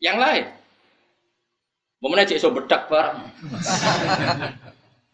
[0.04, 0.44] yang lain.
[2.04, 3.24] Momennya cek so bedak barang.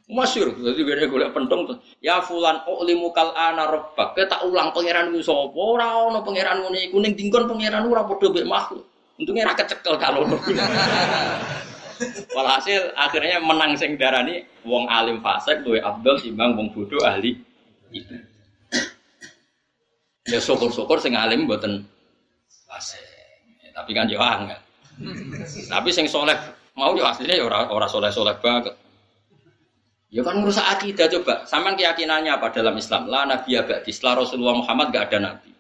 [0.10, 1.78] Masyur, jadi gue golek pentong tuh.
[2.02, 4.18] Ya fulan limu kal ana rabbak.
[4.18, 5.54] Kita ulang pangeran ku sapa?
[5.54, 8.82] Ora ono pangeran ngene kuning tingkon pangeran ora padha mek makhluk.
[9.22, 10.26] Untungnya ra kecekel kalau.
[12.34, 17.38] Walhasil akhirnya menang sing darani wong alim fasik luwe abdul timbang wong bodoh ahli.
[20.26, 21.86] Ya syukur-syukur sing alim mboten
[22.66, 23.06] fasik.
[23.78, 24.58] Tapi kan yo angel.
[25.70, 26.36] Tapi sing soleh
[26.76, 28.76] mau ya aslinya ya orang orang soleh soleh banget.
[30.10, 31.46] Ya kan merusak akidah coba.
[31.46, 33.06] Saman keyakinannya apa dalam Islam?
[33.08, 33.94] La nabi abadi.
[33.94, 35.54] Setelah Rasulullah Muhammad gak ada nabi.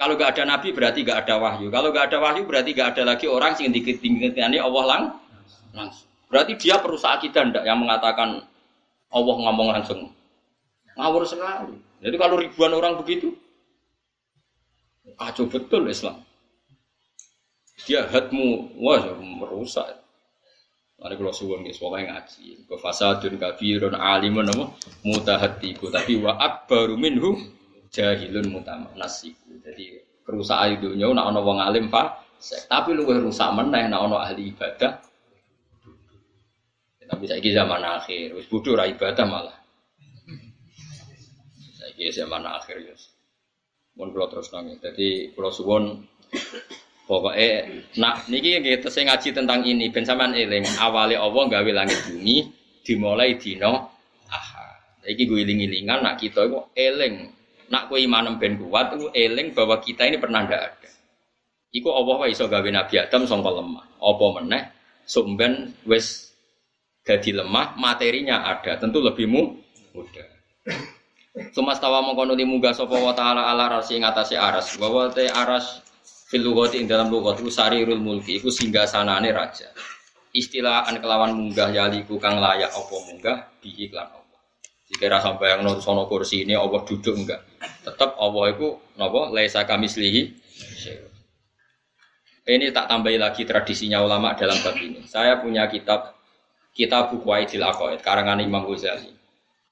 [0.00, 1.68] Kalau gak ada nabi berarti gak ada wahyu.
[1.68, 5.02] Kalau gak ada wahyu berarti gak ada lagi orang yang diketinggiannya Allah lang
[5.76, 6.08] langsung.
[6.32, 8.40] Berarti dia perusak akidah ndak yang mengatakan
[9.12, 10.08] Allah ngomong langsung.
[10.96, 11.76] Ngawur sekali.
[12.00, 13.36] Jadi kalau ribuan orang begitu,
[15.20, 16.24] kacau betul Islam
[17.88, 20.02] dia hatmu wah ya merusak
[21.02, 22.62] Mari kalau suwon guys, pokoknya ngaji.
[22.62, 24.70] Ke fasadun kafirun alimun nama
[25.02, 25.90] mutahatiku.
[25.90, 27.42] Tapi wa akbaru minhu
[27.90, 29.50] jahilun mutamanasiku.
[29.66, 32.22] Jadi kerusakan itu nyawa nak ono wong alim pak.
[32.70, 35.02] Tapi lu rusak meneh nak ono ahli ibadah.
[37.02, 39.58] Tapi saya zaman akhir, wis bodoh ra ibadah malah.
[41.82, 42.94] Saya zaman akhir ya.
[43.98, 44.78] Mun kula terus nangis.
[44.78, 45.98] Jadi kula suwon
[47.02, 47.66] Pokoknya,
[47.98, 50.62] nak niki kita saya ngaji tentang ini, ben sampean eling.
[50.78, 52.46] Awalnya Allah gawe langit bumi,
[52.86, 53.90] dimulai dino
[54.30, 54.66] aha.
[55.02, 57.34] Iki gue iling-ilingan, nak kita itu eling.
[57.74, 60.90] Nak kue iman ben kuat, itu eling bahwa kita ini pernah ndak ada.
[61.72, 63.84] Iku Allah wa iso gawe Nabi Adam sangka lemah.
[63.98, 64.62] Apa meneh
[65.08, 66.30] sumben wis
[67.02, 70.28] jadi lemah, materinya ada, tentu lebih mudah.
[71.56, 74.76] Sumastawa mengkono munggah sapa wa taala ala rasi ngatasi aras.
[74.76, 75.80] Bahwa te aras
[76.32, 79.68] fil lughati ing dalam lughat itu sarirul mulki iku singgah sanane raja.
[80.32, 83.38] Istilah an kelawan munggah yaliku kang layak apa munggah?
[83.60, 84.40] Bihi lan Allah.
[84.88, 87.52] Jika rasa bayang nol sono kursi ini Allah duduk enggak
[87.84, 90.40] tetap Allah itu nopo laisa kamislihi.
[92.42, 95.06] Ini tak tambahi lagi tradisinya ulama dalam bab ini.
[95.06, 96.16] Saya punya kitab
[96.74, 99.14] kitab buku Aidil Aqaid karangan Imam Ghazali.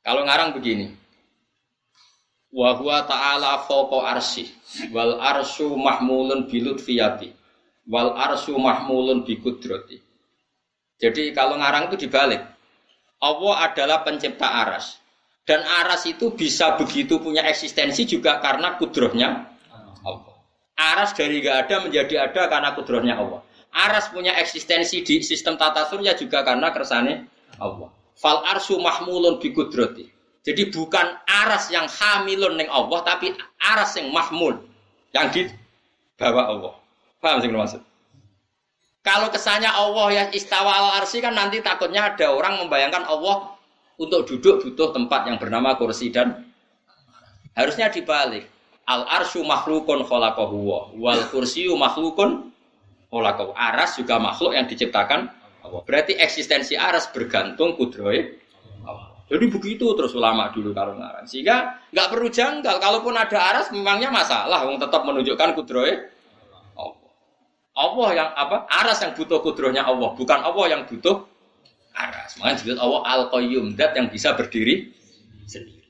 [0.05, 1.00] Kalau ngarang begini
[2.51, 4.51] wa huwa ta'ala fawqa arsy.
[4.95, 7.35] Wal arsyu mahmulun bilut fiyati
[7.91, 9.99] wal arsyu mahmulun bi kudrati
[11.01, 12.45] jadi kalau ngarang itu dibalik.
[13.21, 15.01] Allah adalah pencipta aras.
[15.49, 19.49] Dan aras itu bisa begitu punya eksistensi juga karena kudrohnya
[20.05, 20.37] Allah.
[20.77, 23.41] Aras dari gak ada menjadi ada karena kudrohnya Allah.
[23.73, 27.89] Aras punya eksistensi di sistem tata surya juga karena kersane Allah.
[28.21, 30.05] Fal arsyu mahmulun bi kudrati
[30.41, 34.57] jadi bukan aras yang hamilun neng Allah, tapi aras yang mahmul
[35.13, 36.73] yang dibawa Allah.
[37.21, 37.83] Paham sih maksud?
[39.05, 43.57] Kalau kesannya Allah yang istawa al arsi kan nanti takutnya ada orang membayangkan Allah
[44.01, 46.49] untuk duduk butuh tempat yang bernama kursi dan
[47.57, 48.49] harusnya dibalik.
[48.89, 52.53] Al arsyu makhlukun khalaqahu wal kursiyu makhlukun
[53.13, 53.53] khalaqahu.
[53.57, 55.29] Aras juga makhluk yang diciptakan
[55.65, 55.81] Allah.
[55.85, 58.41] Berarti eksistensi aras bergantung kudroy
[59.31, 61.23] jadi begitu terus ulama dulu kalau ngarang.
[61.23, 62.83] Sehingga nggak perlu janggal.
[62.83, 64.67] Kalaupun ada aras, memangnya masalah.
[64.67, 66.03] Wong tetap menunjukkan kudroy.
[66.75, 67.11] Allah.
[67.79, 68.67] Allah yang apa?
[68.67, 71.31] Aras yang butuh kudrohnya Allah, bukan Allah yang butuh
[71.95, 72.35] aras.
[72.43, 74.91] Makanya disebut Allah Al-Qayyum, dat yang bisa berdiri
[75.47, 75.87] sendiri.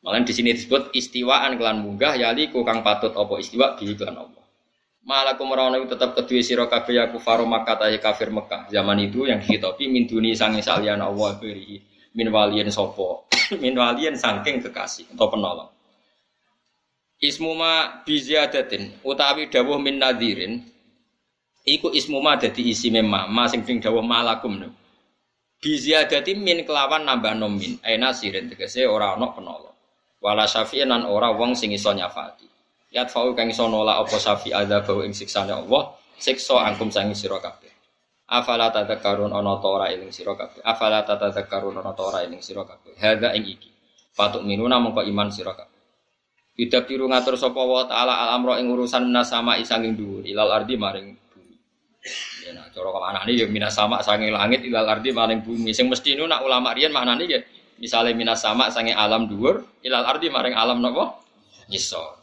[0.00, 4.44] Makanya di sini disebut istiwaan kelan munggah yali kang patut apa istiwa bi kelan Allah.
[5.04, 7.44] Malakum merono tetap kedua sira kabeh ya kufaru
[8.00, 8.72] kafir Mekah.
[8.72, 12.28] Zaman itu yang dihitopi min duni sange salian Allah beri min
[12.70, 13.08] sapa.
[13.62, 15.70] min waliyen saking kekasih atau penolong.
[17.20, 20.64] Ismuma biziadatin utawi dawuh min nadirin
[21.68, 24.70] iku ismuma dadi isi memma ma sing dawuh malakum no.
[25.60, 29.76] Biziadatin min kelawan nambah nomin aina sirin tegese ora ana penolong.
[30.20, 32.50] Wala syafi'in ora wong sing iso nyafati.
[32.90, 37.14] Yat fa'u kang iso nolak apa syafi ada bau ing siksane Allah siksa angkum sangi
[37.14, 37.69] sira kabeh.
[38.30, 40.62] Afala tadzakarun ana ta ora eling sira kabeh.
[40.62, 42.94] Afala tadzakarun ana ta ora eling sira kabeh.
[42.94, 43.66] Hadza ing iki.
[44.14, 45.80] Patuk minuna mongko iman sira kabeh.
[46.54, 50.46] Yuda biru ngatur sapa wa taala al amro ing urusan minas sama isanging dhuwur ilal
[50.54, 51.56] ardi maring bumi.
[52.46, 55.74] Ya nah cara ke mana nih ya minas sama sanging langit ilal ardi maring bumi.
[55.74, 57.42] Sing mesti nu nak ulama riyen maknane ya
[57.82, 61.18] misalnya minas sama sanging alam dhuwur ilal ardi maring alam napa?
[61.66, 62.14] Ngisor.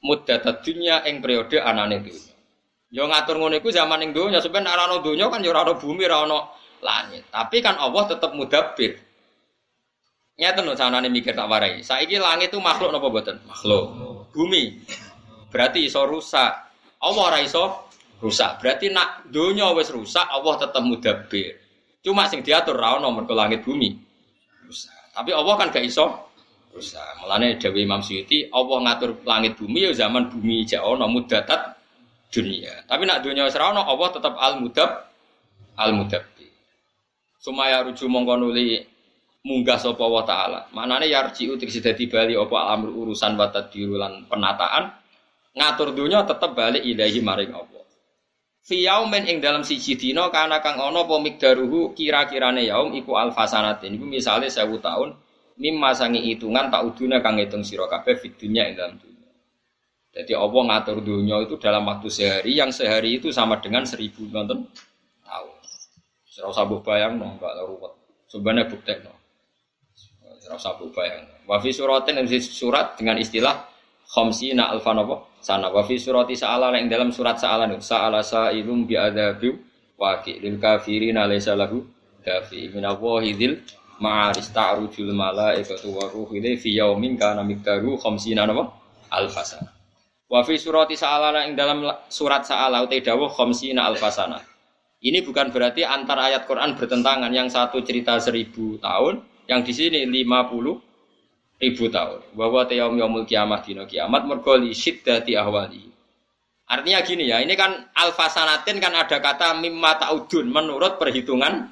[0.00, 2.33] Muddat dunya ing periode anane dunya.
[2.94, 5.74] Ya ngatur ngono iku zaman ing donya, sampeyan ora ana donya kan ya ora ana
[5.74, 6.38] bumi, ora ana
[6.78, 7.26] langit.
[7.26, 8.94] Tapi kan Allah tetap mudabbir.
[10.38, 11.82] Nyata no sanane mikir tak warai.
[11.82, 13.42] Saiki langit itu makhluk napa mboten?
[13.50, 13.84] Makhluk.
[14.30, 14.78] Bumi.
[15.50, 16.52] Berarti iso rusak.
[17.02, 17.90] Allah ora iso
[18.22, 18.62] rusak.
[18.62, 21.58] Berarti nak donya wis rusak, Allah tetap mudabbir.
[21.98, 23.90] Cuma sing diatur ra ono mergo langit bumi
[24.70, 25.18] rusak.
[25.18, 26.30] Tapi Allah kan gak iso
[26.70, 27.26] rusak.
[27.26, 31.74] Mulane Dewi Imam Suyuti, Allah ngatur langit bumi ya zaman bumi jek ono mudatat
[32.34, 32.82] dunia.
[32.90, 34.90] Tapi nak dunia wis ra ono, Allah tetap al mudab
[35.78, 36.50] al mudabbir.
[37.38, 38.82] Sumaya ruju mongko nuli
[39.44, 40.66] munggah sapa wa taala.
[40.74, 44.90] Manane yarji utik dadi bali apa amr urusan wa tadbiru penataan
[45.54, 47.84] ngatur dunya tetep balik ilahi maring Allah.
[48.64, 54.00] Fi yaumin ing dalam siji dina kana kang ana apa migdaruhu kira-kirane yaum iku alfasanatin.
[54.00, 55.12] Iku misale 1000 tahun
[55.60, 59.13] mimma sangi hitungan tak uduna kang ngitung sira kabeh fid dunya ing dalam dunya.
[60.14, 64.62] Jadi Allah ngatur dunia itu dalam waktu sehari yang sehari itu sama dengan seribu nonton
[65.26, 65.58] tahun.
[66.22, 67.90] Serau sabuh bayang no, enggak ruwet.
[68.30, 69.10] Sebenarnya bukti no.
[70.44, 71.26] Ora usah bayang.
[71.50, 73.66] Wa fi suratin surat dengan istilah
[74.06, 75.34] khamsina alfan apa?
[75.42, 77.82] Sana wa fi surati sa'ala yang dalam surat sa'ala nih.
[77.82, 79.50] Sa'ala sa'ilum bi adzabi
[79.98, 81.82] waqi lil kafirina laysa lahu
[82.22, 83.58] dafi min awahidil
[83.98, 88.46] ma'aris ta'rujul malaikatu wa ruhu fi yaumin kana miqdaru khamsina?
[89.10, 89.73] Alfasana.
[90.34, 94.42] Wa fi surati sa'ala yang dalam surat sa'ala utai dawuh khamsina alfasana.
[94.98, 97.30] Ini bukan berarti antar ayat Quran bertentangan.
[97.30, 102.34] Yang satu cerita seribu tahun, yang di sini 50 ribu tahun.
[102.34, 105.86] Bahwa yaum yaumul kiamat dino kiamat mergoli syiddati ahwali.
[106.66, 111.70] Artinya gini ya, ini kan alfasanatin kan ada kata mimma ta'udun menurut perhitungan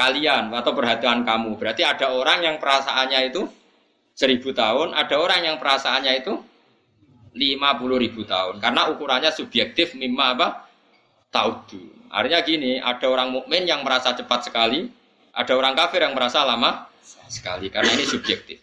[0.00, 1.60] kalian atau perhatian kamu.
[1.60, 3.44] Berarti ada orang yang perasaannya itu
[4.16, 6.51] seribu tahun, ada orang yang perasaannya itu
[7.32, 8.60] lima puluh ribu tahun.
[8.60, 10.48] Karena ukurannya subjektif mimma apa?
[11.32, 12.12] Taudun.
[12.12, 14.84] Artinya gini, ada orang mukmin yang merasa cepat sekali,
[15.32, 16.92] ada orang kafir yang merasa lama
[17.28, 18.60] sekali karena ini subjektif.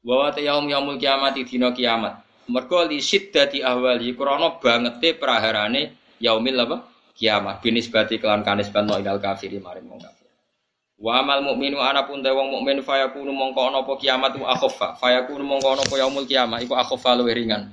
[0.00, 2.24] Bahwa yaum yaumul kiamat dino kiamat.
[2.48, 6.88] Mergo li siddati ahwali krana bangete praharane yaumil apa?
[7.12, 10.19] Kiamat binisbati kelan kanisban ilal kafiri maring wong kafir.
[11.00, 15.00] Wa amal mukminu ana pun wong mukmin fayakunu mongko ana apa kiamat wa akhaffa.
[15.00, 17.72] Fayakunu mongko ana apa yaumul kiamat iku akhaffa luwih ringan.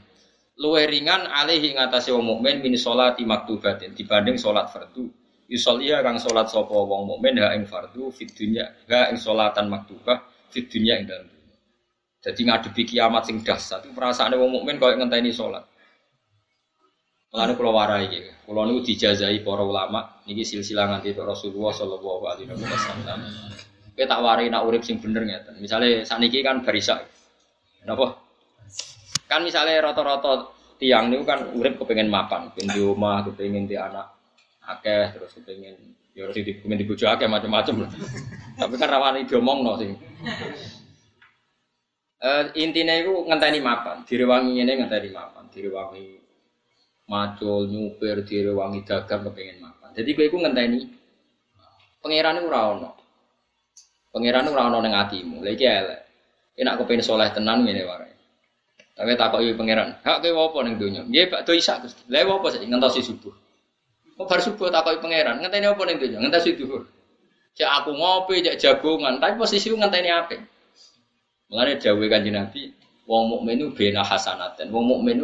[0.55, 5.11] Luwih ringan alaihi ngatasi wong mukmin min sholati maktubatin dibanding salat fardu
[5.47, 10.23] Yusolia kang solat sopo wong mukmin ha ing fardu fid dunya ha ing solatan maktubah
[10.47, 11.55] fid dunya ing dalam dunya.
[12.23, 15.67] Jadi ngadepi kiamat sing dahsyat itu perasaane wong mukmin koyo ngenteni salat.
[17.37, 18.49] Mulane kula warai iki.
[18.49, 23.19] Kula niku dijazahi para ulama niki silsilah nganti Rasulullah sallallahu alaihi wasallam.
[23.93, 25.61] Kowe tak warai nak urip sing bener ngeten.
[25.61, 26.97] Misale saniki kan barisa.
[27.85, 28.17] Napa?
[29.29, 30.49] Kan misalnya rata-rata
[30.81, 34.17] tiang niku kan urip kepengen mapan, kepengen di rumah, kepengen di anak
[34.67, 35.75] akeh terus kepengen
[36.11, 37.87] ya harus kepengen dibujuk akeh macam-macam
[38.59, 39.95] tapi kan rawan diomong no sih
[42.19, 46.16] uh, intinya itu ngenteni mapan direwangi ini ngenteni mapan direwangi
[47.07, 50.79] macul nyupir direwangi dagang kepengen mapan jadi gue itu ngenteni
[52.03, 52.91] pangeran itu rawon
[54.11, 56.01] pangeran itu rawon neng hatimu lagi elek.
[56.57, 58.13] Enak kepengen soleh tenan ini warai
[58.97, 62.43] tapi tak kok pangeran hak gue apa neng dunia dia pak tuh isak terus lewat
[62.43, 63.47] apa sih ngentosi subuh.
[64.17, 64.73] Kok bar subuh?
[64.73, 66.17] takoki pangeran, ngenteni apa ning donya?
[66.17, 66.89] Ngenteni dhuwur.
[67.53, 70.41] Cek aku ngopi, cek jagongan, tapi posisi ngenteni apa?
[71.53, 72.73] Mulane dawuhe Kanjeng Nabi,
[73.05, 74.73] wong mukmin itu bena hasanaten.
[74.73, 75.21] Wong mukmin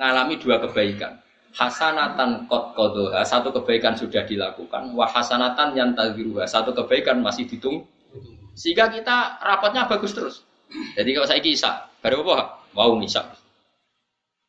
[0.00, 1.20] ngalami dua kebaikan.
[1.50, 7.82] hasanatan kot kodoha satu kebaikan sudah dilakukan wah hasanatan yang tadiruha satu kebaikan masih ditung
[8.54, 10.46] sehingga kita rapatnya bagus terus
[10.94, 13.34] jadi kalau saya kisah baru apa wow nisa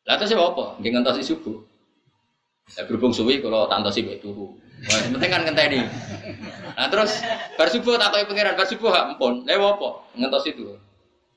[0.06, 1.58] lah terus apa dia ngantosi subuh
[2.78, 5.80] ya berhubung suwi kalau tantosi baik turu penting kan ngenteni.
[6.74, 7.22] Nah terus
[7.54, 9.46] bar subuh tak koyo pangeran bar subuh hak empun.
[9.46, 9.88] Lha apa?
[10.18, 10.74] Ngentos itu.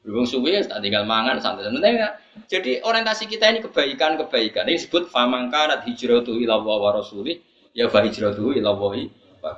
[0.06, 1.66] Berhubung suwi tak tinggal mangan santai.
[1.82, 2.14] Ya.
[2.46, 4.70] Jadi orientasi kita ini kebaikan-kebaikan.
[4.70, 7.42] Ini disebut famangkanat hijratu ila wa rasuli
[7.74, 8.78] ya fa hijratu ila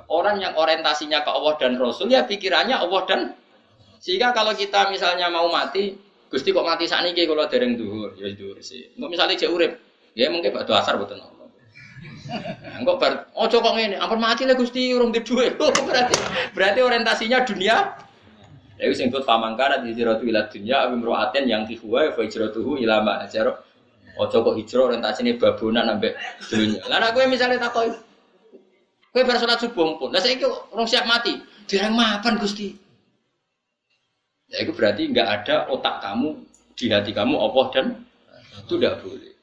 [0.08, 3.20] Orang yang orientasinya ke Allah dan Rasul ya pikirannya Allah dan
[3.98, 5.96] sehingga kalau kita misalnya mau mati,
[6.28, 8.94] Gusti kok mati saat ini kalau dereng duhur, ya duhur sih.
[8.94, 9.72] Enggak misalnya cek urip,
[10.14, 11.18] ya mungkin batu asar betul.
[12.78, 15.58] Enggak bar, oh kok ngene, ampun mati lah Gusti urung di duit.
[15.88, 16.14] berarti
[16.52, 17.76] berarti orientasinya dunia.
[18.78, 23.26] Ya wis ingkut pamangkana hijratu ila dunya abi mru'atin yang tihuwa fa hijratuhu ila ma
[23.26, 23.58] ajaro.
[24.18, 26.14] Ojo kok hijrah orientasine babonan ambek
[26.50, 26.82] dunia.
[26.86, 27.94] Lah kowe misale takoki
[29.14, 30.10] kowe bar salat subuh pun.
[30.14, 31.38] Lah saiki urung siap mati.
[31.68, 32.72] Dereng mapan Gusti.
[34.48, 36.32] Ya itu berarti enggak ada otak kamu
[36.72, 37.86] di hati kamu Allah dan
[38.64, 39.34] itu tidak boleh.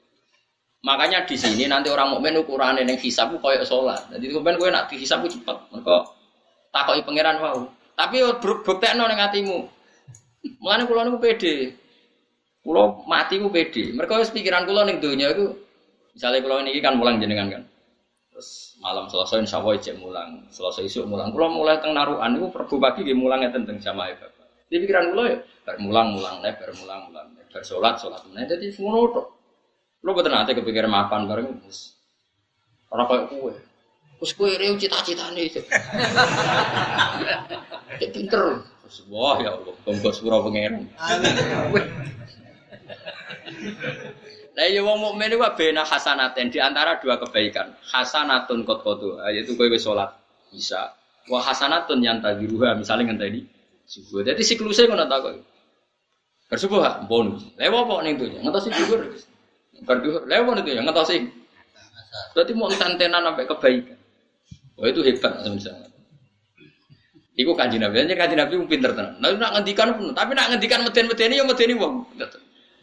[0.86, 4.02] Makanya di sini nanti orang mukmin ukurannya yang hisab koyok sholat.
[4.14, 5.58] Jadi kemudian gue nak dihisab cepat.
[5.74, 5.96] Mereka
[6.70, 7.66] takoki pangeran mau.
[7.96, 9.58] Tapi bukti nol yang hatimu.
[10.62, 11.54] Mulane kulo niku pede.
[12.62, 13.96] Kulo mati ku pede.
[13.96, 15.56] Mereka wis pikiran kulo ning donya iku
[16.12, 17.64] misalnya kulo ini kan mulang jenengan kan.
[18.36, 20.44] Terus malam selesai insya Allah cek mulang.
[20.52, 21.32] Selesai isu mulang.
[21.32, 24.48] Kulo mulai teng naruhan niku perbu pagi nggih tentang jamaah bapak.
[24.68, 28.22] Di pikiran kulo ya bar mulang mulang nek bar mulang mulang bar sholat sholat.
[28.36, 29.28] Nah jadi ngono tok.
[30.06, 31.98] Lo betul nanti kepikiran makan bareng mus.
[32.94, 33.56] Orang kayak kue.
[34.22, 35.50] Terus kue rew cita-cita nih.
[38.00, 38.44] Kayak pinter.
[39.10, 40.86] Wah ya Allah, bongkok surau pangeran.
[44.56, 47.76] Nah, ya wong mukmin itu bena hasanaten di antara dua kebaikan.
[47.92, 50.16] Hasanatun kot kotu, yaitu kowe wis salat
[50.54, 50.96] bisa.
[51.28, 53.44] Wah hasanatun yang ruha misalnya ngenteni
[53.90, 54.22] subuh.
[54.24, 55.34] Jadi siklusnya ngono tak kok.
[56.46, 57.42] Bersubuh bonus.
[57.58, 58.30] Lewo apa ning tuh?
[58.30, 59.12] Juga.
[59.84, 61.20] Berduhur, lewat itu ya sih.
[62.32, 64.00] Berarti mau antenan sampai kebaikan.
[64.80, 65.92] Oh itu hebat misalnya.
[67.36, 69.20] Iku kanji nabi, aja kanji nabi pinter tenan.
[69.20, 72.08] Nah, nak ngendikan pun, tapi nak ngendikan meden-medeni ya medeni wong.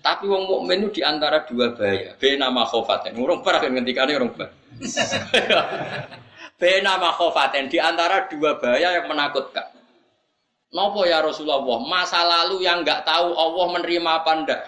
[0.03, 2.13] Tapi wong mukmin itu di antara dua bahaya.
[2.21, 3.17] Be nama khofaten.
[3.17, 4.53] Urung parah kan ngendikane urung parah.
[7.19, 9.73] Khofaten di antara dua bahaya yang menakutkan.
[10.73, 14.63] Nopo ya Rasulullah, masa lalu yang nggak tahu Allah menerima apa ndak?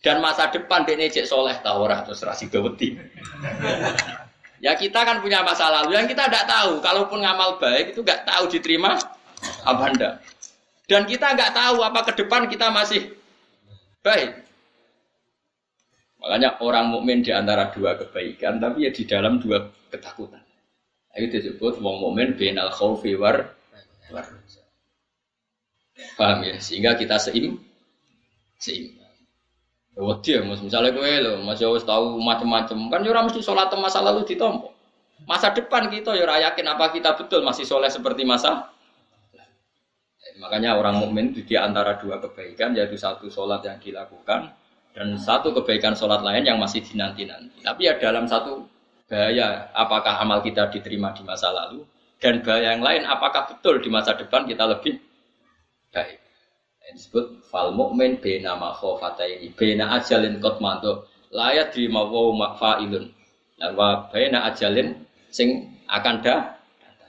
[0.00, 2.96] dan masa depan dia cek soleh tahu orang terus rasi gawati.
[4.60, 6.78] Ya kita kan punya masa lalu yang kita tidak tahu.
[6.84, 9.00] Kalaupun ngamal baik itu nggak tahu diterima
[9.64, 10.10] apa anda.
[10.84, 13.10] Dan kita nggak tahu apa ke depan kita masih
[14.04, 14.36] baik.
[16.20, 20.44] Makanya orang mukmin di antara dua kebaikan, tapi ya di dalam dua ketakutan.
[21.16, 23.56] Itu disebut wong mukmin benal khaufi war
[24.12, 24.26] war.
[26.20, 26.60] Paham ya?
[26.60, 27.56] Sehingga kita seim
[28.60, 28.99] seim.
[29.96, 30.60] Ya wedi ya, Mas.
[30.62, 32.78] Misalnya kowe lho, Mas wis tahu macam-macam.
[32.90, 34.70] Kan yo ora mesti salat masa lalu ditompo.
[35.26, 38.70] Masa depan kita yo ora yakin apa kita betul masih soleh seperti masa
[40.40, 44.56] Makanya orang mukmin itu di antara dua kebaikan yaitu satu sholat yang dilakukan
[44.96, 47.60] dan satu kebaikan sholat lain yang masih dinanti-nanti.
[47.60, 48.64] Tapi ya dalam satu
[49.10, 51.84] bahaya apakah amal kita diterima di masa lalu
[52.22, 55.02] dan bahaya yang lain apakah betul di masa depan kita lebih
[55.90, 56.19] baik
[56.94, 58.74] disebut fal mukmin bena ma
[59.24, 59.48] ini.
[59.54, 63.10] Bena ajalin kot manto layat di mawu makfailun.
[63.60, 64.96] Dan wa bena ajalin
[65.28, 66.40] sing akan dah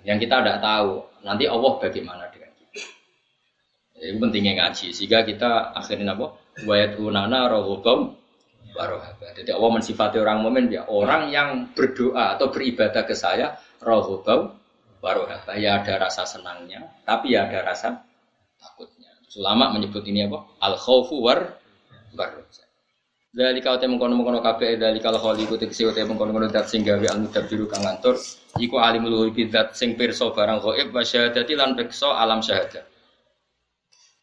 [0.06, 1.06] yang kita tidak tahu.
[1.22, 2.82] Nanti Allah bagaimana dengan kita.
[4.02, 4.88] Itu pentingnya ngaji.
[4.90, 6.34] Sehingga kita akhirnya apa?
[6.66, 8.22] Wayat unana rohubam
[8.76, 14.56] warohaba jadi Allah mensifati orang mukmin ya orang yang berdoa atau beribadah ke saya rohubam
[15.03, 18.06] warohaba ya ada rasa senangnya tapi ya ada rasa
[18.60, 19.01] takutnya
[19.40, 20.44] Ulama menyebut ini apa?
[20.60, 21.56] Al khawfu war
[22.18, 22.32] war.
[23.32, 26.68] Dari kau temu kono kono kafe dari kalau kholi ku tegese temu kono kono dat
[26.68, 28.20] sing gawe al biru kang ngantor
[28.60, 32.84] iku alimul ghaibi dat sing pirsa barang ghaib wa syahadati lan pirsa alam syahadat.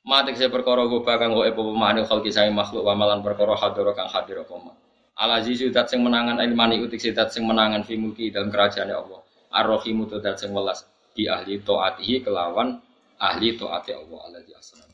[0.04, 3.88] Ma tegese perkara go bakang ghaib apa mane khalqi sang makhluk wa malan perkara hadir
[3.96, 4.76] kang hadir apa ma.
[5.16, 9.24] Al azizu dat sing menangan ilmani utik dat sing menangan fi mulki dalam kerajaan Allah.
[9.56, 10.84] Ar-Rahimu dat sing welas
[11.16, 12.76] di ahli taatihi kelawan
[13.16, 14.87] ahli taati Allah alladzi asna.